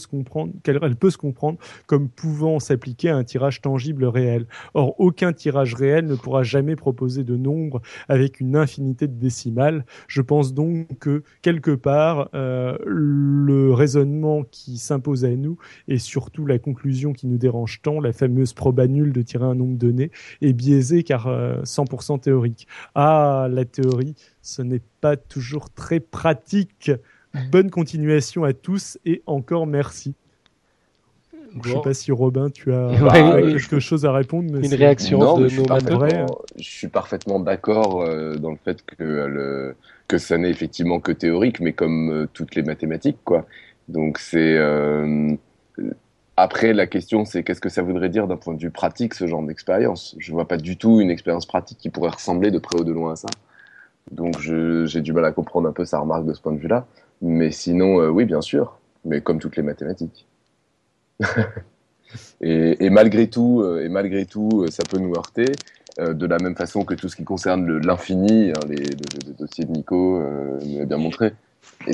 [1.11, 4.47] se comprendre comme pouvant s'appliquer à un tirage tangible réel.
[4.75, 9.85] Or, aucun tirage réel ne pourra jamais proposer de nombre avec une infinité de décimales.
[10.09, 16.47] Je pense donc que quelque part, euh, le raisonnement qui s'impose à nous et surtout
[16.47, 20.11] la conclusion qui nous dérange tant, la fameuse proba nulle de tirer un nombre donné
[20.41, 22.67] est biaisé car 100% euh, théorique.
[22.95, 26.91] Ah, la théorie, ce n'est pas toujours très pratique.
[27.51, 30.15] Bonne continuation à tous et encore merci.
[31.63, 32.91] Je ne sais pas si Robin, tu as
[33.43, 34.57] quelque chose à répondre.
[34.57, 35.65] une réaction de je suis,
[36.57, 39.77] je suis parfaitement d'accord euh, dans le fait que, le,
[40.09, 43.47] que ça n'est effectivement que théorique, mais comme euh, toutes les mathématiques, quoi.
[43.89, 44.57] Donc c'est
[46.37, 49.27] après, la question, c'est qu'est-ce que ça voudrait dire d'un point de vue pratique, ce
[49.27, 50.17] genre d'expérience?
[50.19, 52.85] Je ne vois pas du tout une expérience pratique qui pourrait ressembler de près ou
[52.85, 53.29] de loin à ça.
[54.11, 56.87] Donc, j'ai du mal à comprendre un peu sa remarque de ce point de vue-là.
[57.21, 58.79] Mais sinon, euh, oui, bien sûr.
[59.05, 60.27] Mais comme toutes les mathématiques.
[62.41, 65.53] et, malgré tout, euh, et malgré tout, euh, ça peut nous heurter.
[65.99, 69.73] de la même façon que tout ce qui concerne l'infini, hein, les, le, dossier de
[69.73, 70.23] Nico
[70.65, 71.35] nous l'a bien montré.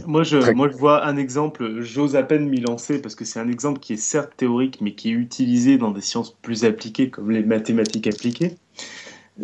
[0.06, 3.40] Moi je, moi, je vois un exemple, j'ose à peine m'y lancer parce que c'est
[3.40, 7.10] un exemple qui est certes théorique, mais qui est utilisé dans des sciences plus appliquées,
[7.10, 8.56] comme les mathématiques appliquées.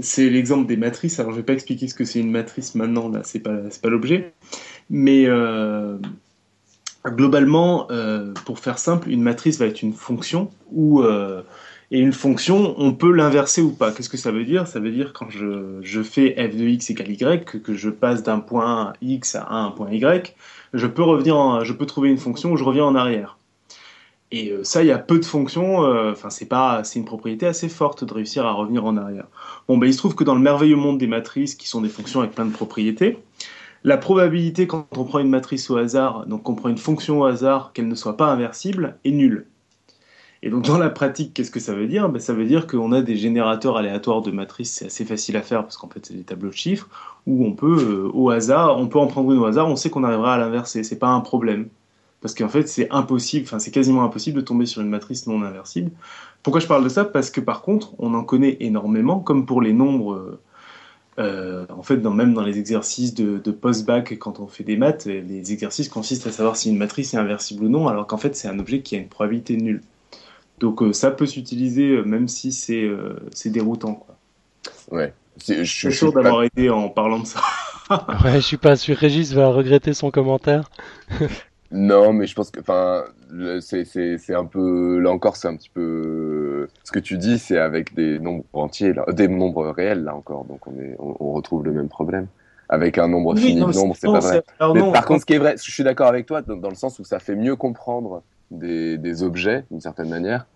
[0.01, 1.21] C'est l'exemple des matrices.
[1.21, 3.57] Alors, je ne vais pas expliquer ce que c'est une matrice maintenant, là, c'est pas,
[3.81, 4.35] pas l'objet.
[4.91, 5.97] Mais euh,
[7.07, 11.43] globalement, euh, pour faire simple, une matrice va être une fonction où euh,
[11.91, 13.93] et une fonction, on peut l'inverser ou pas.
[13.93, 14.67] Qu'est-ce que ça veut dire?
[14.67, 18.41] Ça veut dire quand je, fais f de x égale y, que, je passe d'un
[18.41, 20.35] point x à un point y,
[20.73, 23.39] je peux, revenir je peux trouver une fonction où je reviens en arrière.
[24.31, 27.05] Et euh, ça, il y a peu de fonctions, euh, enfin, c'est pas, c'est une
[27.05, 29.27] propriété assez forte de réussir à revenir en arrière.
[29.69, 31.89] Bon, ben, il se trouve que dans le merveilleux monde des matrices, qui sont des
[31.89, 33.19] fonctions avec plein de propriétés,
[33.85, 37.25] la probabilité quand on prend une matrice au hasard, donc on prend une fonction au
[37.27, 39.47] hasard, qu'elle ne soit pas inversible, est nulle.
[40.45, 42.11] Et donc dans la pratique, qu'est-ce que ça veut dire?
[42.11, 45.43] Ben, Ça veut dire qu'on a des générateurs aléatoires de matrices, c'est assez facile à
[45.43, 46.87] faire parce qu'en fait c'est des tableaux de chiffres,
[47.27, 49.89] où on peut euh, au hasard, on peut en prendre une au hasard, on sait
[49.89, 51.69] qu'on arrivera à l'inverser, c'est pas un problème.
[52.21, 55.43] Parce qu'en fait c'est impossible, enfin c'est quasiment impossible de tomber sur une matrice non
[55.43, 55.91] inversible.
[56.43, 57.07] Pourquoi je parle de ça?
[57.07, 60.39] Parce que par contre, on en connaît énormément, comme pour les nombres...
[61.19, 65.07] Euh, en fait, même dans les exercices de, de post-bac, quand on fait des maths,
[65.07, 68.35] les exercices consistent à savoir si une matrice est inversible ou non, alors qu'en fait,
[68.35, 69.81] c'est un objet qui a une probabilité nulle.
[70.61, 73.17] Donc euh, ça peut s'utiliser euh, même si c'est euh,
[73.47, 73.95] déroutant.
[73.95, 74.17] Quoi.
[74.91, 75.13] Ouais.
[75.47, 77.41] Je suis sûr d'avoir aidé en parlant de ça.
[78.25, 78.97] ouais, je suis pas sûr.
[78.97, 80.71] Régis va regretter son commentaire.
[81.73, 83.05] non, mais je pense que, enfin,
[83.61, 87.95] c'est un peu, là encore, c'est un petit peu, ce que tu dis, c'est avec
[87.95, 91.73] des nombres entiers, là, des nombres réels, là encore, donc on, est, on, retrouve le
[91.73, 92.29] même problème.
[92.69, 94.43] Avec un nombre fini de nombres, c'est pas vrai.
[94.73, 96.99] mais par contre, ce qui est vrai, je suis d'accord avec toi dans, le sens
[96.99, 100.47] où ça fait mieux comprendre des, objets, d'une certaine manière,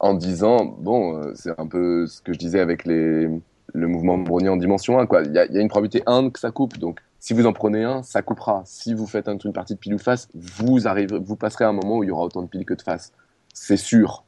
[0.00, 3.28] en disant, bon, euh, c'est un peu ce que je disais avec les,
[3.74, 5.22] le mouvement brownien en dimension 1, quoi.
[5.22, 8.02] Il y a, une probabilité 1 que ça coupe, donc si vous en prenez un,
[8.02, 8.62] ça coupera.
[8.64, 11.72] Si vous faites une partie de pile ou face, vous, arriverez, vous passerez à un
[11.72, 13.12] moment où il y aura autant de piles que de face.
[13.52, 14.24] C'est sûr.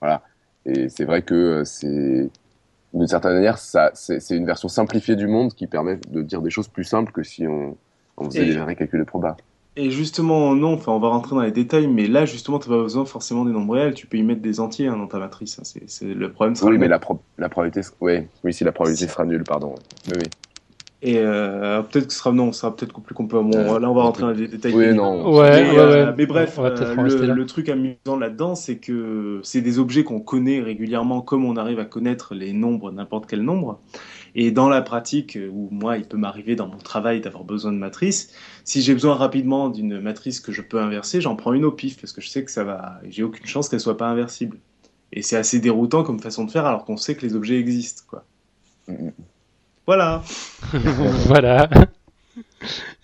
[0.00, 0.22] Voilà.
[0.64, 2.30] Et c'est vrai que euh, c'est,
[2.94, 6.50] d'une certaine manière, ça, c'est, une version simplifiée du monde qui permet de dire des
[6.50, 7.76] choses plus simples que si on,
[8.16, 9.36] on faisait des vrais calculs de proba.
[9.74, 12.76] Et justement, non, enfin, on va rentrer dans les détails, mais là, justement, tu n'as
[12.76, 15.18] pas besoin forcément des nombres réels, tu peux y mettre des entiers hein, dans ta
[15.18, 15.58] matrice.
[15.58, 15.62] Hein.
[15.86, 16.54] c'est, le problème.
[16.62, 17.00] Oui, mais la,
[17.38, 19.74] la probabilité, oui, oui, si la probabilité sera nulle, pardon.
[20.08, 20.28] Oui, oui.
[21.04, 23.40] Et euh, peut-être que ce sera non, ça sera peut-être plus qu'on peut.
[23.40, 24.72] Bon, euh, là, on va rentrer dans les détails.
[24.72, 25.36] Oui, non.
[25.36, 30.04] Ouais, mais, euh, mais bref, le, le, truc amusant là-dedans, c'est que c'est des objets
[30.04, 33.80] qu'on connaît régulièrement, comme on arrive à connaître les nombres, n'importe quel nombre.
[34.34, 37.72] Et dans la pratique, euh, où moi, il peut m'arriver dans mon travail d'avoir besoin
[37.72, 38.32] de matrices,
[38.64, 42.00] si j'ai besoin rapidement d'une matrice que je peux inverser, j'en prends une au pif
[42.00, 44.58] parce que je sais que ça va, j'ai aucune chance qu'elle soit pas inversible.
[45.12, 48.04] Et c'est assez déroutant comme façon de faire alors qu'on sait que les objets existent,
[48.08, 48.24] quoi.
[49.86, 50.22] Voilà.
[51.26, 51.68] voilà.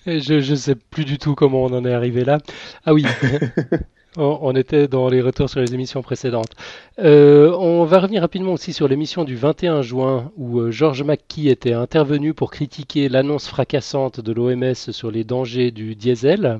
[0.06, 2.38] Je ne sais plus du tout comment on en est arrivé là.
[2.86, 3.04] Ah oui.
[4.20, 6.50] On était dans les retours sur les émissions précédentes.
[6.98, 11.48] Euh, on va revenir rapidement aussi sur l'émission du 21 juin où euh, George McKee
[11.48, 16.58] était intervenu pour critiquer l'annonce fracassante de l'OMS sur les dangers du diesel.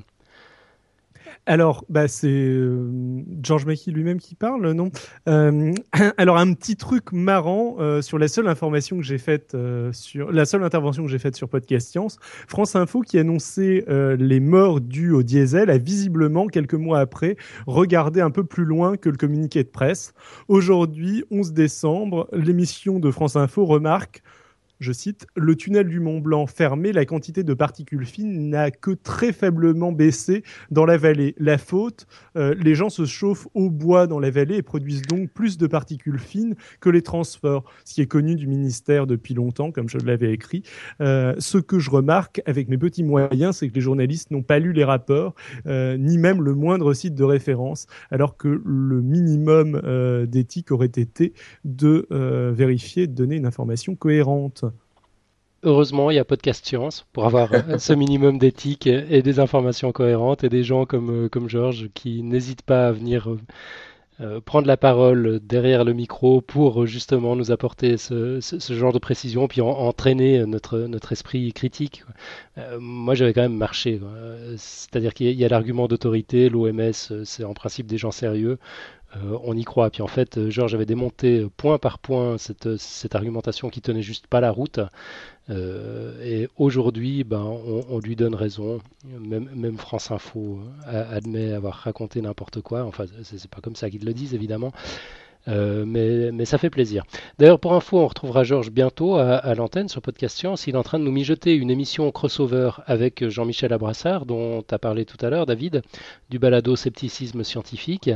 [1.49, 4.91] Alors, bah, c'est euh, George lui-même qui parle, non
[5.31, 5.73] euh,
[6.19, 9.57] Alors, un petit truc marrant euh, sur la seule information que j'ai faite
[9.93, 12.19] sur la seule intervention que j'ai faite sur Podcast Science,
[12.49, 18.21] France Info qui annonçait les morts dues au diesel a visiblement quelques mois après regardé
[18.21, 20.13] un peu plus loin que le communiqué de presse.
[20.49, 24.23] Aujourd'hui, 11 décembre, l'émission de France Info remarque
[24.81, 28.93] je cite, Le tunnel du Mont Blanc fermé, la quantité de particules fines n'a que
[28.93, 31.35] très faiblement baissé dans la vallée.
[31.39, 32.07] La faute,
[32.37, 35.67] euh, les gens se chauffent au bois dans la vallée et produisent donc plus de
[35.67, 39.99] particules fines que les transports, ce qui est connu du ministère depuis longtemps, comme je
[39.99, 40.63] l'avais écrit.
[41.01, 44.61] Euh, ce que je remarque avec mes petits moyens, c'est que les journalistes n'ont pas
[44.61, 45.35] lu les rapports,
[45.67, 49.81] euh, ni même le moindre site de référence, alors que le minimum
[50.27, 51.33] d'éthique aurait été
[51.65, 52.07] de
[52.53, 54.65] vérifier, de donner une information cohérente
[55.63, 59.93] heureusement, il y a Podcast Science pour avoir euh, ce minimum d'éthique et des informations
[59.93, 63.29] cohérentes et des gens comme, euh, comme Georges qui n'hésitent pas à venir
[64.21, 68.41] euh, prendre la parole derrière le micro pour justement nous apporter ce,
[68.71, 72.05] genre de précision, puis entraîner notre, notre esprit critique.
[72.81, 74.01] moi, j'avais quand même marché.
[74.57, 76.93] C'est-à-dire qu'il y a l'argument d'autorité, l'OMS,
[77.25, 78.59] c'est en principe des gens sérieux.
[79.45, 79.89] on y croit.
[79.91, 84.27] Puis en fait, Georges avait démonté point par point cette, cette argumentation qui tenait juste
[84.27, 84.81] pas la route.
[85.51, 88.81] Euh, et aujourd'hui, ben, on, lui donne raison.
[89.05, 92.85] Même, France Info euh, admet avoir raconté n'importe quoi.
[92.85, 94.73] Enfin, c'est pas comme ça qu'ils le disent, évidemment.
[95.47, 97.05] Euh, mais, mais, ça fait plaisir.
[97.39, 100.67] D'ailleurs, pour info, on retrouvera Georges bientôt à, l'antenne sur Podcast Science.
[100.67, 104.75] Il est en train de nous mijoter une émission crossover avec Jean-Michel Abrassard, dont tu
[104.75, 105.83] as parlé tout à l'heure, David,
[106.29, 108.11] du balado scepticisme scientifique,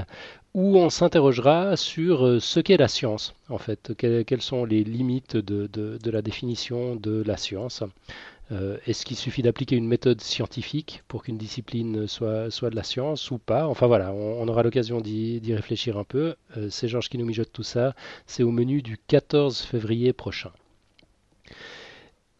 [0.54, 5.36] où on s'interrogera sur euh, ce qu'est la science, en fait, quelles sont les limites
[5.36, 7.82] de, de, la définition de la science.
[8.50, 12.82] Euh, est-ce qu'il suffit d'appliquer une méthode scientifique pour qu'une discipline soit, soit de la
[12.82, 13.66] science ou pas?
[13.66, 16.34] Enfin voilà, on, aura l'occasion d'y réfléchir un peu.
[16.58, 17.94] Euh, c'est Georges qui nous mijote tout ça.
[18.26, 20.50] C'est au menu du 14 février prochain.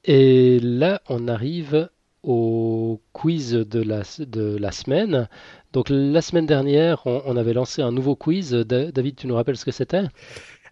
[0.05, 1.89] Et là, on arrive
[2.23, 5.29] au quiz de la, de la semaine.
[5.73, 8.53] Donc la semaine dernière, on, avait lancé un nouveau quiz.
[8.53, 10.05] David, tu nous rappelles ce que c'était?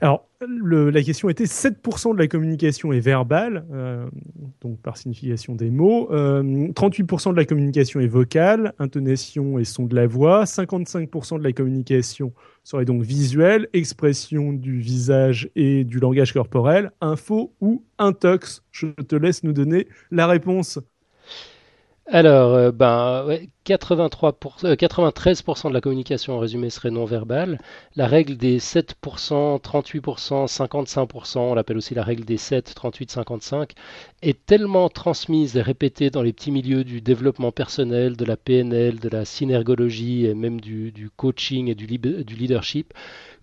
[0.02, 4.06] Alors, la question était 7% de la communication est verbale, euh,
[4.62, 6.08] donc par signification des mots.
[6.10, 10.44] 38% euh, de la communication est vocale, intonation et son de la voix.
[10.44, 12.32] 55% de la communication
[12.64, 18.62] serait donc visuelle, expression du visage et du langage corporel, info ou intox.
[18.70, 20.78] Je te laisse nous donner la réponse.
[22.12, 23.24] Alors, euh, ben,
[23.62, 27.60] 83 93% euh, de la communication en résumé serait non verbale.
[27.94, 33.74] La règle des 7%, 38%, 55%, on l'appelle aussi la règle des 7, 38, 55,
[34.22, 38.98] est tellement transmise et répétée dans les petits milieux du développement personnel, de la PNL,
[38.98, 42.92] de la synergologie et même du, coaching et du, du leadership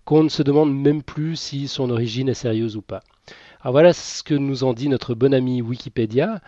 [0.04, 3.00] qu'on ne se demande même plus si son origine est sérieuse ou pas.
[3.62, 6.40] Alors voilà ce que nous en dit notre bon ami Wikipédia.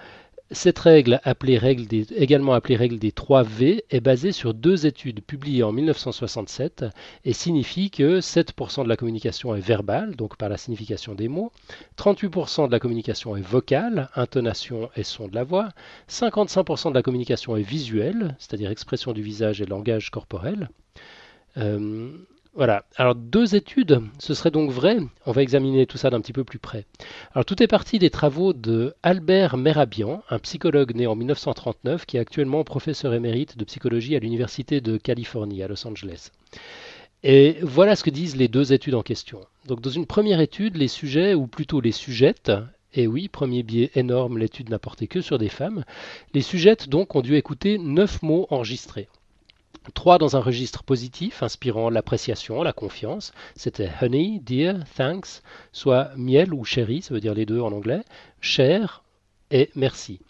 [0.53, 5.71] Cette règle, également appelée règle des 3 V, est basée sur deux études publiées en
[5.71, 6.87] 1967
[7.25, 11.53] et signifie que 7% de la communication est verbale, donc par la signification des mots,
[11.97, 15.69] 38% de la communication est vocale, intonation et son de la voix,
[16.09, 20.69] 55% de la communication est visuelle, c'est-à-dire expression du visage et langage corporel,
[21.59, 22.11] euh,
[22.55, 22.85] voilà.
[22.97, 24.99] Alors deux études, ce serait donc vrai?
[25.25, 26.85] On va examiner tout ça d'un petit peu plus près.
[27.33, 32.17] Alors tout est parti des travaux de Albert Merabian, un psychologue né en 1939 qui
[32.17, 36.31] est actuellement professeur émérite de psychologie à l'université de Californie à Los Angeles.
[37.23, 39.41] Et voilà ce que disent les deux études en question.
[39.67, 42.51] Donc dans une première étude, les sujets, ou plutôt les sujettes,
[42.95, 45.85] et oui, premier biais énorme, l'étude n'a porté que sur des femmes,
[46.35, 49.09] les sujettes donc ont dû écouter neuf mots enregistrés.
[49.95, 53.33] Trois dans un registre positif, inspirant l'appréciation, la confiance.
[53.57, 55.43] C'était honey, dear, thanks,
[55.73, 58.03] soit miel ou chéri, ça veut dire les deux en anglais,
[58.41, 59.03] cher
[59.51, 60.21] et merci.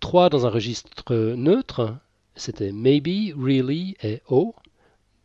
[0.00, 1.96] Trois dans un registre neutre,
[2.34, 4.54] c'était maybe, really et oh,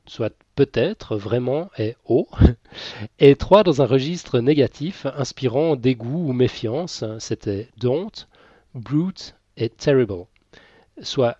[0.05, 2.27] soit peut-être, vraiment et oh.
[3.19, 8.27] Et trois dans un registre négatif, inspirant dégoût ou méfiance, c'était don't,
[8.73, 10.25] brute et terrible,
[11.01, 11.37] soit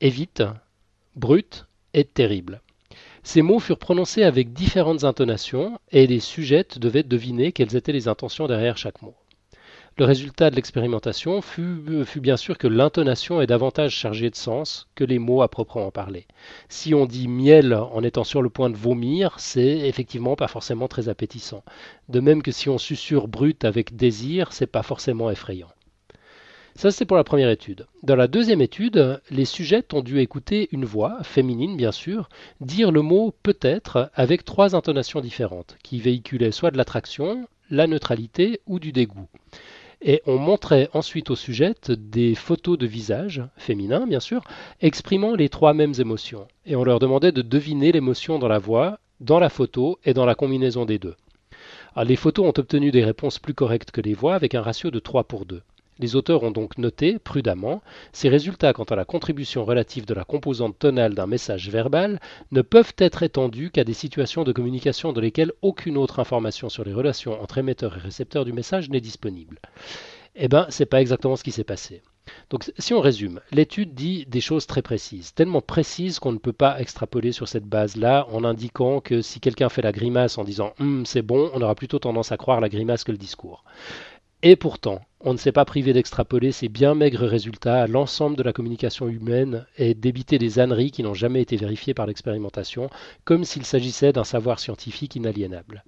[0.00, 0.42] évite,
[1.16, 2.60] brute et terrible.
[3.22, 8.08] Ces mots furent prononcés avec différentes intonations et les sujettes devaient deviner quelles étaient les
[8.08, 9.14] intentions derrière chaque mot.
[9.98, 14.88] Le résultat de l'expérimentation fut, fut, bien sûr que l'intonation est davantage chargée de sens
[14.94, 16.26] que les mots à proprement parler.
[16.70, 20.88] Si on dit miel en étant sur le point de vomir, c'est effectivement pas forcément
[20.88, 21.62] très appétissant.
[22.08, 25.68] De même que si on susurre brute avec désir, c'est pas forcément effrayant.
[26.74, 27.86] Ça, c'est pour la première étude.
[28.02, 32.28] Dans la deuxième étude, les sujets ont dû écouter une voix, féminine bien sûr,
[32.60, 38.60] dire le mot peut-être avec trois intonations différentes, qui véhiculaient soit de l'attraction, la neutralité
[38.66, 39.28] ou du dégoût.
[40.00, 44.42] Et on montrait ensuite aux sujettes des photos de visage, féminins bien sûr,
[44.80, 46.48] exprimant les trois mêmes émotions.
[46.66, 50.26] Et on leur demandait de deviner l'émotion dans la voix, dans la photo et dans
[50.26, 51.14] la combinaison des deux.
[52.02, 54.98] les photos ont obtenu des réponses plus correctes que les voix avec un ratio de
[54.98, 55.62] 3 pour 2.
[55.98, 57.82] Les auteurs ont donc noté, prudemment,
[58.12, 62.18] ces résultats quant à la contribution relative de la composante tonale d'un message verbal
[62.50, 66.84] ne peuvent être étendus qu'à des situations de communication dans lesquelles aucune autre information sur
[66.84, 69.58] les relations entre émetteur et récepteur du message n'est disponible.
[70.34, 72.02] Eh bien, c'est pas exactement ce qui s'est passé.
[72.50, 76.52] Donc, si on résume, l'étude dit des choses très précises, tellement précises qu'on ne peut
[76.52, 80.72] pas extrapoler sur cette base-là en indiquant que si quelqu'un fait la grimace en disant
[80.78, 83.64] hum, c'est bon, on aura plutôt tendance à croire la grimace que le discours.
[84.42, 88.42] Et pourtant, on ne s'est pas privé d'extrapoler ces bien maigres résultats à l'ensemble de
[88.42, 92.90] la communication humaine et d'éviter des âneries qui n'ont jamais été vérifiées par l'expérimentation,
[93.24, 95.84] comme s'il s'agissait d'un savoir scientifique inaliénable.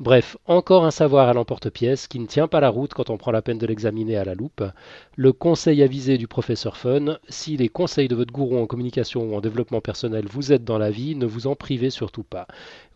[0.00, 3.32] Bref, encore un savoir à l'emporte-pièce qui ne tient pas la route quand on prend
[3.32, 4.62] la peine de l'examiner à la loupe.
[5.16, 9.34] Le conseil avisé du professeur Fun, si les conseils de votre gourou en communication ou
[9.34, 12.46] en développement personnel vous aident dans la vie, ne vous en privez surtout pas.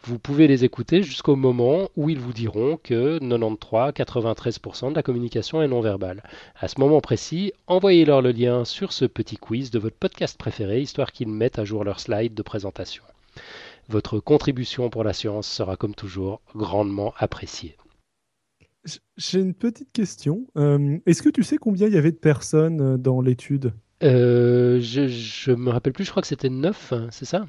[0.04, 5.60] Vous pouvez les écouter jusqu'au moment où ils vous diront que 93-93% de la communication
[5.60, 6.22] est non verbale.
[6.60, 10.80] À ce moment précis, envoyez-leur le lien sur ce petit quiz de votre podcast préféré,
[10.80, 13.02] histoire qu'ils mettent à jour leur slide de présentation.
[13.88, 17.76] Votre contribution pour la science sera comme toujours grandement appréciée.
[19.16, 20.46] J'ai une petite question.
[20.56, 23.72] Euh, est-ce que tu sais combien il y avait de personnes euh, dans l'étude?
[24.02, 27.46] Euh, Je ne me rappelle plus, je crois que c'était 9, hein, c'est ça?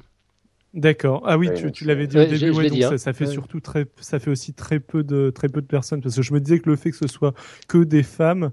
[0.72, 1.22] D'accord.
[1.24, 2.82] Ah oui, tu, l'avais dit au début.
[2.82, 2.98] Hein.
[2.98, 6.16] ça, fait surtout très, ça fait aussi très peu de très peu de personnes parce
[6.16, 7.32] que je me disais que le fait que ce soit
[7.68, 8.50] que des femmes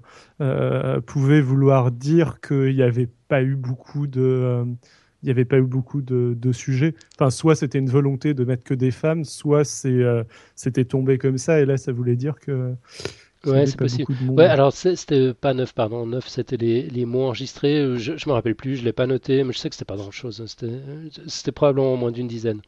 [1.06, 4.64] pouvait vouloir dire qu'il n'y avait pas eu beaucoup de
[5.22, 6.94] il n'y avait pas eu beaucoup de, sujets.
[7.14, 10.24] Enfin, soit c'était une volonté de mettre que des femmes, soit c'est, euh,
[10.56, 12.74] c'était tombé comme ça, et là, ça voulait dire que.
[13.44, 14.12] Ouais, c'est possible.
[14.28, 17.98] Ouais, alors c'était pas neuf, pardon, neuf, c'était les, les, mots enregistrés.
[17.98, 19.96] Je, je me rappelle plus, je l'ai pas noté, mais je sais que c'était pas
[19.96, 20.44] grand chose.
[20.46, 20.78] C'était,
[21.26, 22.60] c'était probablement moins d'une dizaine.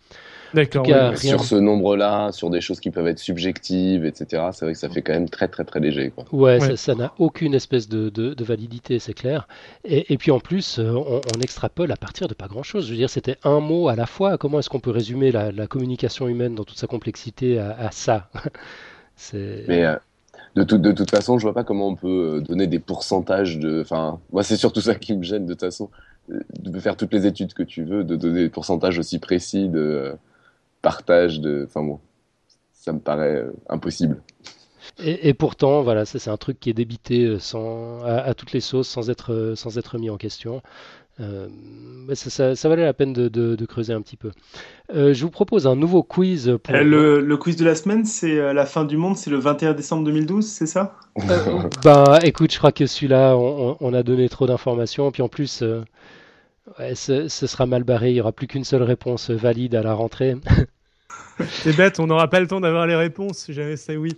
[0.54, 0.86] D'accord.
[1.16, 4.88] Sur ce nombre-là, sur des choses qui peuvent être subjectives, etc., c'est vrai que ça
[4.88, 6.10] fait quand même très très très léger.
[6.10, 6.24] Quoi.
[6.32, 9.48] Ouais, ça n'a aucune espèce de, de, validité, c'est clair.
[9.84, 12.86] Et, et, puis en plus, euh, on, extrapole à partir de pas grand-chose.
[12.86, 14.38] Je veux dire, c'était un mot à la fois.
[14.38, 17.90] Comment est-ce qu'on peut résumer la, la, communication humaine dans toute sa complexité à, à
[17.90, 18.28] ça?
[19.32, 19.96] Mais euh,
[20.54, 23.58] de, tout, de toute façon, je vois pas comment on peut euh, donner des pourcentages
[23.58, 23.80] de.
[23.80, 25.90] Enfin, moi, c'est surtout ça qui me gêne de toute façon.
[26.28, 30.14] De faire toutes les études que tu veux, de donner des pourcentages aussi précis de
[30.84, 31.64] partage de.
[31.66, 31.98] Enfin bon,
[32.84, 34.22] ça me paraît euh, impossible.
[35.02, 38.86] Et, pourtant, voilà, c'est un truc qui est débité euh, sans, à, toutes les sauces
[38.86, 40.60] sans être, euh, sans être mis en question.
[42.12, 44.30] ça, ça, valait la peine de, de, creuser un petit peu.
[44.92, 46.58] je vous propose un nouveau quiz.
[46.62, 46.74] Pour...
[46.74, 50.04] Le, le, quiz de la semaine, c'est la fin du monde, c'est le 21 décembre
[50.04, 50.94] 2012, c'est ça?
[51.82, 55.10] Ben, écoute, je crois que celui-là, on, on, a donné trop d'informations.
[55.10, 55.64] Puis en plus,
[56.78, 58.10] ouais, ce, ce, sera mal barré.
[58.10, 60.36] Il n'y aura plus qu'une seule réponse valide à la rentrée.
[61.48, 64.12] C'est bête, on n'aura pas le temps d'avoir les réponses si jamais c'est oui.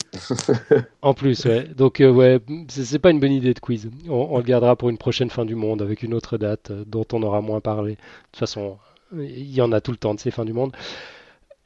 [1.02, 1.64] en plus, ouais.
[1.64, 3.89] Donc, euh, ouais, c'est pas une bonne idée de quiz.
[4.09, 7.06] On, le gardera pour une prochaine fin du monde avec une autre date euh, dont
[7.12, 7.93] on aura moins parlé.
[7.93, 7.98] De
[8.32, 8.77] toute façon,
[9.14, 10.73] il y en a tout le temps de ces fins du monde.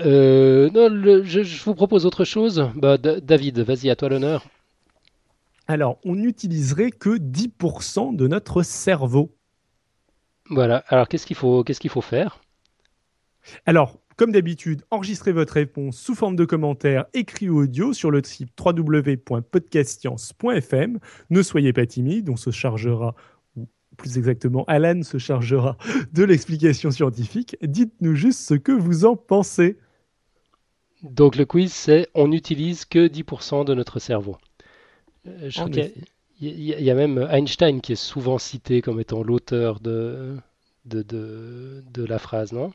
[0.02, 0.88] Euh, non,
[1.24, 2.70] je, vous propose autre chose.
[2.76, 4.44] Bah, David, vas-y, à toi l'honneur.
[5.66, 9.34] Alors, on n'utiliserait que 10% de notre cerveau.
[10.48, 10.84] Voilà.
[10.88, 12.40] Alors, qu'est-ce qu'il faut, qu'est-ce qu'il faut faire?
[13.66, 18.22] Alors, comme d'habitude, enregistrez votre réponse sous forme de commentaire écrit ou audio sur le
[18.22, 20.98] site www.podcastscience.fm.
[21.30, 23.14] Ne soyez pas timide, on se chargera
[23.56, 23.66] ou
[23.96, 25.78] plus exactement, Alan se chargera
[26.12, 27.56] de l'explication scientifique.
[27.62, 29.78] Dites-nous juste ce que vous en pensez.
[31.02, 34.36] Donc le quiz, c'est on n'utilise que 10% de notre cerveau.
[35.26, 35.94] Euh, je crois qu'il
[36.42, 40.36] y, a même Einstein qui est souvent cité comme étant l'auteur de,
[40.84, 42.70] de, de, la phrase, non?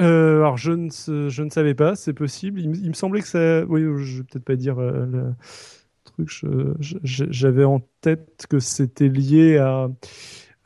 [0.00, 0.88] Euh, alors je ne,
[1.28, 2.60] je ne savais pas, c'est possible.
[2.60, 3.64] Il, me semblait que ça.
[3.66, 5.34] Oui, je vais peut-être pas dire euh, le
[6.04, 6.30] truc.
[6.80, 9.88] J'avais en tête que c'était lié à,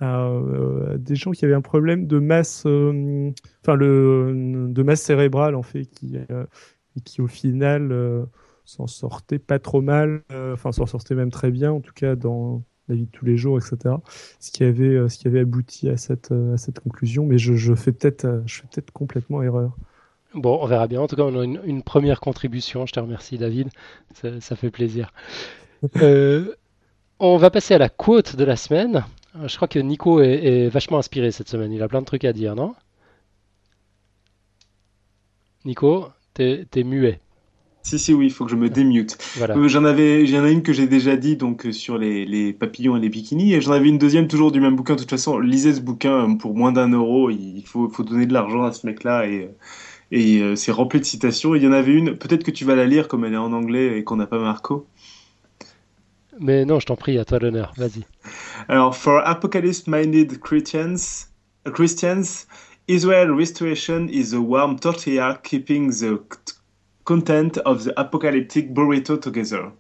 [0.03, 5.63] euh, des gens qui avaient un problème de masse, enfin le de masse cérébrale en
[5.63, 6.17] fait, qui
[7.05, 8.27] qui au final
[8.65, 12.63] s'en sortait pas trop mal, enfin s'en sortait même très bien en tout cas dans
[12.89, 13.97] la vie de tous les jours, etc.
[14.41, 17.39] Ce qui avait, euh, ce qui avait abouti à cette, euh, à cette conclusion, mais
[17.39, 19.77] je, je fais peut-être, euh, je fais peut-être complètement erreur.
[20.35, 21.01] Bon, on verra bien.
[21.01, 22.87] En tout cas, on a une, première contribution.
[22.87, 23.69] Je te remercie, David.
[24.15, 25.13] Ça, ça fait plaisir.
[27.21, 29.05] On va passer à la quote de la semaine.
[29.47, 31.73] Je crois que Nico est, est vachement inspiré cette semaine.
[31.73, 32.75] Il a plein de trucs à dire, non?
[35.65, 37.21] Nico, t'es t'es muet.
[37.85, 39.19] Si, si, oui, il faut que je me démute.
[39.37, 39.57] Voilà.
[39.57, 41.99] Euh, J'en avais, il y en a une que j'ai déjà dit donc euh, sur
[41.99, 44.95] les, les papillons et les bikinis, et j'en avais une deuxième toujours du même bouquin.
[44.95, 47.29] De toute façon, lisez ce bouquin euh, pour moins d'un euro.
[47.29, 49.51] Il faut, faut donner de l'argent à ce mec-là et,
[50.11, 51.55] et euh, c'est rempli de citations.
[51.55, 53.53] Il y en avait une, peut-être que tu vas la lire comme elle est en
[53.53, 54.87] anglais et qu'on n'a pas Marco.
[56.41, 57.73] Mais non, je t'en prie, à toi l'honneur.
[57.77, 58.05] Vas-y.
[58.69, 61.27] Alors, for apocalypse-minded Christians,
[61.73, 62.47] Christians,
[62.89, 66.19] Israel restoration is a warm tortilla keeping the
[67.05, 69.73] content of the apocalyptic burrito together.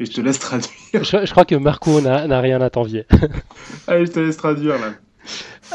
[0.00, 0.70] Et je te laisse traduire.
[0.94, 3.06] Je, je crois que Marco n'a rien à t'envier.
[3.86, 4.94] Allez, je te laisse traduire là.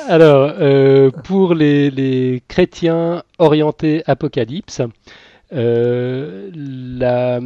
[0.08, 4.82] Alors, euh, pour les, les chrétiens orientés apocalypse,
[5.54, 7.40] euh, la...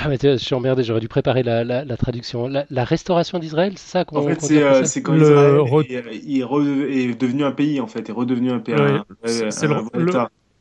[0.00, 2.46] Ah, mais je suis emmerdé, j'aurais dû préparer la, la- la traduction.
[2.46, 5.56] La, la restauration d'Israël, c'est ça qu'on En fait, c'est en euh, quand Le Israël
[5.66, 5.86] est,
[6.24, 8.76] il est, est devenu un pays, en fait, est redevenu un pays.
[8.76, 10.12] Ouais, c'est- le- le-.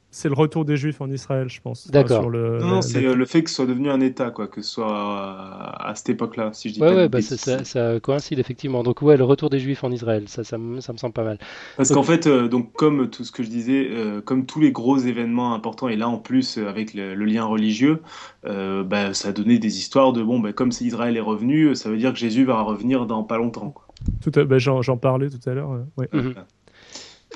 [0.09, 1.91] C'est le retour des Juifs en Israël, je pense.
[1.91, 2.29] D'accord.
[2.29, 4.69] le- Non, non, c'est le fait que ce soit devenu un État, quoi, que ce
[4.71, 7.99] soit euh, à cette époque-là, si je dis Ouais, pas ouais, bah, ça, ça- ça
[7.99, 8.83] coïncide effectivement.
[8.83, 11.25] Donc, ouais, le retour des Juifs en Israël, ça, ça, me, ça me semble pas
[11.25, 11.37] mal.
[11.75, 14.71] Parce qu'en fait, euh, donc comme tout ce que je disais, euh, comme tous les
[14.71, 18.01] gros événements importants, et là en plus euh, avec le, le lien religieux,
[18.45, 21.89] euh, bah, ça a donné des histoires de bon, bah, comme Israël est revenu, ça
[21.89, 23.71] veut dire que Jésus va revenir dans pas longtemps.
[23.71, 23.85] quoi.
[24.21, 25.73] tout à- bah, J'en j'en parlais tout à l'heure.
[25.73, 26.09] euh, ouais.
[26.13, 26.33] Mhm.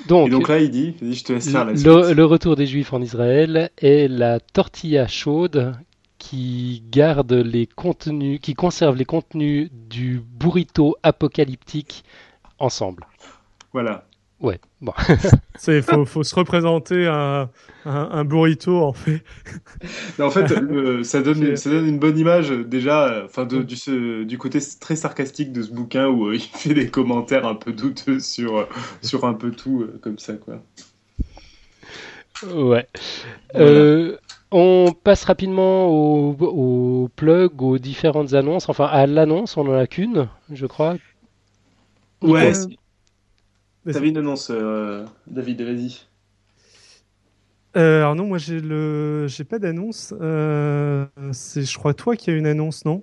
[0.08, 1.94] Donc, Et donc là, il dit, je te laisse faire la suite.
[1.94, 5.74] le, le retour des Juifs en Israël est la tortilla chaude
[6.18, 12.04] qui garde les contenus, qui conserve les contenus du burrito apocalyptique
[12.58, 13.06] ensemble.
[13.72, 14.06] Voilà.
[14.42, 14.92] Ouais, bon.
[15.68, 17.48] Il faut, faut se représenter un,
[17.84, 19.22] un, un burrito, en fait.
[20.18, 23.62] Mais en fait, le- ça, donne, C'est- ça donne une bonne image déjà, enfin de-
[23.62, 27.46] du, ce- du côté très sarcastique de ce bouquin où euh, il fait des commentaires
[27.46, 28.64] un peu douteux sur, euh,
[29.02, 30.60] sur un peu tout euh, comme ça, quoi.
[32.42, 32.86] Ouais.
[33.54, 33.70] Voilà.
[33.70, 34.18] Euh,
[34.50, 38.68] on passe rapidement au, au plug, aux différentes annonces.
[38.68, 40.96] Enfin, à l'annonce, on en a qu'une, je crois.
[42.22, 42.66] Ouais, Euh.
[43.90, 46.00] T'avais une annonce, euh, David, vas-y.
[47.76, 50.12] Euh, alors non, moi j'ai le, j'ai pas d'annonce.
[50.20, 53.02] Euh, c'est, je crois, toi qui as une annonce, non?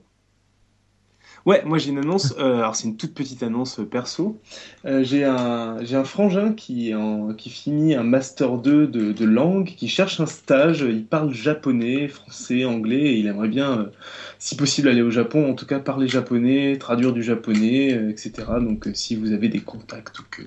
[1.46, 2.34] Ouais, moi j'ai une annonce.
[2.38, 4.42] alors c'est une toute petite annonce perso.
[4.86, 9.66] J'ai un j'ai un frangin qui en- qui finit un master 2 de, de langue,
[9.68, 10.82] qui cherche un stage.
[10.82, 13.90] Il parle japonais, français, anglais, et il aimerait bien,
[14.38, 15.50] si possible, aller au Japon.
[15.50, 18.60] En tout cas, parler japonais, traduire du japonais, etc.
[18.62, 20.44] Donc, si vous avez des contacts ou que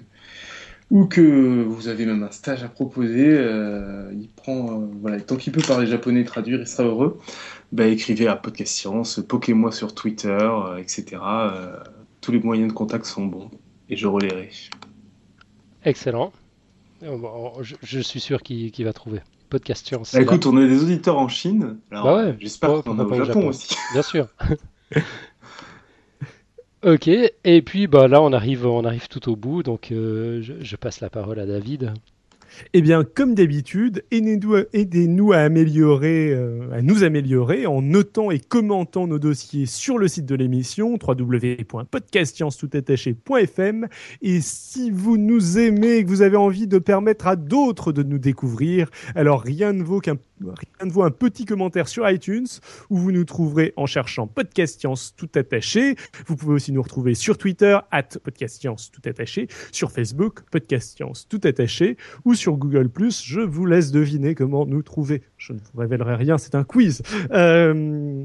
[0.93, 5.36] ou que vous avez même un stage à proposer, euh, il prend euh, voilà tant
[5.36, 7.19] qu'il peut parler japonais, et traduire, il sera heureux
[7.73, 11.16] bah, écrivez à Podcast Science, poquez-moi sur Twitter, euh, etc.
[11.23, 11.78] Euh,
[12.20, 13.51] tous les moyens de contact sont bons
[13.89, 14.51] et je relayerai.
[15.86, 16.31] Excellent.
[17.01, 19.20] Bon, je, je suis sûr qu'il va trouver.
[19.48, 20.14] Podcast Science.
[20.14, 22.36] Bah, écoute, on a des auditeurs en Chine, alors Bah ouais.
[22.39, 23.48] j'espère qu'on en a au Japon, Japon.
[23.48, 23.74] aussi.
[23.94, 24.28] Bien sûr.
[26.84, 30.76] ok, et puis bah là on arrive, on arrive tout au bout, donc euh, je,
[30.76, 31.92] passe la parole à David.
[32.74, 39.06] Eh bien, comme d'habitude, aidez-nous à, améliorer, euh, à nous améliorer en notant et commentant
[39.06, 43.88] nos dossiers sur le site de l'émission www.podcastscience.fm
[44.20, 48.02] et si vous nous aimez et que vous avez envie de permettre à d'autres de
[48.02, 50.18] nous découvrir, alors rien ne vaut qu'un
[51.05, 52.47] un petit commentaire sur iTunes
[52.90, 55.97] où vous nous trouverez en cherchant Podcast Science tout attaché.
[56.27, 60.97] Vous pouvez aussi nous retrouver sur Twitter at Podcast Science tout attaché, sur Facebook Podcast
[60.97, 62.90] Science tout attaché ou sur Google+.
[63.24, 65.23] Je vous laisse deviner comment nous trouver.
[65.43, 67.02] Je ne vous révélerai rien, c'est un quiz.
[67.32, 68.24] Euh,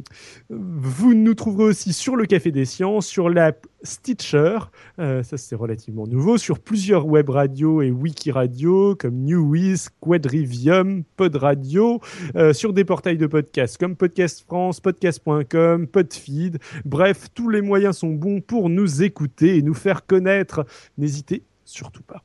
[0.50, 4.60] vous nous trouverez aussi sur le Café des Sciences, sur l'app Stitcher,
[5.00, 11.04] euh, ça c'est relativement nouveau, sur plusieurs web radios et wiki radios comme Newiz, Quadrivium,
[11.16, 12.02] Pod Radio,
[12.36, 16.60] euh, sur des portails de podcasts comme Podcast France, podcast.com, Podfeed.
[16.86, 20.68] Bref, tous les moyens sont bons pour nous écouter et nous faire connaître.
[21.00, 22.24] N'hésitez surtout pas.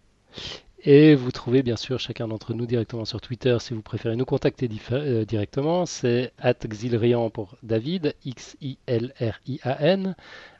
[0.84, 4.24] Et vous trouvez bien sûr chacun d'entre nous directement sur Twitter si vous préférez nous
[4.24, 5.86] contacter euh, directement.
[5.86, 10.16] C'est at Xilrian pour David, X-I-L-R-I-A-N,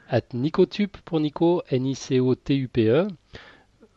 [0.09, 3.07] at Nicotup pour Nico, N-I-C-O-T-U-P-E.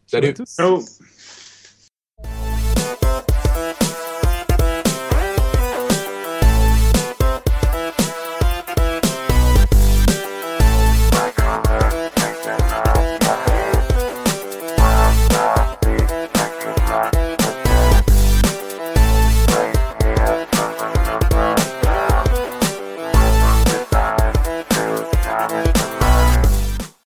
[0.08, 0.30] Salut.
[0.30, 0.56] à tous.
[0.56, 0.80] Ciao